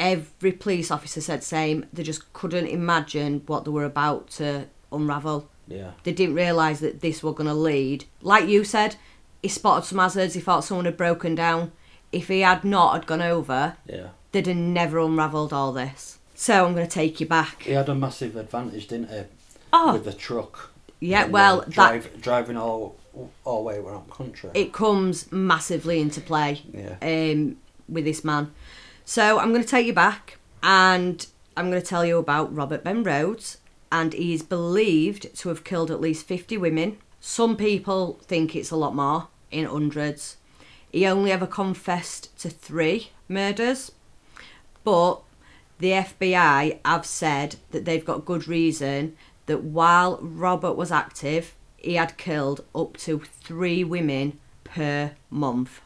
every 0.00 0.52
police 0.52 0.90
officer 0.90 1.20
said 1.20 1.40
the 1.40 1.44
same. 1.44 1.86
They 1.92 2.02
just 2.02 2.32
couldn't 2.32 2.66
imagine 2.66 3.42
what 3.46 3.64
they 3.64 3.70
were 3.70 3.84
about 3.84 4.28
to 4.32 4.66
unravel. 4.90 5.48
Yeah. 5.68 5.92
They 6.04 6.12
didn't 6.12 6.34
realise 6.34 6.80
that 6.80 7.00
this 7.00 7.22
was 7.22 7.34
going 7.34 7.48
to 7.48 7.54
lead. 7.54 8.04
Like 8.22 8.48
you 8.48 8.64
said, 8.64 8.96
he 9.42 9.48
spotted 9.48 9.86
some 9.86 9.98
hazards. 9.98 10.34
He 10.34 10.40
thought 10.40 10.64
someone 10.64 10.86
had 10.86 10.96
broken 10.96 11.34
down. 11.34 11.72
If 12.12 12.28
he 12.28 12.40
had 12.40 12.64
not 12.64 12.94
had 12.94 13.06
gone 13.06 13.22
over, 13.22 13.76
Yeah. 13.86 14.08
they'd 14.32 14.46
have 14.46 14.56
never 14.56 14.98
unravelled 14.98 15.52
all 15.52 15.72
this. 15.72 16.18
So 16.34 16.64
I'm 16.66 16.74
going 16.74 16.86
to 16.86 16.92
take 16.92 17.20
you 17.20 17.26
back. 17.26 17.62
He 17.62 17.72
had 17.72 17.88
a 17.88 17.94
massive 17.94 18.36
advantage, 18.36 18.88
didn't 18.88 19.10
he? 19.10 19.22
Oh. 19.72 19.94
With 19.94 20.04
the 20.04 20.12
truck. 20.12 20.70
Yeah, 21.00 21.26
well, 21.26 21.60
uh, 21.60 21.64
that 21.76 22.20
driving 22.22 22.56
all 22.56 22.96
all 23.44 23.64
way 23.64 23.76
around 23.78 24.10
country. 24.10 24.50
it 24.54 24.72
comes 24.72 25.30
massively 25.32 26.00
into 26.00 26.20
play. 26.20 26.62
yeah. 26.72 26.96
Um, 27.02 27.56
with 27.88 28.04
this 28.04 28.24
man. 28.24 28.52
So 29.04 29.38
I'm 29.38 29.50
going 29.50 29.62
to 29.62 29.68
take 29.68 29.86
you 29.86 29.92
back 29.92 30.38
and 30.62 31.24
I'm 31.56 31.70
going 31.70 31.80
to 31.80 31.86
tell 31.86 32.04
you 32.04 32.18
about 32.18 32.54
Robert 32.54 32.82
Ben 32.82 33.02
Rhodes. 33.02 33.58
And 33.92 34.12
he 34.12 34.34
is 34.34 34.42
believed 34.42 35.34
to 35.38 35.48
have 35.48 35.62
killed 35.62 35.92
at 35.92 36.00
least 36.00 36.26
50 36.26 36.58
women. 36.58 36.98
Some 37.20 37.56
people 37.56 38.18
think 38.22 38.56
it's 38.56 38.72
a 38.72 38.76
lot 38.76 38.94
more, 38.94 39.28
in 39.52 39.64
hundreds. 39.64 40.36
He 40.90 41.06
only 41.06 41.30
ever 41.30 41.46
confessed 41.46 42.36
to 42.40 42.50
three 42.50 43.10
murders, 43.28 43.92
but 44.82 45.22
the 45.78 45.90
FBI 45.90 46.78
have 46.84 47.06
said 47.06 47.56
that 47.70 47.84
they've 47.84 48.04
got 48.04 48.24
good 48.24 48.48
reason 48.48 49.16
that 49.46 49.62
while 49.62 50.18
Robert 50.20 50.72
was 50.74 50.90
active, 50.90 51.54
he 51.86 51.94
had 51.94 52.16
killed 52.16 52.64
up 52.74 52.96
to 52.98 53.20
three 53.20 53.84
women 53.84 54.38
per 54.64 55.12
month. 55.30 55.80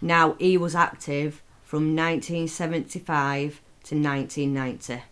Now, 0.00 0.34
he 0.38 0.56
was 0.58 0.74
active 0.74 1.42
from 1.62 1.96
1975 1.96 3.60
to 3.84 3.94
1990. 3.94 5.02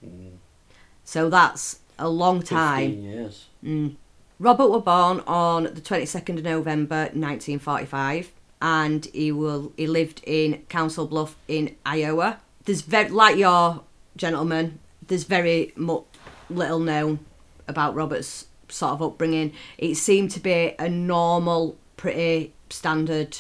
So 1.05 1.31
that's 1.31 1.81
a 1.99 2.09
long 2.09 2.43
time. 2.43 2.91
15 2.91 3.05
years. 3.05 3.47
Mm. 3.65 3.97
Robert 4.39 4.69
was 4.69 4.83
born 4.83 5.21
on 5.21 5.65
the 5.65 5.81
22nd 5.81 6.39
of 6.39 6.45
November 6.45 7.03
1945 7.13 8.33
and 8.61 9.07
he 9.07 9.31
will 9.31 9.73
he 9.77 9.87
lived 9.87 10.21
in 10.25 10.63
Council 10.69 11.07
Bluff 11.07 11.37
in 11.47 11.77
Iowa. 11.87 12.41
There's 12.65 12.83
very 12.83 13.09
like 13.09 13.37
your 13.37 13.83
gentleman, 14.17 14.81
there's 15.07 15.25
very 15.25 15.73
much 15.77 16.05
little 16.51 16.81
known 16.81 17.21
about 17.69 17.95
Robert's 17.95 18.47
sort 18.73 18.93
of 18.93 19.03
upbringing. 19.03 19.53
It 19.79 19.97
seemed 19.97 20.31
to 20.33 20.41
be 20.41 20.75
a 20.79 20.89
normal, 20.89 21.77
pretty 21.97 22.53
standard 22.71 23.39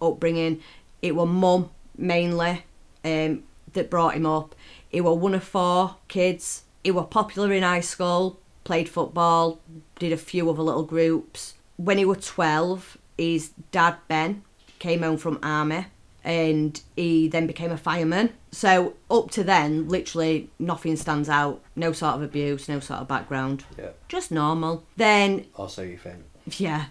upbringing. 0.00 0.62
It 1.02 1.14
was 1.14 1.28
mum 1.28 1.70
mainly 1.96 2.64
um, 3.04 3.42
that 3.72 3.90
brought 3.90 4.14
him 4.14 4.26
up. 4.26 4.54
He 4.88 5.00
was 5.00 5.18
one 5.18 5.34
of 5.34 5.44
four 5.44 5.96
kids. 6.08 6.64
He 6.82 6.90
was 6.90 7.06
popular 7.10 7.52
in 7.52 7.62
high 7.62 7.80
school, 7.80 8.38
played 8.64 8.88
football, 8.88 9.60
did 9.98 10.12
a 10.12 10.16
few 10.16 10.48
other 10.48 10.62
little 10.62 10.84
groups. 10.84 11.54
When 11.76 11.98
he 11.98 12.04
was 12.04 12.24
12, 12.26 12.96
his 13.16 13.50
dad, 13.70 13.96
Ben, 14.08 14.42
came 14.78 15.02
home 15.02 15.18
from 15.18 15.38
army 15.42 15.86
and 16.28 16.80
he 16.94 17.26
then 17.26 17.46
became 17.46 17.72
a 17.72 17.78
fireman. 17.78 18.34
So 18.52 18.94
up 19.10 19.30
to 19.32 19.42
then, 19.42 19.88
literally 19.88 20.50
nothing 20.58 20.94
stands 20.96 21.28
out. 21.30 21.62
No 21.74 21.92
sort 21.92 22.16
of 22.16 22.22
abuse, 22.22 22.68
no 22.68 22.80
sort 22.80 23.00
of 23.00 23.08
background. 23.08 23.64
Yeah. 23.78 23.90
Just 24.08 24.30
normal. 24.30 24.84
Then 24.98 25.46
Also, 25.56 25.82
you 25.82 25.96
think. 25.96 26.18
yeah. 26.58 26.86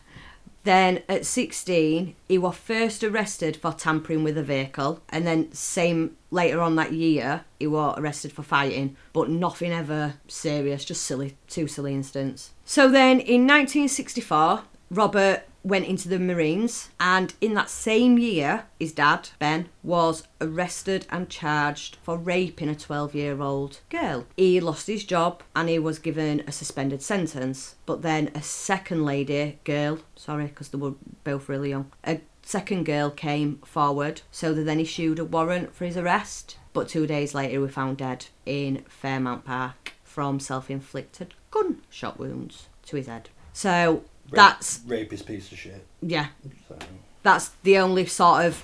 Then 0.63 1.03
at 1.07 1.25
16, 1.25 2.15
he 2.27 2.37
was 2.39 2.55
first 2.57 3.03
arrested 3.03 3.55
for 3.55 3.71
tampering 3.71 4.23
with 4.23 4.37
a 4.37 4.43
vehicle, 4.43 5.01
and 5.07 5.25
then 5.25 5.49
same 5.53 6.17
later 6.31 6.59
on 6.59 6.75
that 6.75 6.91
year, 6.91 7.45
he 7.59 7.67
was 7.67 7.95
arrested 7.97 8.33
for 8.33 8.43
fighting, 8.43 8.97
but 9.13 9.29
nothing 9.29 9.71
ever 9.71 10.15
serious, 10.27 10.83
just 10.83 11.03
silly, 11.03 11.37
two 11.47 11.67
silly 11.67 11.93
incidents. 11.93 12.51
So 12.65 12.89
then 12.89 13.19
in 13.21 13.47
1964, 13.47 14.63
Robert 14.89 15.43
went 15.67 15.85
into 15.85 16.07
the 16.07 16.19
Marines, 16.19 16.89
and 16.99 17.33
in 17.41 17.53
that 17.55 17.69
same 17.69 18.17
year, 18.17 18.65
his 18.79 18.93
dad, 18.93 19.29
Ben, 19.39 19.69
was 19.83 20.27
arrested 20.39 21.05
and 21.09 21.29
charged 21.29 21.97
for 22.01 22.17
raping 22.17 22.69
a 22.69 22.75
12 22.75 23.13
year 23.13 23.41
old 23.41 23.81
girl. 23.89 24.25
He 24.35 24.59
lost 24.59 24.87
his 24.87 25.03
job 25.03 25.43
and 25.55 25.69
he 25.69 25.79
was 25.79 25.99
given 25.99 26.43
a 26.47 26.51
suspended 26.51 27.01
sentence, 27.01 27.75
but 27.85 28.01
then 28.01 28.31
a 28.33 28.41
second 28.41 29.05
lady, 29.05 29.59
girl, 29.63 29.99
sorry, 30.15 30.45
because 30.45 30.69
they 30.69 30.77
were 30.77 30.93
both 31.23 31.49
really 31.49 31.69
young, 31.69 31.91
a 32.03 32.21
second 32.41 32.85
girl 32.85 33.09
came 33.09 33.57
forward, 33.65 34.21
so 34.31 34.53
they 34.53 34.63
then 34.63 34.79
issued 34.79 35.19
a 35.19 35.25
warrant 35.25 35.75
for 35.75 35.85
his 35.85 35.97
arrest, 35.97 36.57
but 36.71 36.87
two 36.87 37.05
days 37.05 37.35
later, 37.35 37.51
he 37.51 37.57
was 37.57 37.73
found 37.73 37.97
dead 37.97 38.27
in 38.45 38.83
Fairmount 38.87 39.43
Park 39.43 39.93
from 40.03 40.39
self 40.39 40.71
inflicted 40.71 41.33
gunshot 41.51 42.17
wounds 42.17 42.69
to 42.85 42.95
his 42.95 43.07
head. 43.07 43.29
So 43.53 44.03
that's, 44.31 44.81
Rapist 44.85 45.25
piece 45.25 45.51
of 45.51 45.57
shit. 45.57 45.85
yeah, 46.01 46.27
So, 46.67 46.77
that's 47.23 47.49
the 47.63 47.77
only 47.77 48.05
sort 48.05 48.45
of 48.45 48.63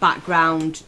background 0.00 0.82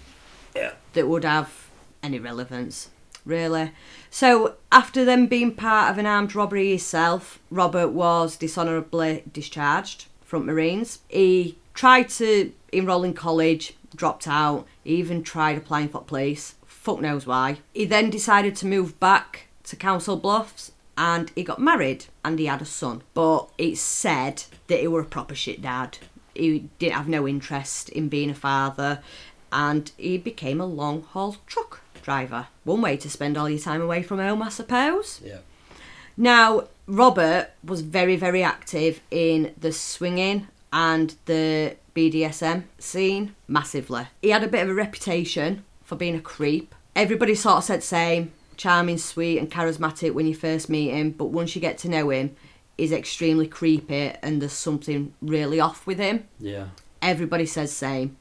yeah. 0.55 0.73
that 0.93 1.09
would 1.09 1.25
have 1.25 1.69
any 2.03 2.19
relevance, 2.19 2.91
really. 3.25 3.73
So, 4.11 4.55
after 4.73 5.05
them 5.05 5.27
being 5.27 5.55
part 5.55 5.91
of 5.91 5.99
an 5.99 6.07
armed 6.07 6.35
robbery 6.35 6.71
himself, 6.71 7.39
Robert 7.51 7.89
was 7.89 8.37
dishonourably 8.37 9.25
discharged 9.33 10.07
from 10.25 10.47
Marines. 10.47 11.01
He 11.09 11.59
tried 11.75 12.09
to 12.11 12.53
enrol 12.73 13.05
in 13.05 13.15
college, 13.15 13.75
dropped 13.95 14.27
out, 14.27 14.67
he 14.85 14.97
even 14.97 15.23
tried 15.23 15.57
applying 15.59 15.89
for 15.89 16.01
police, 16.03 16.55
fuck 16.67 17.01
knows 17.01 17.27
why. 17.27 17.59
He 17.75 17.85
then 17.85 18.11
decided 18.11 18.55
to 18.57 18.67
move 18.67 18.99
back 19.01 19.49
to 19.65 19.77
Council 19.77 20.17
Bluffs 20.17 20.73
and 20.97 21.31
he 21.35 21.43
got 21.43 21.61
married 21.61 22.07
and 22.25 22.39
he 22.39 22.47
had 22.47 22.63
a 22.63 22.67
son. 22.67 23.03
But 23.15 23.49
it's 23.59 23.81
said 23.81 24.45
that 24.69 24.81
he 24.81 24.89
were 24.89 25.01
a 25.01 25.05
proper 25.05 25.35
shit 25.35 25.63
dad. 25.63 25.99
He 26.35 26.69
didn't 26.79 26.95
have 26.95 27.09
no 27.09 27.27
interest 27.27 27.89
in 27.91 28.09
being 28.09 28.31
a 28.31 28.35
father 28.35 29.01
and 29.53 29.91
he 29.97 30.19
became 30.19 30.61
a 30.61 30.67
long 30.67 31.03
haul 31.03 31.37
truck 31.47 31.81
driver. 32.03 32.49
One 32.65 32.83
way 32.83 32.97
to 32.99 33.11
spend 33.11 33.37
all 33.37 33.49
your 33.49 33.59
time 33.59 33.83
away 33.83 34.03
from 34.03 34.19
home, 34.19 34.43
I 34.43 34.49
suppose. 34.49 35.21
Yeah. 35.25 35.39
Now, 36.17 36.69
Robert 36.87 37.51
was 37.63 37.83
very, 37.83 38.17
very 38.17 38.43
active 38.43 39.01
in 39.11 39.55
the 39.59 39.73
swinging 39.73 40.49
and 40.73 41.15
the 41.27 41.77
BDSM 41.95 42.65
scene 42.79 43.35
massively. 43.49 44.09
He 44.23 44.31
had 44.31 44.45
a 44.45 44.49
bit 44.49 44.63
of 44.63 44.69
a 44.69 44.75
reputation 44.75 45.65
for 45.83 45.97
being 45.97 46.15
a 46.15 46.21
creep. 46.21 46.75
Everybody 46.95 47.35
sort 47.35 47.59
of 47.59 47.65
said 47.65 47.83
same, 47.83 48.33
charming, 48.57 48.99
sweet, 48.99 49.39
and 49.39 49.51
charismatic 49.51 50.15
when 50.15 50.27
you 50.27 50.35
first 50.35 50.69
meet 50.69 50.91
him, 50.91 51.11
but 51.11 51.27
once 51.27 51.55
you 51.55 51.61
get 51.61 51.79
to 51.79 51.89
know 51.89 52.11
him, 52.11 52.35
he's 52.77 52.93
extremely 52.93 53.47
creepy 53.47 54.13
and 54.23 54.41
there's 54.41 54.53
something 54.53 55.15
really 55.21 55.61
off 55.61 55.87
with 55.87 55.99
him. 55.99 56.27
Yeah. 56.39 56.69
Everybody 57.03 57.47
says 57.47 57.73
same. 57.73 58.17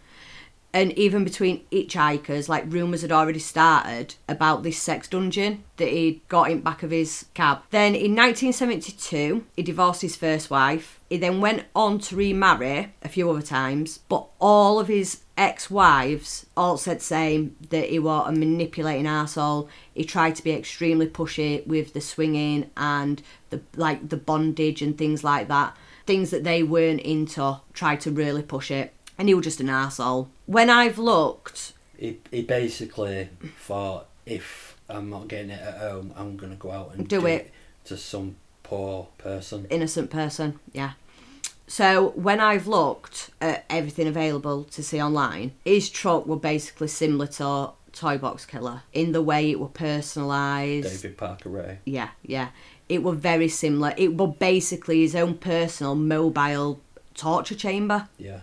And 0.75 0.91
even 0.97 1.23
between 1.23 1.63
hitchhikers, 1.71 2.49
like 2.49 2.65
rumours 2.67 3.01
had 3.01 3.11
already 3.11 3.39
started 3.39 4.15
about 4.27 4.63
this 4.63 4.77
sex 4.77 5.07
dungeon 5.07 5.63
that 5.77 5.87
he'd 5.87 6.27
got 6.27 6.51
in 6.51 6.59
back 6.59 6.83
of 6.83 6.91
his 6.91 7.27
cab. 7.33 7.59
Then 7.71 7.95
in 7.95 8.13
1972, 8.13 9.45
he 9.55 9.63
divorced 9.63 10.01
his 10.01 10.17
first 10.17 10.49
wife. 10.49 10.99
He 11.09 11.15
then 11.15 11.39
went 11.39 11.63
on 11.73 11.99
to 11.99 12.17
remarry 12.17 12.93
a 13.01 13.07
few 13.07 13.29
other 13.29 13.41
times, 13.41 13.99
but 14.09 14.27
all 14.41 14.77
of 14.77 14.89
his 14.89 15.21
ex-wives 15.37 16.45
all 16.55 16.77
said 16.77 17.01
same 17.01 17.55
that 17.69 17.89
he 17.89 17.99
was 17.99 18.27
a 18.27 18.31
manipulating 18.31 19.07
asshole. 19.07 19.69
He 19.93 20.03
tried 20.05 20.35
to 20.35 20.43
be 20.43 20.51
extremely 20.51 21.07
pushy 21.07 21.65
with 21.67 21.93
the 21.93 22.01
swinging 22.01 22.69
and 22.77 23.21
the 23.49 23.61
like 23.75 24.09
the 24.09 24.17
bondage 24.17 24.81
and 24.81 24.97
things 24.97 25.23
like 25.23 25.47
that. 25.47 25.75
Things 26.05 26.29
that 26.31 26.43
they 26.43 26.61
weren't 26.63 27.01
into, 27.01 27.59
tried 27.73 28.01
to 28.01 28.11
really 28.11 28.43
push 28.43 28.69
it 28.71 28.93
and 29.17 29.27
he 29.27 29.33
was 29.33 29.43
just 29.45 29.59
an 29.59 29.69
asshole. 29.69 30.29
When 30.45 30.69
I've 30.69 30.97
looked, 30.97 31.73
He, 31.97 32.19
he 32.31 32.41
basically 32.41 33.29
thought 33.59 34.07
if 34.25 34.77
I'm 34.89 35.09
not 35.09 35.27
getting 35.27 35.51
it 35.51 35.61
at 35.61 35.77
home, 35.77 36.13
I'm 36.15 36.37
going 36.37 36.51
to 36.51 36.57
go 36.57 36.71
out 36.71 36.93
and 36.95 37.07
Do 37.07 37.25
it. 37.25 37.51
to 37.85 37.97
some 37.97 38.35
poor 38.63 39.07
person. 39.17 39.65
innocent 39.69 40.09
person, 40.09 40.59
yeah. 40.73 40.91
So 41.67 42.09
when 42.15 42.39
I've 42.39 42.67
looked 42.67 43.31
at 43.41 43.65
everything 43.69 44.07
available 44.07 44.63
to 44.65 44.83
see 44.83 45.01
online, 45.01 45.53
his 45.63 45.89
truck 45.89 46.25
were 46.27 46.35
basically 46.37 46.87
similar 46.87 47.27
to 47.27 47.71
Toy 47.91 48.17
Box 48.17 48.45
Killer 48.45 48.83
in 48.93 49.13
the 49.13 49.21
way 49.21 49.49
it 49.49 49.59
were 49.59 49.67
personalised. 49.67 50.83
David 50.83 51.17
Parker 51.17 51.49
Ray. 51.49 51.79
Yeah, 51.85 52.09
yeah. 52.23 52.49
It 52.87 53.01
were 53.01 53.13
very 53.15 53.47
similar. 53.47 53.93
It 53.97 54.15
were 54.17 54.27
basically 54.27 55.01
his 55.01 55.15
own 55.15 55.35
personal 55.35 55.95
mobile 55.95 56.81
torture 57.15 57.55
chamber. 57.55 58.09
Yeah. 58.17 58.41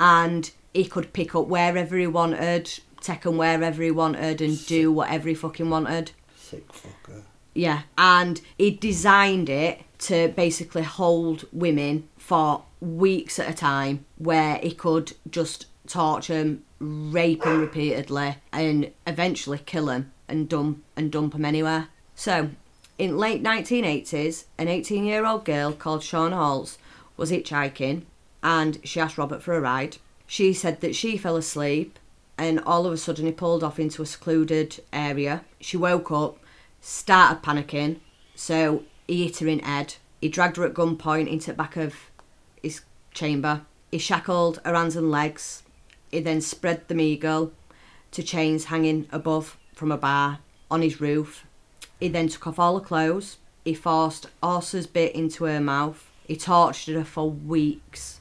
and 0.00 0.50
he 0.74 0.84
could 0.84 1.12
pick 1.12 1.34
up 1.34 1.46
wherever 1.46 1.96
he 1.96 2.06
wanted, 2.06 2.70
take 3.00 3.24
him 3.24 3.36
wherever 3.38 3.82
he 3.82 3.90
wanted, 3.90 4.40
and 4.42 4.64
do 4.66 4.92
whatever 4.92 5.28
he 5.28 5.34
fucking 5.34 5.70
wanted. 5.70 6.10
Sick 6.36 6.66
fucker. 6.72 7.22
Yeah, 7.54 7.82
and 7.96 8.40
he 8.58 8.72
designed 8.72 9.48
it 9.48 9.80
to 10.00 10.28
basically 10.28 10.82
hold 10.82 11.46
women 11.52 12.06
for 12.26 12.64
weeks 12.80 13.38
at 13.38 13.48
a 13.48 13.54
time, 13.54 14.04
where 14.18 14.56
he 14.56 14.72
could 14.72 15.12
just 15.30 15.66
torture 15.86 16.34
him, 16.34 16.64
rape 16.80 17.44
him 17.44 17.60
repeatedly, 17.60 18.38
and 18.52 18.90
eventually 19.06 19.58
kill 19.64 19.88
him 19.90 20.10
and 20.26 20.48
dump 20.48 20.82
and 20.96 21.12
dump 21.12 21.34
them 21.34 21.44
anywhere. 21.44 21.86
So, 22.16 22.50
in 22.98 23.16
late 23.16 23.44
1980s, 23.44 24.46
an 24.58 24.66
18-year-old 24.66 25.44
girl 25.44 25.72
called 25.72 26.00
Shauna 26.00 26.32
Halls 26.32 26.78
was 27.16 27.30
hitchhiking, 27.30 28.02
and 28.42 28.80
she 28.82 28.98
asked 28.98 29.18
Robert 29.18 29.40
for 29.40 29.54
a 29.54 29.60
ride. 29.60 29.98
She 30.26 30.52
said 30.52 30.80
that 30.80 30.96
she 30.96 31.16
fell 31.16 31.36
asleep, 31.36 31.96
and 32.36 32.58
all 32.66 32.86
of 32.86 32.92
a 32.92 32.96
sudden 32.96 33.26
he 33.26 33.32
pulled 33.32 33.62
off 33.62 33.78
into 33.78 34.02
a 34.02 34.06
secluded 34.06 34.82
area. 34.92 35.44
She 35.60 35.76
woke 35.76 36.10
up, 36.10 36.38
started 36.80 37.44
panicking, 37.44 38.00
so 38.34 38.82
he 39.06 39.26
hit 39.26 39.38
her 39.38 39.46
in 39.46 39.60
head. 39.60 39.94
He 40.20 40.28
dragged 40.28 40.56
her 40.56 40.64
at 40.64 40.74
gunpoint 40.74 41.28
into 41.28 41.52
the 41.52 41.56
back 41.56 41.76
of 41.76 41.94
his 42.66 42.82
chamber. 43.12 43.62
He 43.90 43.98
shackled 43.98 44.60
her 44.64 44.74
hands 44.74 44.96
and 44.96 45.10
legs. 45.10 45.62
He 46.10 46.20
then 46.20 46.40
spread 46.40 46.86
the 46.88 46.94
meagle, 46.94 47.52
to 48.12 48.22
chains 48.22 48.66
hanging 48.66 49.06
above 49.10 49.56
from 49.74 49.92
a 49.92 49.98
bar 49.98 50.38
on 50.70 50.82
his 50.82 51.00
roof. 51.00 51.44
He 52.00 52.08
then 52.08 52.28
took 52.28 52.46
off 52.46 52.58
all 52.58 52.78
her 52.78 52.84
clothes. 52.84 53.38
He 53.64 53.74
forced 53.74 54.28
horse's 54.42 54.86
bit 54.86 55.14
into 55.14 55.44
her 55.44 55.60
mouth. 55.60 56.08
He 56.26 56.36
tortured 56.36 56.96
her 56.96 57.04
for 57.04 57.30
weeks. 57.30 58.20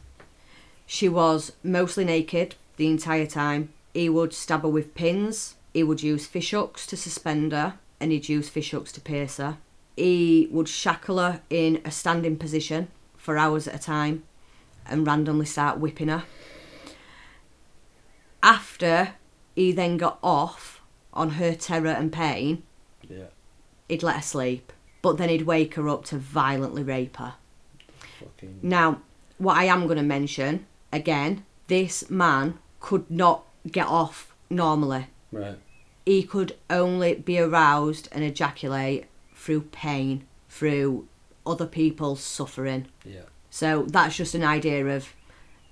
She 0.85 1.09
was 1.09 1.53
mostly 1.63 2.05
naked 2.05 2.55
the 2.77 2.87
entire 2.87 3.25
time. 3.25 3.69
He 3.93 4.09
would 4.09 4.33
stab 4.33 4.61
her 4.61 4.69
with 4.69 4.95
pins. 4.95 5.55
He 5.73 5.83
would 5.83 6.03
use 6.03 6.27
fish 6.27 6.51
hooks 6.51 6.85
to 6.87 6.97
suspend 6.97 7.51
her, 7.51 7.79
and 7.99 8.11
he'd 8.11 8.29
use 8.29 8.49
fish 8.49 8.71
hooks 8.71 8.91
to 8.93 9.01
pierce 9.01 9.37
her. 9.37 9.57
He 9.95 10.47
would 10.51 10.67
shackle 10.67 11.17
her 11.17 11.41
in 11.49 11.81
a 11.85 11.91
standing 11.91 12.37
position 12.37 12.89
for 13.15 13.37
hours 13.37 13.67
at 13.67 13.75
a 13.75 13.79
time 13.79 14.23
and 14.87 15.05
randomly 15.07 15.45
start 15.45 15.79
whipping 15.79 16.07
her. 16.09 16.23
After 18.43 19.13
he 19.55 19.71
then 19.71 19.97
got 19.97 20.19
off 20.21 20.81
on 21.13 21.31
her 21.31 21.55
terror 21.55 21.89
and 21.89 22.11
pain, 22.11 22.63
Yeah. 23.09 23.27
he'd 23.89 24.03
let 24.03 24.17
her 24.17 24.21
sleep, 24.21 24.71
but 25.01 25.17
then 25.17 25.29
he'd 25.29 25.43
wake 25.43 25.75
her 25.75 25.89
up 25.89 26.05
to 26.05 26.17
violently 26.17 26.83
rape 26.83 27.17
her. 27.17 27.35
Fucking. 28.19 28.59
Now, 28.61 29.01
what 29.37 29.57
I 29.57 29.65
am 29.65 29.85
going 29.85 29.97
to 29.97 30.03
mention 30.03 30.65
again, 30.91 31.45
this 31.67 32.09
man 32.09 32.59
could 32.79 33.09
not 33.09 33.43
get 33.69 33.87
off 33.87 34.33
normally. 34.49 35.07
Right. 35.31 35.57
He 36.05 36.21
could 36.23 36.55
only 36.69 37.15
be 37.15 37.39
aroused 37.39 38.07
and 38.11 38.23
ejaculate 38.23 39.05
through 39.33 39.61
pain, 39.61 40.27
through 40.49 41.07
other 41.45 41.65
people's 41.65 42.21
suffering. 42.21 42.87
Yeah. 43.03 43.23
So 43.55 43.83
that's 43.83 44.17
just 44.17 44.35
an 44.35 44.43
idea 44.43 44.85
of 44.85 45.13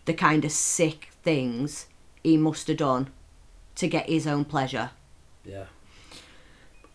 the 0.05 0.13
kind 0.13 0.45
of 0.45 0.53
sick 0.53 1.09
things 1.21 1.87
he 2.23 2.37
must 2.37 2.67
have 2.69 2.77
done 2.77 3.09
to 3.75 3.89
get 3.89 4.07
his 4.07 4.25
own 4.25 4.45
pleasure. 4.45 4.91
Yeah. 5.43 5.65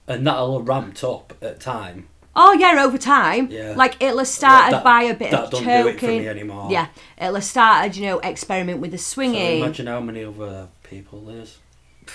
And 0.06 0.26
that'll 0.26 0.56
have 0.58 0.66
ramped 0.66 1.04
up 1.04 1.34
at 1.42 1.60
time. 1.60 2.08
Oh 2.34 2.54
yeah, 2.54 2.82
over 2.82 2.96
time. 2.96 3.50
Yeah. 3.50 3.74
Like 3.76 4.02
it'll 4.02 4.16
have 4.16 4.28
started 4.28 4.76
That- 4.76 4.84
by 4.84 5.02
a 5.02 5.14
bit 5.14 5.30
that 5.32 5.44
of 5.44 5.50
don't 5.50 5.64
choking. 5.64 5.82
do 5.82 5.88
it 5.90 6.00
for 6.00 6.06
me 6.06 6.26
anymore. 6.26 6.68
Yeah, 6.70 6.86
it'll 7.20 7.34
have 7.34 7.44
started, 7.44 7.94
you 7.94 8.06
know, 8.06 8.18
experiment 8.20 8.80
with 8.80 8.92
the 8.92 8.96
So 8.98 9.12
swinging. 9.12 9.60
imagine 9.60 9.88
how 9.88 10.00
many 10.00 10.24
other 10.24 10.68
people 10.84 11.20
there's. 11.20 11.58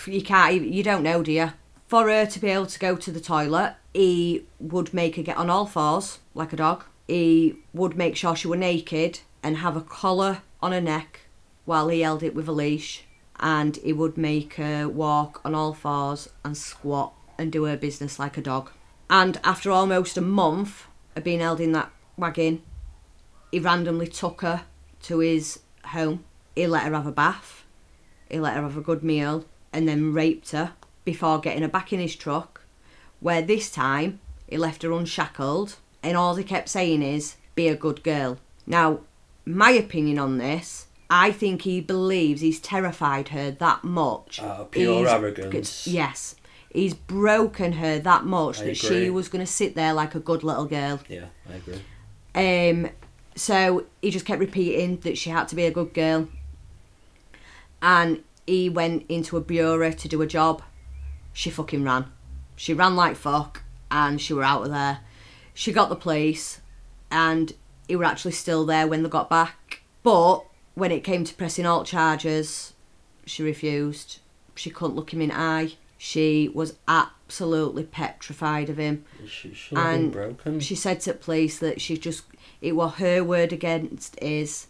you 0.07 0.23
can't 0.23 0.63
you 0.65 0.81
don't 0.81 1.03
know, 1.03 1.21
do 1.21 1.31
you? 1.31 1.51
For 1.87 2.07
her 2.09 2.25
to 2.25 2.39
be 2.39 2.47
able 2.49 2.65
to 2.65 2.79
go 2.79 2.95
to 2.95 3.11
the 3.11 3.19
toilet, 3.19 3.75
he 3.93 4.45
would 4.59 4.95
make 4.95 5.15
her 5.17 5.21
get 5.21 5.37
on 5.37 5.51
all 5.51 5.67
fours 5.67 6.17
like 6.33 6.51
a 6.53 6.55
dog. 6.55 6.85
He 7.07 7.55
would 7.73 7.97
make 7.97 8.15
sure 8.15 8.35
she 8.35 8.47
were 8.47 8.55
naked 8.55 9.19
and 9.41 9.57
have 9.57 9.75
a 9.75 9.81
collar 9.81 10.41
on 10.61 10.71
her 10.71 10.81
neck 10.81 11.21
while 11.65 11.89
he 11.89 12.01
held 12.01 12.23
it 12.23 12.35
with 12.35 12.47
a 12.47 12.51
leash. 12.51 13.03
And 13.39 13.75
he 13.77 13.91
would 13.91 14.17
make 14.17 14.55
her 14.55 14.87
walk 14.87 15.41
on 15.43 15.53
all 15.53 15.73
fours 15.73 16.29
and 16.45 16.55
squat 16.55 17.13
and 17.37 17.51
do 17.51 17.65
her 17.65 17.75
business 17.75 18.19
like 18.19 18.37
a 18.37 18.41
dog. 18.41 18.71
And 19.09 19.39
after 19.43 19.69
almost 19.69 20.17
a 20.17 20.21
month 20.21 20.85
of 21.15 21.23
being 21.23 21.41
held 21.41 21.59
in 21.59 21.73
that 21.73 21.91
wagon, 22.15 22.61
he 23.51 23.59
randomly 23.59 24.07
took 24.07 24.41
her 24.41 24.63
to 25.03 25.19
his 25.19 25.59
home. 25.85 26.23
He 26.55 26.67
let 26.67 26.83
her 26.83 26.93
have 26.93 27.07
a 27.07 27.11
bath. 27.11 27.65
He 28.29 28.39
let 28.39 28.55
her 28.55 28.61
have 28.61 28.77
a 28.77 28.81
good 28.81 29.03
meal 29.03 29.45
and 29.73 29.87
then 29.87 30.13
raped 30.13 30.51
her 30.51 30.73
before 31.03 31.39
getting 31.39 31.63
her 31.63 31.67
back 31.67 31.91
in 31.91 31.99
his 31.99 32.15
truck, 32.15 32.61
where 33.19 33.41
this 33.41 33.69
time 33.69 34.19
he 34.47 34.57
left 34.57 34.83
her 34.83 34.91
unshackled 34.91 35.75
and 36.03 36.15
all 36.17 36.35
he 36.35 36.43
kept 36.43 36.69
saying 36.69 37.01
is, 37.01 37.35
be 37.55 37.67
a 37.67 37.75
good 37.75 38.03
girl. 38.03 38.37
Now, 38.67 38.99
my 39.45 39.71
opinion 39.71 40.19
on 40.19 40.37
this, 40.37 40.87
I 41.09 41.31
think 41.31 41.61
he 41.63 41.79
believes 41.81 42.41
he's 42.41 42.59
terrified 42.59 43.29
her 43.29 43.51
that 43.51 43.83
much. 43.83 44.41
Out 44.41 44.59
of 44.59 44.71
pure 44.71 44.99
He's- 44.99 45.11
arrogance. 45.11 45.87
Yes. 45.87 46.35
He's 46.71 46.95
broken 46.95 47.73
her 47.73 47.99
that 47.99 48.25
much 48.25 48.59
I 48.61 48.65
that 48.65 48.77
she 48.77 49.09
was 49.11 49.29
going 49.29 49.45
to 49.45 49.51
sit 49.51 49.75
there 49.75 49.93
like 49.93 50.15
a 50.15 50.19
good 50.19 50.43
little 50.43 50.65
girl. 50.65 50.99
Yeah, 51.07 51.25
I 51.47 51.55
agree. 51.55 51.81
Um, 52.33 52.89
so 53.35 53.85
he 54.01 54.09
just 54.09 54.25
kept 54.25 54.39
repeating 54.39 54.97
that 55.01 55.15
she 55.17 55.29
had 55.29 55.47
to 55.49 55.55
be 55.55 55.65
a 55.65 55.71
good 55.71 55.93
girl. 55.93 56.27
And 57.81 58.23
he 58.47 58.69
went 58.69 59.05
into 59.07 59.37
a 59.37 59.41
bureau 59.41 59.91
to 59.91 60.07
do 60.07 60.21
a 60.21 60.27
job. 60.27 60.63
She 61.31 61.49
fucking 61.49 61.83
ran. 61.83 62.05
She 62.55 62.73
ran 62.73 62.95
like 62.95 63.15
fuck 63.15 63.61
and 63.91 64.19
she 64.19 64.33
were 64.33 64.43
out 64.43 64.63
of 64.63 64.71
there. 64.71 64.99
She 65.53 65.71
got 65.71 65.89
the 65.89 65.95
police 65.95 66.61
and 67.11 67.53
he 67.87 67.95
were 67.95 68.05
actually 68.05 68.31
still 68.31 68.65
there 68.65 68.87
when 68.87 69.03
they 69.03 69.09
got 69.09 69.29
back. 69.29 69.81
But 70.03 70.39
when 70.75 70.91
it 70.91 71.03
came 71.03 71.23
to 71.23 71.33
pressing 71.35 71.65
all 71.65 71.83
charges, 71.83 72.73
she 73.25 73.43
refused. 73.43 74.19
She 74.55 74.69
couldn't 74.69 74.95
look 74.95 75.13
him 75.13 75.21
in 75.21 75.29
the 75.29 75.37
eye. 75.39 75.73
She 75.97 76.49
was 76.53 76.75
absolutely 76.87 77.83
petrified 77.83 78.69
of 78.69 78.77
him 78.77 79.05
She 79.27 79.53
should 79.53 79.77
have 79.77 79.85
been 79.87 80.03
and 80.03 80.11
broken. 80.11 80.59
she 80.59 80.75
said 80.75 80.99
to 81.01 81.13
the 81.13 81.17
police 81.17 81.59
that 81.59 81.79
she 81.79 81.97
just 81.97 82.23
it 82.61 82.73
was 82.73 82.95
her 82.95 83.23
word 83.23 83.53
against 83.53 84.19
his 84.21 84.67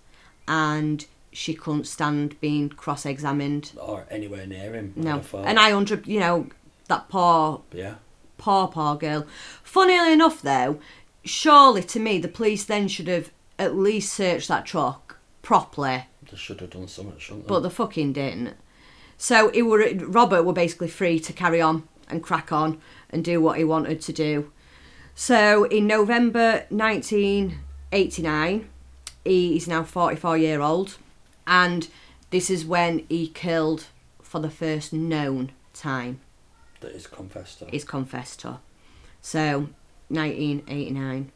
and 0.48 1.06
she 1.32 1.56
couldn't 1.56 1.88
stand 1.88 2.40
being 2.40 2.70
cross-examined 2.70 3.72
or 3.82 4.06
anywhere 4.12 4.46
near 4.46 4.74
him. 4.74 4.94
no 4.96 5.24
and 5.44 5.58
i 5.60 5.74
under 5.76 6.02
you 6.06 6.20
know 6.20 6.48
that 6.88 7.10
poor 7.10 7.62
Yeah. 7.72 7.96
Poor 8.44 8.68
poor 8.68 8.96
girl 8.96 9.26
funnily 9.64 10.14
enough 10.14 10.42
though 10.42 10.78
surely 11.24 11.82
to 11.82 12.00
me 12.00 12.20
the 12.20 12.28
police 12.40 12.64
then 12.66 12.88
should 12.88 13.08
have 13.08 13.32
at 13.58 13.76
least 13.76 14.14
searched 14.14 14.48
that 14.50 14.66
truck 14.66 15.18
properly 15.42 16.06
They 16.30 16.38
should 16.38 16.60
have 16.62 16.70
done 16.72 16.88
something, 16.88 17.18
shouldn't 17.20 17.46
they? 17.46 17.50
but 17.50 17.60
they 17.62 17.70
fucking 17.70 18.14
didn't. 18.14 18.56
So 19.18 19.50
it 19.54 19.62
were 19.64 19.86
Robert 20.20 20.44
were 20.44 20.54
basically 20.64 20.88
free 20.90 21.20
to 21.20 21.34
carry 21.34 21.62
on 21.62 21.84
and 22.10 22.22
crack 22.24 22.52
on 22.52 22.80
and 23.10 23.24
do 23.24 23.40
what 23.40 23.58
he 23.58 23.64
wanted 23.64 24.02
to 24.02 24.12
do. 24.14 24.52
So 25.16 25.66
in 25.66 25.86
November 25.88 26.66
1989, 26.70 28.70
he 29.24 29.56
is 29.56 29.68
now 29.68 29.84
44 29.84 30.38
year 30.38 30.62
old, 30.62 30.98
and 31.46 31.88
this 32.32 32.50
is 32.50 32.66
when 32.66 33.06
he 33.10 33.28
killed 33.28 33.86
for 34.22 34.40
the 34.40 34.50
first 34.50 34.92
known 34.94 35.52
time. 35.74 36.20
That 36.84 36.96
is 36.96 37.08
confessed 37.08 37.60
to. 37.60 37.76
Is 37.76 37.84
confessed 37.84 38.42
to. 38.42 38.60
So 39.22 39.70
1989. 40.10 41.32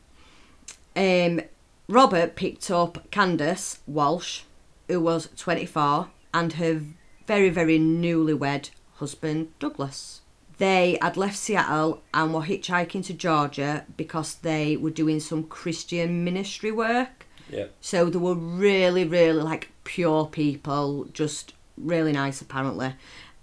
Um, 0.95 1.41
Robert 1.87 2.35
picked 2.35 2.69
up 2.69 3.09
Candace 3.11 3.79
Walsh, 3.87 4.41
who 4.87 4.99
was 4.99 5.29
24, 5.35 6.09
and 6.33 6.53
her 6.53 6.81
very, 7.25 7.49
very 7.49 7.79
newlywed 7.79 8.69
husband, 8.95 9.51
Douglas. 9.59 10.21
They 10.57 10.97
had 11.01 11.17
left 11.17 11.37
Seattle 11.37 12.01
and 12.13 12.33
were 12.33 12.41
hitchhiking 12.41 13.05
to 13.05 13.13
Georgia 13.13 13.85
because 13.95 14.35
they 14.35 14.75
were 14.75 14.89
doing 14.89 15.19
some 15.19 15.43
Christian 15.43 16.23
ministry 16.23 16.71
work. 16.71 17.27
Yeah. 17.49 17.67
So 17.79 18.09
they 18.09 18.17
were 18.17 18.35
really, 18.35 19.05
really 19.05 19.41
like 19.41 19.69
pure 19.83 20.25
people, 20.25 21.05
just 21.13 21.53
really 21.77 22.11
nice 22.11 22.41
apparently. 22.41 22.95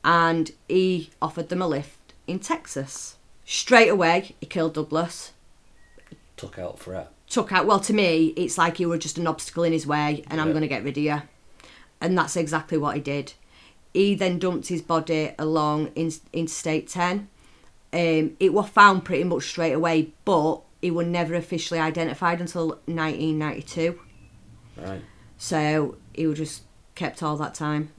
And 0.05 0.51
he 0.69 1.11
offered 1.23 1.49
them 1.49 1.63
a 1.63 1.67
lift 1.67 2.13
in 2.27 2.39
Texas. 2.39 3.17
Straight 3.45 3.89
away, 3.89 4.35
he 4.41 4.47
killed 4.47 4.75
Douglas. 4.75 5.33
Took 6.37 6.59
out 6.59 6.79
for 6.79 6.95
it. 6.95 7.09
Took 7.29 7.53
out, 7.53 7.67
well, 7.67 7.81
to 7.81 7.93
me, 7.93 8.27
it's 8.37 8.59
like 8.59 8.79
you 8.79 8.89
were 8.89 8.99
just 8.99 9.19
an 9.19 9.27
obstacle 9.27 9.65
in 9.65 9.73
his 9.73 9.87
way 9.87 10.23
and 10.29 10.41
I'm 10.41 10.49
Yeah. 10.49 10.53
going 10.53 10.63
to 10.63 10.69
get 10.69 10.85
rid 10.85 10.99
of 10.99 11.03
you. 11.05 11.23
And 12.01 12.19
that's 12.19 12.37
exactly 12.37 12.77
what 12.77 12.97
he 12.97 13.01
did. 13.01 13.33
He 13.95 14.15
then 14.15 14.39
dumped 14.39 14.69
his 14.69 14.83
body 14.83 15.33
along 15.39 15.89
in, 15.95 16.13
Interstate 16.33 16.89
10. 16.89 17.29
Um, 17.93 18.37
it 18.41 18.53
was 18.53 18.69
found 18.69 19.05
pretty 19.05 19.25
much 19.25 19.45
straight 19.45 19.73
away, 19.73 20.13
but 20.25 20.61
he 20.83 20.91
was 20.91 21.07
never 21.07 21.35
officially 21.35 21.81
identified 21.81 22.41
until 22.41 22.69
1992. 22.87 23.99
Right. 24.77 25.01
So 25.39 25.97
he 26.13 26.27
was 26.27 26.39
just 26.39 26.63
kept 26.95 27.23
all 27.23 27.37
that 27.37 27.55
time. 27.55 27.91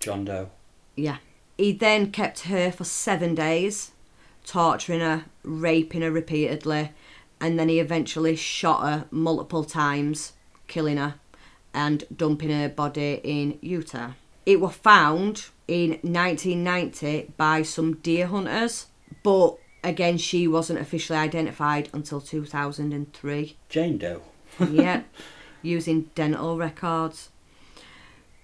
John 0.00 0.24
Doe. 0.24 0.50
Yeah. 0.96 1.18
He 1.58 1.72
then 1.72 2.12
kept 2.12 2.44
her 2.44 2.70
for 2.70 2.84
seven 2.84 3.34
days, 3.34 3.90
torturing 4.46 5.00
her, 5.00 5.24
raping 5.42 6.02
her 6.02 6.10
repeatedly, 6.10 6.92
and 7.40 7.58
then 7.58 7.68
he 7.68 7.80
eventually 7.80 8.36
shot 8.36 8.82
her 8.82 9.06
multiple 9.10 9.64
times, 9.64 10.34
killing 10.68 10.96
her, 10.96 11.16
and 11.74 12.04
dumping 12.14 12.50
her 12.50 12.68
body 12.68 13.20
in 13.24 13.58
Utah. 13.60 14.12
It 14.46 14.60
was 14.60 14.74
found 14.74 15.46
in 15.66 15.90
1990 16.02 17.32
by 17.36 17.62
some 17.62 17.96
deer 17.96 18.28
hunters, 18.28 18.86
but 19.22 19.58
again, 19.82 20.16
she 20.16 20.46
wasn't 20.46 20.78
officially 20.78 21.18
identified 21.18 21.88
until 21.92 22.20
2003 22.20 23.56
Jane 23.68 23.98
Doe. 23.98 24.22
yeah, 24.70 25.02
using 25.62 26.10
dental 26.14 26.56
records. 26.56 27.30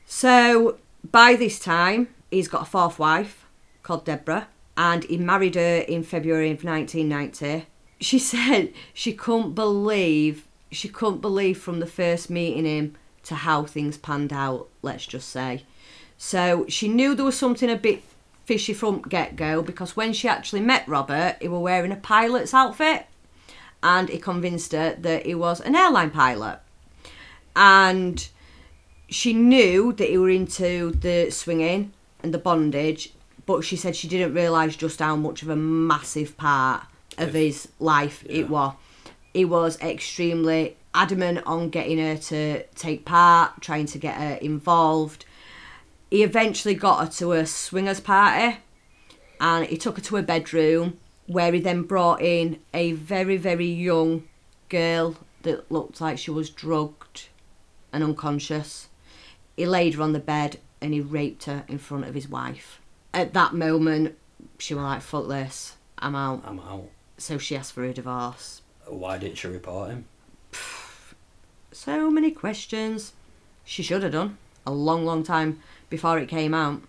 So 0.05 0.79
by 1.11 1.35
this 1.35 1.59
time, 1.59 2.09
he's 2.35 2.49
got 2.49 2.62
a 2.62 2.66
fourth 2.66 2.99
wife 2.99 3.47
called 3.82 4.05
Deborah, 4.05 4.49
and 4.76 5.05
he 5.05 5.16
married 5.16 5.55
her 5.55 5.78
in 5.78 6.03
February 6.03 6.51
of 6.51 6.64
1990. 6.64 7.66
She 8.01 8.18
said 8.32 8.72
she 8.93 9.12
couldn't 9.12 9.55
believe 9.55 10.47
she 10.70 10.89
couldn't 10.89 11.20
believe 11.20 11.59
from 11.59 11.78
the 11.78 11.87
first 11.87 12.28
meeting 12.28 12.64
him 12.64 12.97
to 13.22 13.37
how 13.37 13.64
things 13.64 13.97
panned 13.97 14.32
out. 14.32 14.68
Let's 14.82 15.07
just 15.07 15.28
say. 15.28 15.62
So 16.18 16.66
she 16.68 16.89
knew 16.89 17.14
there 17.14 17.24
was 17.24 17.39
something 17.39 17.70
a 17.70 17.76
bit 17.76 18.03
fishy 18.45 18.74
from 18.74 19.03
get 19.03 19.37
go 19.37 19.62
because 19.62 19.97
when 19.97 20.12
she 20.12 20.28
actually 20.28 20.61
met 20.61 20.87
Robert, 20.89 21.37
he 21.41 21.49
was 21.49 21.61
wearing 21.61 21.93
a 21.93 21.97
pilot's 21.97 22.53
outfit 22.53 23.07
and 23.82 24.09
he 24.09 24.18
convinced 24.18 24.72
her 24.72 24.97
that 24.99 25.26
he 25.26 25.35
was 25.35 25.61
an 25.61 25.76
airline 25.76 26.11
pilot. 26.11 26.61
And 27.55 28.26
she 29.09 29.32
knew 29.32 29.93
that 29.93 30.09
he 30.09 30.18
were 30.18 30.30
into 30.30 30.91
the 30.91 31.30
swinging 31.30 31.93
and 32.25 32.35
the 32.35 32.39
bondage, 32.39 33.12
but 33.47 33.61
she 33.62 33.77
said 33.77 33.95
she 33.95 34.09
didn't 34.09 34.35
realise 34.35 34.75
just 34.75 34.99
how 34.99 35.14
much 35.14 35.43
of 35.43 35.51
a 35.51 35.57
massive 35.57 36.37
part 36.37 36.83
of 37.18 37.35
his 37.35 37.68
life 37.79 38.25
it 38.29 38.49
was. 38.49 38.75
He 39.35 39.45
was 39.45 39.79
extremely 39.81 40.77
adamant 40.95 41.47
on 41.47 41.68
getting 41.68 41.99
her 41.99 42.16
to 42.16 42.64
take 42.75 43.05
part, 43.05 43.61
trying 43.61 43.87
to 43.87 43.99
get 43.99 44.16
her 44.16 44.35
involved. 44.37 45.27
He 46.11 46.22
eventually 46.22 46.75
got 46.75 47.05
her 47.05 47.11
to 47.18 47.33
a 47.33 47.47
swingers 47.47 48.01
party 48.01 48.59
and 49.41 49.66
he 49.66 49.77
took 49.77 49.97
her 49.97 50.03
to 50.05 50.16
a 50.16 50.22
bedroom 50.22 50.99
where 51.27 51.53
he 51.53 51.61
then 51.61 51.83
brought 51.83 52.22
in 52.22 52.61
a 52.72 52.93
very, 52.93 53.37
very 53.37 53.66
young 53.66 54.25
girl 54.68 55.16
that 55.43 55.70
looked 55.70 56.01
like 56.01 56.18
she 56.18 56.31
was 56.31 56.49
drugged 56.49 57.29
and 57.93 58.03
unconscious. 58.03 58.89
He 59.57 59.66
laid 59.66 59.95
her 59.95 60.03
on 60.03 60.12
the 60.12 60.20
bed 60.20 60.59
and 60.85 60.93
he 60.93 61.01
raped 61.01 61.45
her 61.45 61.64
in 61.66 61.78
front 61.78 62.05
of 62.05 62.14
his 62.14 62.28
wife. 62.28 62.78
At 63.14 63.32
that 63.32 63.55
moment, 63.55 64.18
she 64.59 64.74
was 64.74 64.85
like, 64.85 65.01
fuck 65.01 65.28
this, 65.28 65.76
I'm 65.99 66.14
out. 66.14 66.43
I'm 66.45 66.61
out. 66.61 66.91
So 67.16 67.39
she 67.39 67.57
asked 67.57 67.72
for 67.72 67.85
a 67.85 67.95
divorce. 67.95 68.61
Why 68.87 69.16
didn't 69.16 69.39
she 69.39 69.49
report 69.49 69.91
him? 69.91 70.05
So 71.72 72.09
many 72.09 72.30
questions. 72.30 73.14
She 73.64 73.82
should 73.82 74.05
have 74.05 74.12
done 74.12 74.39
a 74.64 74.70
long, 74.70 75.05
long 75.05 75.24
time 75.24 75.61
before 75.91 76.18
it 76.18 76.28
came 76.28 76.55
out. 76.55 76.82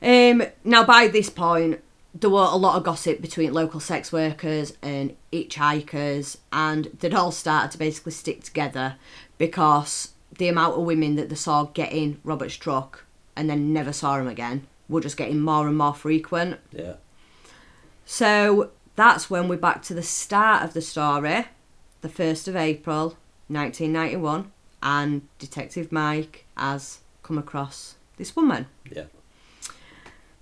Um, 0.00 0.44
now, 0.64 0.82
by 0.82 1.08
this 1.08 1.28
point, 1.28 1.82
there 2.14 2.30
were 2.30 2.48
a 2.50 2.56
lot 2.56 2.76
of 2.76 2.84
gossip 2.84 3.20
between 3.20 3.52
local 3.52 3.78
sex 3.80 4.10
workers 4.10 4.72
and 4.80 5.14
hitchhikers, 5.30 6.38
and 6.50 6.86
they'd 7.00 7.12
all 7.12 7.32
started 7.32 7.70
to 7.72 7.78
basically 7.78 8.12
stick 8.12 8.42
together 8.44 8.96
because 9.36 10.12
the 10.36 10.48
amount 10.48 10.76
of 10.76 10.84
women 10.84 11.16
that 11.16 11.28
they 11.28 11.34
saw 11.34 11.64
getting 11.64 12.20
Robert's 12.24 12.56
truck 12.56 13.04
and 13.36 13.48
then 13.48 13.72
never 13.72 13.92
saw 13.92 14.18
him 14.18 14.28
again 14.28 14.66
were 14.88 15.00
just 15.00 15.16
getting 15.16 15.40
more 15.40 15.66
and 15.66 15.76
more 15.76 15.94
frequent. 15.94 16.58
Yeah. 16.72 16.94
So 18.04 18.70
that's 18.94 19.28
when 19.28 19.48
we're 19.48 19.56
back 19.56 19.82
to 19.82 19.94
the 19.94 20.02
start 20.02 20.62
of 20.62 20.74
the 20.74 20.80
story, 20.80 21.46
the 22.00 22.08
1st 22.08 22.48
of 22.48 22.56
April 22.56 23.16
1991, 23.48 24.50
and 24.82 25.22
Detective 25.38 25.90
Mike 25.90 26.44
has 26.56 27.00
come 27.22 27.38
across 27.38 27.96
this 28.16 28.36
woman. 28.36 28.66
Yeah. 28.90 29.04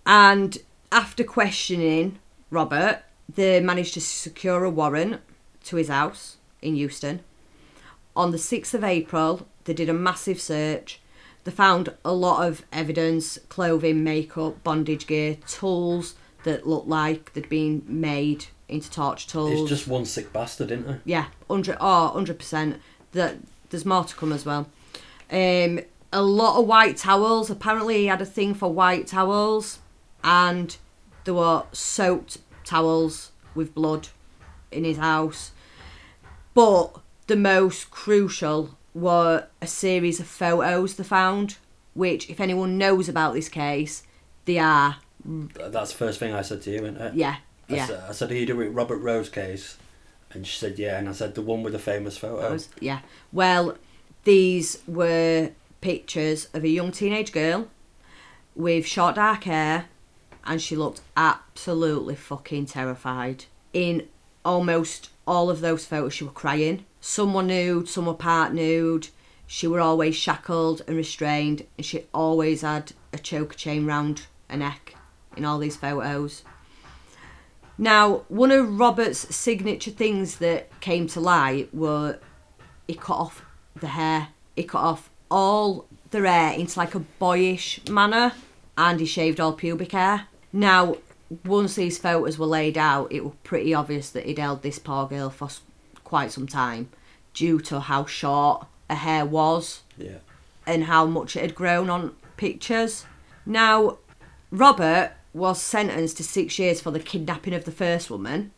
And 0.06 0.58
after 0.92 1.24
questioning 1.24 2.18
Robert, 2.50 3.02
they 3.32 3.60
managed 3.60 3.94
to 3.94 4.00
secure 4.00 4.64
a 4.64 4.70
warrant 4.70 5.20
to 5.64 5.76
his 5.76 5.88
house 5.88 6.36
in 6.60 6.74
Houston. 6.74 7.20
On 8.16 8.30
the 8.30 8.38
6th 8.38 8.74
of 8.74 8.84
April, 8.84 9.46
they 9.64 9.74
did 9.74 9.88
a 9.88 9.94
massive 9.94 10.40
search. 10.40 11.00
They 11.44 11.50
found 11.50 11.94
a 12.04 12.12
lot 12.12 12.46
of 12.46 12.64
evidence 12.72 13.38
clothing, 13.48 14.02
makeup, 14.04 14.62
bondage 14.62 15.06
gear, 15.06 15.36
tools 15.46 16.14
that 16.44 16.66
looked 16.66 16.88
like 16.88 17.32
they'd 17.32 17.48
been 17.48 17.82
made 17.86 18.46
into 18.68 18.90
torture 18.90 19.28
tools. 19.28 19.60
He's 19.60 19.68
just 19.68 19.88
one 19.88 20.04
sick 20.04 20.32
bastard, 20.32 20.70
isn't 20.70 20.88
he? 20.88 21.12
Yeah, 21.12 21.26
hundred 21.48 21.76
oh, 21.80 22.08
hundred 22.08 22.38
percent. 22.38 22.80
That 23.12 23.36
there's 23.70 23.84
more 23.84 24.04
to 24.04 24.14
come 24.14 24.32
as 24.32 24.46
well. 24.46 24.68
Um, 25.30 25.80
a 26.12 26.22
lot 26.22 26.58
of 26.58 26.66
white 26.66 26.96
towels. 26.96 27.50
Apparently, 27.50 27.98
he 27.98 28.06
had 28.06 28.22
a 28.22 28.26
thing 28.26 28.54
for 28.54 28.72
white 28.72 29.06
towels, 29.06 29.80
and 30.22 30.76
there 31.24 31.34
were 31.34 31.64
soaked 31.72 32.38
towels 32.64 33.32
with 33.54 33.74
blood 33.74 34.08
in 34.70 34.84
his 34.84 34.98
house. 34.98 35.52
But 36.54 37.00
the 37.26 37.36
most 37.36 37.90
crucial 37.90 38.76
were 38.94 39.46
a 39.60 39.66
series 39.66 40.20
of 40.20 40.26
photos 40.26 40.94
they 40.94 41.04
found, 41.04 41.56
which, 41.94 42.30
if 42.30 42.40
anyone 42.40 42.78
knows 42.78 43.08
about 43.08 43.34
this 43.34 43.48
case, 43.48 44.02
they 44.44 44.58
are 44.58 44.96
That's 45.24 45.90
the 45.92 45.96
first 45.96 46.18
thing 46.18 46.32
I 46.32 46.42
said 46.42 46.62
to 46.62 46.70
you, 46.70 46.82
isn't 46.84 46.96
it? 46.96 47.14
yeah, 47.14 47.36
I, 47.68 47.74
yeah. 47.74 47.86
said, 47.86 48.02
I 48.08 48.12
said, 48.12 48.30
are 48.30 48.34
you 48.34 48.46
doing 48.46 48.74
Robert 48.74 49.02
Rhoades 49.02 49.32
case? 49.32 49.78
And 50.32 50.46
she 50.46 50.58
said, 50.58 50.78
yeah. 50.78 50.98
And 50.98 51.08
I 51.08 51.12
said, 51.12 51.34
the 51.34 51.42
one 51.42 51.62
with 51.62 51.72
the 51.72 51.78
famous 51.78 52.16
photo. 52.18 52.40
photos. 52.42 52.68
Yeah. 52.80 53.00
Well, 53.32 53.76
these 54.24 54.82
were 54.86 55.50
pictures 55.80 56.48
of 56.52 56.64
a 56.64 56.68
young 56.68 56.90
teenage 56.92 57.32
girl 57.32 57.68
with 58.54 58.86
short 58.86 59.16
dark 59.16 59.44
hair, 59.44 59.86
and 60.44 60.60
she 60.60 60.76
looked 60.76 61.00
absolutely 61.16 62.14
fucking 62.16 62.66
terrified. 62.66 63.46
In 63.72 64.08
almost 64.44 65.10
all 65.26 65.50
of 65.50 65.60
those 65.60 65.86
photos, 65.86 66.14
she 66.14 66.24
was 66.24 66.32
crying. 66.34 66.84
Some 67.06 67.34
were 67.34 67.42
nude, 67.42 67.86
some 67.86 68.06
were 68.06 68.14
part 68.14 68.54
nude. 68.54 69.08
She 69.46 69.66
were 69.66 69.78
always 69.78 70.16
shackled 70.16 70.80
and 70.88 70.96
restrained, 70.96 71.66
and 71.76 71.84
she 71.84 72.06
always 72.14 72.62
had 72.62 72.94
a 73.12 73.18
choker 73.18 73.54
chain 73.54 73.84
round 73.84 74.22
her 74.48 74.56
neck 74.56 74.96
in 75.36 75.44
all 75.44 75.58
these 75.58 75.76
photos. 75.76 76.44
Now, 77.76 78.22
one 78.28 78.50
of 78.50 78.80
Robert's 78.80 79.36
signature 79.36 79.90
things 79.90 80.38
that 80.38 80.80
came 80.80 81.06
to 81.08 81.20
light 81.20 81.74
were 81.74 82.20
he 82.88 82.94
cut 82.94 83.18
off 83.18 83.44
the 83.76 83.88
hair. 83.88 84.28
He 84.56 84.64
cut 84.64 84.80
off 84.80 85.10
all 85.30 85.86
the 86.08 86.26
hair 86.26 86.58
into 86.58 86.78
like 86.78 86.94
a 86.94 87.00
boyish 87.00 87.86
manner 87.86 88.32
and 88.78 88.98
he 88.98 89.04
shaved 89.04 89.40
all 89.40 89.52
pubic 89.52 89.92
hair. 89.92 90.28
Now, 90.54 90.96
once 91.44 91.74
these 91.74 91.98
photos 91.98 92.38
were 92.38 92.46
laid 92.46 92.78
out, 92.78 93.12
it 93.12 93.24
was 93.24 93.34
pretty 93.44 93.74
obvious 93.74 94.08
that 94.08 94.24
he'd 94.24 94.38
held 94.38 94.62
this 94.62 94.78
poor 94.78 95.06
girl 95.06 95.28
for 95.28 95.50
quite 96.04 96.30
some 96.32 96.46
time 96.46 96.88
due 97.32 97.58
to 97.60 97.80
how 97.80 98.04
short 98.06 98.66
her 98.88 98.96
hair 98.96 99.24
was 99.24 99.82
Yeah. 99.98 100.18
and 100.66 100.84
how 100.84 101.06
much 101.06 101.36
it 101.36 101.40
had 101.42 101.54
grown 101.54 101.90
on 101.90 102.14
pictures. 102.36 103.04
Now, 103.44 103.98
Robert 104.50 105.12
was 105.32 105.60
sentenced 105.60 106.16
to 106.18 106.24
six 106.24 106.58
years 106.58 106.80
for 106.80 106.90
the 106.92 107.00
kidnapping 107.00 107.54
of 107.54 107.64
the 107.64 107.72
first 107.72 108.08
woman, 108.10 108.52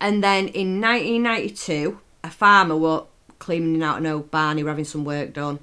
and 0.00 0.22
then 0.22 0.48
in 0.48 0.80
1992, 0.80 1.98
a 2.24 2.30
farmer 2.30 2.76
was 2.76 3.06
cleaning 3.38 3.82
out 3.82 3.98
an 3.98 4.06
old 4.06 4.30
barn, 4.30 4.56
he 4.58 4.62
were 4.62 4.70
having 4.70 4.84
some 4.84 5.04
work 5.04 5.32
done, 5.32 5.58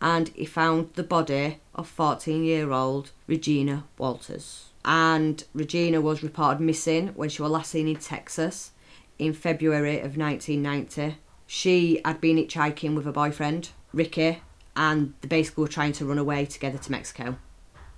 and 0.00 0.28
he 0.28 0.44
found 0.44 0.90
the 0.94 1.02
body 1.02 1.58
of 1.74 1.88
14 1.88 2.44
year 2.44 2.70
old 2.72 3.10
Regina 3.26 3.84
Walters. 3.98 4.66
And 4.84 5.42
Regina 5.54 6.00
was 6.00 6.22
reported 6.22 6.60
missing 6.60 7.08
when 7.16 7.28
she 7.28 7.42
was 7.42 7.50
last 7.50 7.70
seen 7.72 7.88
in 7.88 7.96
Texas 7.96 8.70
in 9.18 9.32
February 9.32 9.98
of 9.98 10.16
1990. 10.16 11.18
She 11.46 12.00
had 12.04 12.20
been 12.20 12.36
hitchhiking 12.36 12.94
with 12.94 13.04
her 13.04 13.12
boyfriend, 13.12 13.70
Ricky, 13.92 14.42
and 14.74 15.14
they 15.20 15.28
basically 15.28 15.62
were 15.62 15.68
trying 15.68 15.92
to 15.92 16.06
run 16.06 16.18
away 16.18 16.44
together 16.44 16.78
to 16.78 16.92
Mexico. 16.92 17.36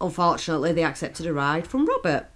Unfortunately, 0.01 0.73
they 0.73 0.85
accepted 0.85 1.27
a 1.27 1.33
ride 1.33 1.67
from 1.67 1.87
Robert. 1.87 2.27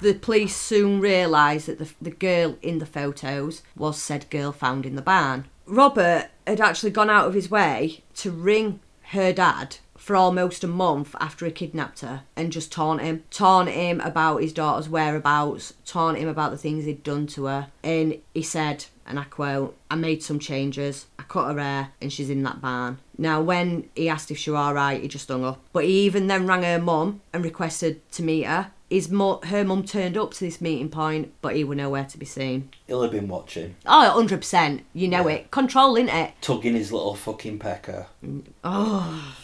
The 0.00 0.14
police 0.14 0.56
soon 0.56 1.00
realised 1.00 1.66
that 1.66 1.78
the, 1.78 1.90
the 2.00 2.10
girl 2.10 2.56
in 2.60 2.78
the 2.78 2.86
photos 2.86 3.62
was 3.76 4.00
said 4.00 4.28
girl 4.30 4.52
found 4.52 4.84
in 4.84 4.96
the 4.96 5.02
barn. 5.02 5.46
Robert 5.66 6.28
had 6.46 6.60
actually 6.60 6.90
gone 6.90 7.10
out 7.10 7.26
of 7.26 7.34
his 7.34 7.50
way 7.50 8.02
to 8.16 8.30
ring 8.30 8.80
her 9.10 9.32
dad 9.32 9.78
for 10.08 10.16
almost 10.16 10.64
a 10.64 10.66
month 10.66 11.14
after 11.20 11.44
he 11.44 11.52
kidnapped 11.52 12.00
her 12.00 12.22
and 12.34 12.50
just 12.50 12.72
taunt 12.72 13.02
him. 13.02 13.22
Taunt 13.30 13.68
him 13.68 14.00
about 14.00 14.38
his 14.40 14.54
daughter's 14.54 14.88
whereabouts, 14.88 15.74
taunt 15.84 16.16
him 16.16 16.26
about 16.28 16.50
the 16.50 16.56
things 16.56 16.86
he'd 16.86 17.02
done 17.02 17.26
to 17.26 17.44
her. 17.44 17.66
And 17.84 18.16
he 18.32 18.40
said, 18.40 18.86
and 19.06 19.18
I 19.20 19.24
quote, 19.24 19.76
I 19.90 19.96
made 19.96 20.22
some 20.22 20.38
changes, 20.38 21.04
I 21.18 21.24
cut 21.24 21.52
her 21.52 21.60
hair, 21.60 21.90
and 22.00 22.10
she's 22.10 22.30
in 22.30 22.42
that 22.44 22.62
barn. 22.62 23.00
Now, 23.18 23.42
when 23.42 23.90
he 23.94 24.08
asked 24.08 24.30
if 24.30 24.38
she 24.38 24.50
was 24.50 24.56
alright, 24.58 25.02
he 25.02 25.08
just 25.08 25.28
hung 25.28 25.44
up. 25.44 25.60
But 25.74 25.84
he 25.84 26.06
even 26.06 26.26
then 26.26 26.46
rang 26.46 26.62
her 26.62 26.78
mum 26.80 27.20
and 27.34 27.44
requested 27.44 28.10
to 28.12 28.22
meet 28.22 28.44
her. 28.44 28.70
His 28.88 29.10
mu- 29.10 29.40
her 29.44 29.62
mum 29.62 29.82
turned 29.84 30.16
up 30.16 30.32
to 30.32 30.40
this 30.40 30.62
meeting 30.62 30.88
point, 30.88 31.34
but 31.42 31.54
he 31.54 31.64
was 31.64 31.76
nowhere 31.76 32.06
to 32.06 32.16
be 32.16 32.24
seen. 32.24 32.70
He'll 32.86 33.02
have 33.02 33.10
been 33.12 33.28
watching, 33.28 33.76
Oh, 33.84 34.10
100%. 34.16 34.80
You 34.94 35.08
know 35.08 35.28
it. 35.28 35.50
Controlling 35.50 36.08
it. 36.08 36.32
tugging 36.40 36.72
his 36.74 36.92
little 36.92 37.14
fucking 37.14 37.58
pecker. 37.58 38.06
Mm, 38.24 38.44
oh. 38.64 39.36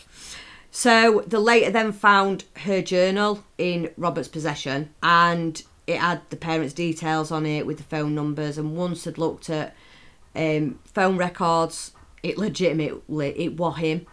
So 0.77 1.23
the 1.25 1.39
later 1.39 1.71
then 1.71 1.93
found 1.93 2.47
her 2.65 2.83
journal 2.83 3.45
in 3.59 3.91
Robert's 3.97 4.27
possession 4.27 4.93
and 5.05 5.63
it 5.87 5.99
had 5.99 6.23
the 6.31 6.37
parents' 6.37 6.75
details 6.75 7.31
on 7.31 7.47
it 7.47 7.65
with 7.65 7.77
the 7.77 7.85
phone 7.85 8.13
numbers 8.13 8.59
and 8.59 8.77
once 8.77 9.05
they'd 9.05 9.17
looked 9.17 9.49
at 9.49 9.73
um, 10.35 10.81
phone 10.85 11.17
records, 11.17 11.93
it 12.25 12.39
legitimately 12.39 13.35
it 13.41 13.57
was 13.57 13.77
him 13.77 14.05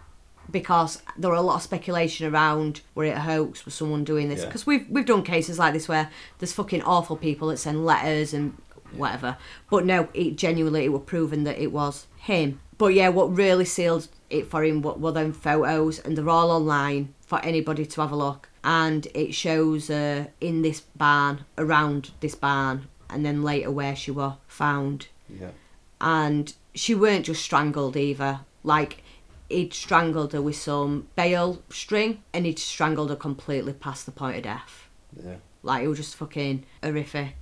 because 0.52 1.02
there 1.18 1.32
were 1.32 1.36
a 1.36 1.42
lot 1.42 1.56
of 1.56 1.62
speculation 1.62 2.32
around 2.32 2.82
were 2.94 3.06
it 3.06 3.16
a 3.16 3.20
hoax, 3.20 3.64
was 3.64 3.74
someone 3.74 4.04
doing 4.04 4.28
this? 4.28 4.42
Yeah. 4.42 4.46
Because 4.46 4.64
we've 4.64 4.88
we've 4.88 5.04
done 5.04 5.24
cases 5.24 5.58
like 5.58 5.72
this 5.72 5.88
where 5.88 6.10
there's 6.38 6.52
fucking 6.52 6.82
awful 6.82 7.16
people 7.16 7.48
that 7.48 7.56
send 7.56 7.84
letters 7.84 8.32
and 8.32 8.56
whatever. 8.92 9.36
But 9.68 9.84
no, 9.84 10.06
it 10.14 10.36
genuinely 10.36 10.84
it 10.84 10.92
was 10.92 11.02
proven 11.06 11.42
that 11.42 11.58
it 11.58 11.72
was 11.72 12.06
him. 12.18 12.60
but 12.78 12.94
yeah, 12.94 13.08
what 13.08 13.36
really 13.36 13.64
sealed 13.64 14.06
it 14.32 14.46
for 14.50 14.64
him 14.64 14.82
were, 14.82 14.94
were 14.94 15.12
them 15.12 15.32
photos, 15.32 15.98
and 16.00 16.16
they're 16.16 16.28
all 16.28 16.50
online 16.50 17.14
for 17.20 17.38
anybody 17.40 17.86
to 17.86 18.00
have 18.00 18.12
a 18.12 18.16
look. 18.16 18.48
And 18.64 19.06
it 19.14 19.34
shows 19.34 19.88
her 19.88 20.28
in 20.40 20.62
this 20.62 20.80
barn, 20.80 21.44
around 21.58 22.10
this 22.20 22.34
barn, 22.34 22.88
and 23.10 23.24
then 23.24 23.42
later 23.42 23.70
where 23.70 23.94
she 23.94 24.10
were 24.10 24.36
found. 24.46 25.08
Yeah. 25.28 25.50
And 26.00 26.52
she 26.74 26.94
weren't 26.94 27.26
just 27.26 27.42
strangled 27.42 27.96
either. 27.96 28.40
Like 28.64 29.02
he'd 29.48 29.74
strangled 29.74 30.32
her 30.32 30.42
with 30.42 30.56
some 30.56 31.08
bale 31.14 31.62
string, 31.70 32.22
and 32.32 32.46
he'd 32.46 32.58
strangled 32.58 33.10
her 33.10 33.16
completely 33.16 33.72
past 33.72 34.06
the 34.06 34.12
point 34.12 34.38
of 34.38 34.42
death. 34.44 34.88
Yeah. 35.22 35.36
Like 35.62 35.84
it 35.84 35.88
was 35.88 35.98
just 35.98 36.16
fucking 36.16 36.64
horrific. 36.82 37.41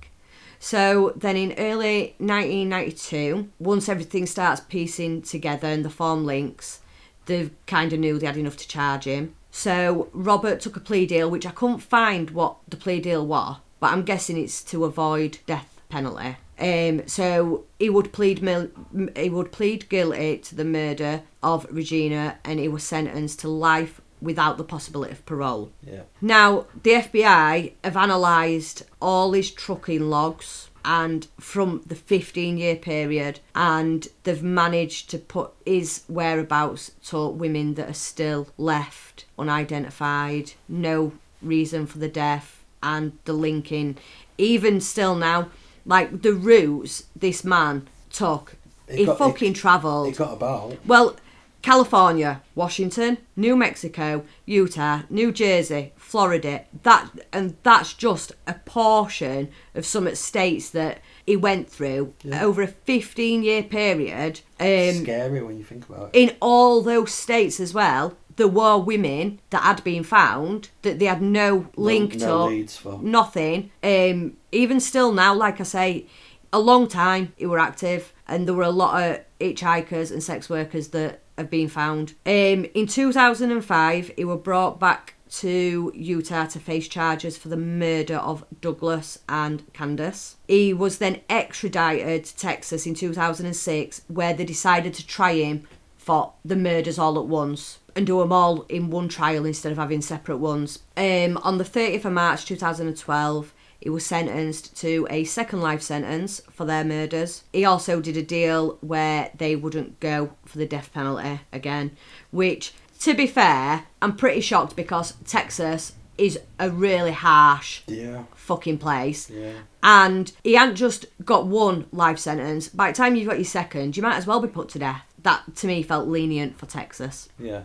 So 0.63 1.13
then 1.15 1.37
in 1.37 1.53
early 1.57 2.13
1992, 2.19 3.49
once 3.57 3.89
everything 3.89 4.27
starts 4.27 4.61
piecing 4.61 5.23
together 5.23 5.67
and 5.67 5.83
the 5.83 5.89
form 5.89 6.23
links, 6.23 6.81
they 7.25 7.49
kind 7.65 7.91
of 7.91 7.99
knew 7.99 8.19
they 8.19 8.27
had 8.27 8.37
enough 8.37 8.57
to 8.57 8.67
charge 8.67 9.05
him. 9.05 9.33
So 9.49 10.09
Robert 10.13 10.59
took 10.59 10.77
a 10.77 10.79
plea 10.79 11.07
deal, 11.07 11.31
which 11.31 11.47
I 11.47 11.51
couldn't 11.51 11.79
find 11.79 12.29
what 12.29 12.57
the 12.67 12.77
plea 12.77 12.99
deal 12.99 13.25
was, 13.25 13.57
but 13.79 13.91
I'm 13.91 14.03
guessing 14.03 14.37
it's 14.37 14.63
to 14.65 14.85
avoid 14.85 15.39
death 15.47 15.81
penalty. 15.89 16.37
Um, 16.59 17.07
so 17.07 17.65
he 17.79 17.89
would 17.89 18.13
plead 18.13 18.43
mil- 18.43 18.69
he 19.15 19.29
would 19.29 19.51
plead 19.51 19.89
guilty 19.89 20.37
to 20.37 20.53
the 20.53 20.63
murder 20.63 21.23
of 21.41 21.65
Regina, 21.71 22.37
and 22.45 22.59
he 22.59 22.67
was 22.67 22.83
sentenced 22.83 23.39
to 23.39 23.49
life 23.49 23.99
without 24.21 24.57
the 24.57 24.63
possibility 24.63 25.11
of 25.11 25.25
parole. 25.25 25.71
Yeah. 25.85 26.01
Now, 26.21 26.67
the 26.83 26.91
FBI 26.91 27.73
have 27.83 27.95
analysed 27.95 28.83
all 29.01 29.31
his 29.33 29.49
trucking 29.51 30.09
logs 30.09 30.69
and 30.83 31.27
from 31.39 31.81
the 31.85 31.95
15 31.95 32.57
year 32.57 32.75
period, 32.75 33.39
and 33.55 34.07
they've 34.23 34.41
managed 34.43 35.09
to 35.11 35.17
put 35.17 35.51
his 35.65 36.03
whereabouts 36.07 36.91
to 37.07 37.27
women 37.27 37.75
that 37.75 37.89
are 37.89 37.93
still 37.93 38.47
left 38.57 39.25
unidentified, 39.37 40.53
no 40.67 41.13
reason 41.41 41.85
for 41.85 41.97
the 41.99 42.07
death, 42.07 42.63
and 42.83 43.17
the 43.25 43.33
linking. 43.33 43.97
Even 44.37 44.81
still 44.81 45.15
now, 45.15 45.49
like 45.85 46.21
the 46.21 46.33
routes 46.33 47.05
this 47.15 47.43
man 47.43 47.87
took, 48.11 48.55
He 48.89 48.97
he, 48.97 49.05
got- 49.05 49.17
he- 49.17 49.23
fucking 49.23 49.53
travelled. 49.53 50.09
It 50.13 50.17
got 50.17 50.33
about. 50.33 50.77
Well, 50.85 51.15
California, 51.61 52.41
Washington, 52.55 53.17
New 53.35 53.55
Mexico, 53.55 54.23
Utah, 54.45 55.01
New 55.09 55.31
Jersey, 55.31 55.93
Florida. 55.95 56.65
That 56.83 57.09
and 57.31 57.55
that's 57.63 57.93
just 57.93 58.33
a 58.47 58.53
portion 58.53 59.49
of 59.75 59.85
some 59.85 60.13
states 60.15 60.69
that 60.71 60.99
he 61.25 61.35
went 61.35 61.69
through 61.69 62.13
Yeah. 62.23 62.43
over 62.43 62.61
a 62.63 62.67
15 62.67 63.43
year 63.43 63.63
period. 63.63 64.41
Um, 64.59 65.03
Scary 65.03 65.41
when 65.43 65.57
you 65.57 65.63
think 65.63 65.87
about 65.87 66.09
it. 66.13 66.17
in 66.19 66.35
all 66.41 66.81
those 66.81 67.13
states 67.13 67.59
as 67.59 67.73
well, 67.73 68.15
there 68.37 68.47
were 68.47 68.77
women 68.77 69.39
that 69.51 69.61
had 69.61 69.83
been 69.83 70.03
found 70.03 70.69
that 70.81 70.99
they 70.99 71.05
had 71.05 71.21
no 71.21 71.67
link 71.75 72.15
no 72.15 72.27
to, 72.27 72.43
leads 72.45 72.77
for. 72.77 72.99
nothing. 73.03 73.71
Um, 73.83 74.37
even 74.51 74.79
still 74.79 75.11
now, 75.11 75.33
like 75.35 75.59
I 75.59 75.63
say, 75.63 76.05
a 76.53 76.59
long 76.59 76.87
time 76.87 77.33
he 77.37 77.45
were 77.45 77.59
active, 77.59 78.13
and 78.27 78.47
there 78.47 78.55
were 78.55 78.63
a 78.63 78.71
lot 78.71 79.01
of 79.03 79.19
hitchhikers 79.39 80.11
and 80.11 80.21
sex 80.23 80.49
workers 80.49 80.89
that 80.89 81.21
have 81.37 81.49
been 81.49 81.67
found. 81.67 82.13
Um, 82.25 82.65
in 82.73 82.87
2005, 82.87 84.11
he 84.15 84.25
was 84.25 84.39
brought 84.39 84.79
back 84.79 85.15
to 85.31 85.91
Utah 85.95 86.45
to 86.45 86.59
face 86.59 86.87
charges 86.87 87.37
for 87.37 87.47
the 87.47 87.57
murder 87.57 88.17
of 88.17 88.43
Douglas 88.59 89.19
and 89.29 89.71
Candace. 89.73 90.35
He 90.47 90.73
was 90.73 90.97
then 90.97 91.21
extradited 91.29 92.25
to 92.25 92.37
Texas 92.37 92.85
in 92.85 92.95
2006, 92.95 94.01
where 94.07 94.33
they 94.33 94.43
decided 94.43 94.93
to 94.95 95.07
try 95.07 95.35
him 95.35 95.67
for 95.95 96.33
the 96.43 96.55
murders 96.55 96.99
all 96.99 97.17
at 97.17 97.27
once 97.27 97.79
and 97.95 98.07
do 98.07 98.19
them 98.19 98.31
all 98.31 98.63
in 98.63 98.89
one 98.89 99.07
trial 99.07 99.45
instead 99.45 99.71
of 99.71 99.77
having 99.77 100.01
separate 100.01 100.37
ones. 100.37 100.79
Um, 100.97 101.37
on 101.43 101.57
the 101.57 101.63
30th 101.63 102.05
of 102.05 102.13
March 102.13 102.45
2012, 102.45 103.53
he 103.81 103.89
was 103.89 104.05
sentenced 104.05 104.77
to 104.81 105.07
a 105.09 105.23
second 105.23 105.59
life 105.61 105.81
sentence 105.81 106.39
for 106.51 106.65
their 106.65 106.83
murders. 106.85 107.43
He 107.51 107.65
also 107.65 107.99
did 107.99 108.15
a 108.15 108.21
deal 108.21 108.77
where 108.81 109.31
they 109.35 109.55
wouldn't 109.55 109.99
go 109.99 110.31
for 110.45 110.57
the 110.59 110.65
death 110.67 110.93
penalty 110.93 111.41
again, 111.51 111.91
which, 112.31 112.73
to 112.99 113.13
be 113.13 113.27
fair, 113.27 113.85
I'm 114.01 114.15
pretty 114.15 114.41
shocked 114.41 114.75
because 114.75 115.15
Texas 115.25 115.93
is 116.17 116.39
a 116.59 116.69
really 116.69 117.11
harsh 117.13 117.81
Yeah. 117.87 118.23
fucking 118.35 118.77
place. 118.77 119.29
Yeah. 119.29 119.53
And 119.81 120.31
he 120.43 120.53
hadn't 120.53 120.75
just 120.75 121.07
got 121.25 121.47
one 121.47 121.87
life 121.91 122.19
sentence. 122.19 122.67
By 122.67 122.91
the 122.91 122.97
time 122.97 123.15
you've 123.15 123.27
got 123.27 123.37
your 123.39 123.45
second, 123.45 123.97
you 123.97 124.03
might 124.03 124.17
as 124.17 124.27
well 124.27 124.39
be 124.39 124.47
put 124.47 124.69
to 124.69 124.79
death. 124.79 125.01
That 125.23 125.55
to 125.55 125.67
me 125.67 125.81
felt 125.81 126.07
lenient 126.07 126.59
for 126.59 126.67
Texas. 126.67 127.29
Yeah. 127.39 127.61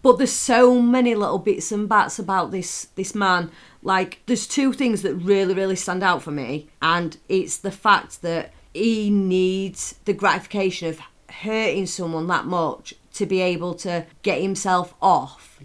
But 0.00 0.18
there's 0.18 0.30
so 0.32 0.80
many 0.80 1.16
little 1.16 1.38
bits 1.40 1.72
and 1.72 1.88
bats 1.88 2.20
about 2.20 2.52
this 2.52 2.86
this 2.94 3.16
man. 3.16 3.50
Like 3.82 4.20
there's 4.26 4.46
two 4.46 4.72
things 4.72 5.02
that 5.02 5.14
really 5.14 5.54
really 5.54 5.76
stand 5.76 6.02
out 6.02 6.22
for 6.22 6.30
me, 6.30 6.68
and 6.82 7.16
it's 7.28 7.56
the 7.56 7.70
fact 7.70 8.22
that 8.22 8.52
he 8.74 9.10
needs 9.10 9.98
the 10.04 10.12
gratification 10.12 10.88
of 10.88 11.00
hurting 11.30 11.86
someone 11.86 12.26
that 12.28 12.44
much 12.44 12.94
to 13.14 13.26
be 13.26 13.40
able 13.40 13.74
to 13.74 14.06
get 14.22 14.40
himself 14.40 14.94
off. 15.00 15.58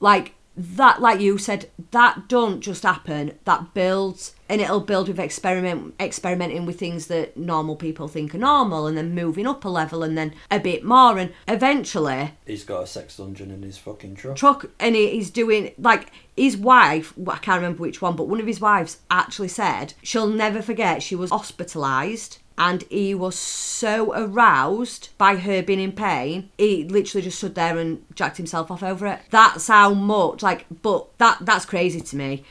Like 0.00 0.34
that, 0.56 1.02
like 1.02 1.20
you 1.20 1.38
said, 1.38 1.70
that 1.90 2.28
don't 2.28 2.60
just 2.60 2.82
happen. 2.82 3.32
That 3.44 3.74
builds, 3.74 4.34
and 4.48 4.60
it'll 4.60 4.80
build 4.80 5.08
with 5.08 5.18
experiment, 5.20 5.94
experimenting 6.00 6.64
with 6.64 6.78
things 6.78 7.08
that 7.08 7.36
normal 7.36 7.76
people 7.76 8.08
think 8.08 8.34
are 8.34 8.38
normal, 8.38 8.86
and 8.86 8.96
then 8.96 9.14
moving 9.14 9.46
up 9.46 9.64
a 9.64 9.68
level, 9.68 10.02
and 10.02 10.16
then 10.16 10.34
a 10.50 10.58
bit 10.58 10.82
more, 10.82 11.18
and 11.18 11.32
eventually 11.46 12.32
He's 12.46 12.64
got 12.64 12.84
a 12.84 12.86
sex 12.86 13.16
dungeon 13.16 13.50
in 13.50 13.62
his 13.62 13.76
fucking 13.76 14.14
truck. 14.16 14.36
truck 14.36 14.70
and 14.80 14.94
he, 14.94 15.10
he's 15.10 15.30
doing 15.30 15.72
like 15.78 16.10
his 16.36 16.56
wife 16.56 17.12
i 17.28 17.36
can't 17.38 17.56
remember 17.60 17.80
which 17.80 18.00
one 18.00 18.14
but 18.16 18.28
one 18.28 18.40
of 18.40 18.46
his 18.46 18.60
wives 18.60 18.98
actually 19.10 19.48
said 19.48 19.94
she'll 20.02 20.26
never 20.28 20.62
forget 20.62 21.02
she 21.02 21.14
was 21.16 21.30
hospitalized 21.30 22.38
and 22.58 22.84
he 22.90 23.14
was 23.14 23.38
so 23.38 24.12
aroused 24.14 25.10
by 25.18 25.36
her 25.36 25.62
being 25.62 25.80
in 25.80 25.92
pain 25.92 26.50
he 26.58 26.84
literally 26.84 27.22
just 27.22 27.38
stood 27.38 27.54
there 27.54 27.78
and 27.78 28.04
jacked 28.14 28.36
himself 28.36 28.70
off 28.70 28.82
over 28.82 29.06
it 29.06 29.20
that's 29.30 29.68
how 29.68 29.92
much 29.92 30.42
like 30.42 30.66
but 30.82 31.06
that 31.18 31.38
that's 31.42 31.64
crazy 31.66 32.00
to 32.00 32.16
me 32.16 32.42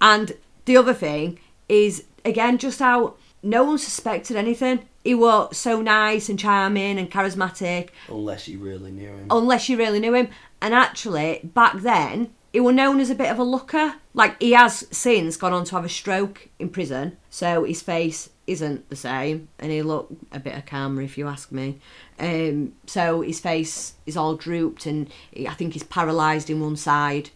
and 0.00 0.32
the 0.64 0.76
other 0.76 0.94
thing 0.94 1.38
is 1.68 2.04
again 2.24 2.58
just 2.58 2.78
how 2.80 3.14
no 3.42 3.62
one 3.62 3.78
suspected 3.78 4.36
anything 4.36 4.88
he 5.04 5.14
was 5.14 5.56
so 5.56 5.82
nice 5.82 6.28
and 6.30 6.38
charming 6.38 6.98
and 6.98 7.10
charismatic 7.10 7.90
Unless 8.08 8.48
you 8.48 8.58
really 8.58 8.90
knew 8.90 9.08
him. 9.10 9.26
unless 9.30 9.68
you 9.68 9.76
really 9.76 10.00
knew 10.00 10.14
him. 10.14 10.28
And 10.62 10.72
actually, 10.72 11.40
back 11.44 11.80
then, 11.80 12.32
he 12.54 12.60
was 12.60 12.76
known 12.76 13.00
as 13.00 13.10
a 13.10 13.16
bit 13.16 13.32
of 13.32 13.40
a 13.40 13.42
looker. 13.42 13.96
Like 14.14 14.40
he 14.40 14.52
has 14.52 14.86
since 14.92 15.36
gone 15.36 15.52
on 15.52 15.64
to 15.64 15.74
have 15.74 15.84
a 15.84 15.88
stroke 15.88 16.48
in 16.60 16.68
prison, 16.68 17.16
so 17.28 17.64
his 17.64 17.82
face 17.82 18.30
isn't 18.46 18.88
the 18.90 18.96
same, 18.96 19.48
and 19.58 19.72
he 19.72 19.82
looked 19.82 20.12
a 20.32 20.38
bit 20.38 20.56
of 20.56 20.64
calmer, 20.64 21.02
if 21.02 21.18
you 21.18 21.26
ask 21.26 21.50
me. 21.50 21.80
Um, 22.16 22.74
so 22.86 23.22
his 23.22 23.40
face 23.40 23.94
is 24.06 24.16
all 24.16 24.36
drooped, 24.36 24.86
and 24.86 25.10
he, 25.32 25.48
I 25.48 25.54
think 25.54 25.72
he's 25.72 25.82
paralysed 25.82 26.48
in 26.48 26.60
one 26.60 26.76
side. 26.76 27.30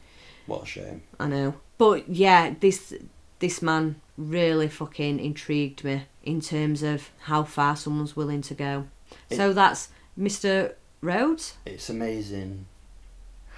What 0.47 0.63
a 0.63 0.67
shame. 0.67 1.03
I 1.19 1.27
know, 1.27 1.55
but 1.79 2.09
yeah, 2.09 2.55
this 2.61 2.95
this 3.41 3.61
man 3.61 3.97
really 4.17 4.69
fucking 4.69 5.19
intrigued 5.19 5.83
me 5.83 6.05
in 6.23 6.41
terms 6.41 6.85
of 6.85 7.11
how 7.23 7.43
far 7.43 7.75
someone's 7.75 8.15
willing 8.15 8.43
to 8.43 8.55
go. 8.55 8.87
So 9.33 9.53
that's 9.53 9.89
Mr. 10.17 10.75
Rhoades. 11.03 11.55
It's 11.67 11.91
amazing 11.91 12.67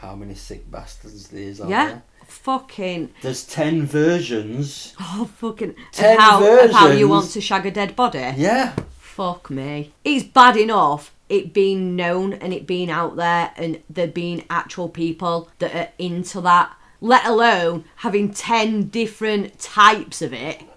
how 0.00 0.14
many 0.14 0.34
sick 0.34 0.70
bastards 0.70 1.32
is 1.32 1.60
out 1.60 1.68
Yeah. 1.68 1.86
there. 1.88 2.02
Fucking 2.26 3.10
There's 3.22 3.44
ten 3.44 3.84
versions. 3.86 4.94
oh 5.00 5.28
fucking 5.38 5.74
Ten 5.92 6.14
of 6.16 6.20
how, 6.22 6.64
of 6.64 6.70
how 6.70 6.88
you 6.90 7.08
want 7.08 7.30
to 7.32 7.40
shag 7.40 7.66
a 7.66 7.70
dead 7.70 7.96
body. 7.96 8.32
Yeah. 8.36 8.74
Fuck 8.98 9.50
me. 9.50 9.92
It's 10.04 10.24
bad 10.24 10.56
enough 10.56 11.12
it 11.28 11.52
being 11.52 11.94
known 11.96 12.32
and 12.32 12.52
it 12.52 12.66
being 12.66 12.90
out 12.90 13.16
there 13.16 13.52
and 13.56 13.80
there 13.90 14.06
being 14.08 14.44
actual 14.50 14.88
people 14.88 15.48
that 15.58 15.74
are 15.74 15.88
into 15.98 16.40
that. 16.40 16.72
Let 17.00 17.24
alone 17.26 17.84
having 17.96 18.32
ten 18.32 18.88
different 18.88 19.58
types 19.58 20.22
of 20.22 20.32
it. 20.32 20.62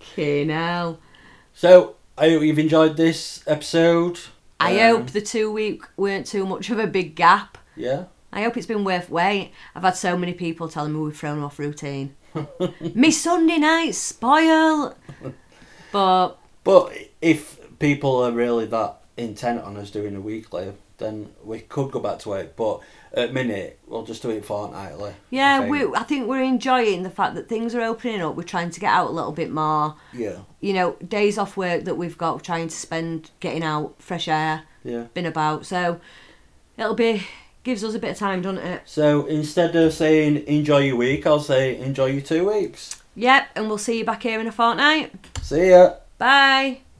Fucking 0.00 0.48
hell. 0.50 0.98
So 1.54 1.96
I 2.16 2.30
hope 2.30 2.42
you've 2.42 2.58
enjoyed 2.58 2.96
this 2.96 3.42
episode. 3.46 4.18
I 4.60 4.80
Um, 4.80 4.96
hope 4.98 5.10
the 5.10 5.20
two 5.20 5.50
week 5.52 5.82
weren't 5.96 6.26
too 6.26 6.44
much 6.46 6.70
of 6.70 6.78
a 6.78 6.86
big 6.86 7.14
gap. 7.14 7.57
Yeah. 7.78 8.04
I 8.32 8.42
hope 8.42 8.56
it's 8.58 8.66
been 8.66 8.84
worth 8.84 9.08
wait. 9.08 9.52
I've 9.74 9.82
had 9.84 9.96
so 9.96 10.16
many 10.16 10.34
people 10.34 10.68
telling 10.68 10.92
me 10.92 11.00
we've 11.00 11.16
thrown 11.16 11.42
off 11.42 11.58
routine. 11.58 12.14
me 12.94 13.10
Sunday 13.10 13.58
night 13.58 13.94
spoil. 13.94 14.94
But 15.92 16.36
But 16.64 16.92
if 17.22 17.58
people 17.78 18.22
are 18.22 18.30
really 18.32 18.66
that 18.66 19.00
intent 19.16 19.62
on 19.62 19.76
us 19.78 19.90
doing 19.90 20.14
a 20.16 20.20
weekly, 20.20 20.72
then 20.98 21.30
we 21.42 21.60
could 21.60 21.90
go 21.90 22.00
back 22.00 22.18
to 22.20 22.34
it. 22.34 22.54
But 22.56 22.80
at 23.14 23.32
minute, 23.32 23.78
we'll 23.86 24.04
just 24.04 24.20
do 24.20 24.28
it 24.30 24.44
fortnightly. 24.44 25.10
I 25.12 25.14
Yeah, 25.30 25.58
think. 25.60 25.70
we. 25.70 25.96
I 25.96 26.02
think 26.02 26.28
we're 26.28 26.42
enjoying 26.42 27.04
the 27.04 27.10
fact 27.10 27.34
that 27.36 27.48
things 27.48 27.74
are 27.74 27.80
opening 27.80 28.20
up. 28.20 28.36
We're 28.36 28.42
trying 28.42 28.70
to 28.70 28.80
get 28.80 28.92
out 28.92 29.08
a 29.08 29.12
little 29.12 29.32
bit 29.32 29.50
more. 29.50 29.94
Yeah, 30.12 30.40
You 30.60 30.74
know, 30.74 30.96
days 30.96 31.38
off 31.38 31.56
work 31.56 31.84
that 31.84 31.96
we've 31.96 32.18
got, 32.18 32.44
trying 32.44 32.68
to 32.68 32.76
spend 32.76 33.30
getting 33.40 33.62
out, 33.62 33.94
fresh 33.98 34.28
air, 34.28 34.64
yeah. 34.84 35.04
been 35.14 35.24
about. 35.26 35.64
So 35.64 36.00
it'll 36.76 36.94
be 36.94 37.22
gives 37.68 37.84
us 37.84 37.94
a 37.94 37.98
bit 37.98 38.12
of 38.12 38.16
time, 38.16 38.40
doesn't 38.40 38.64
it? 38.64 38.80
So 38.86 39.26
instead 39.26 39.76
of 39.76 39.92
saying 39.92 40.46
enjoy 40.46 40.78
your 40.78 40.96
week, 40.96 41.26
I'll 41.26 41.38
say 41.38 41.78
enjoy 41.78 42.06
your 42.06 42.22
two 42.22 42.48
weeks. 42.48 43.02
Yep, 43.14 43.48
and 43.56 43.68
we'll 43.68 43.76
see 43.76 43.98
you 43.98 44.06
back 44.06 44.22
here 44.22 44.40
in 44.40 44.46
a 44.46 44.52
fortnight. 44.52 45.12
See 45.42 45.68
ya. 45.70 45.96
Bye. 46.16 46.80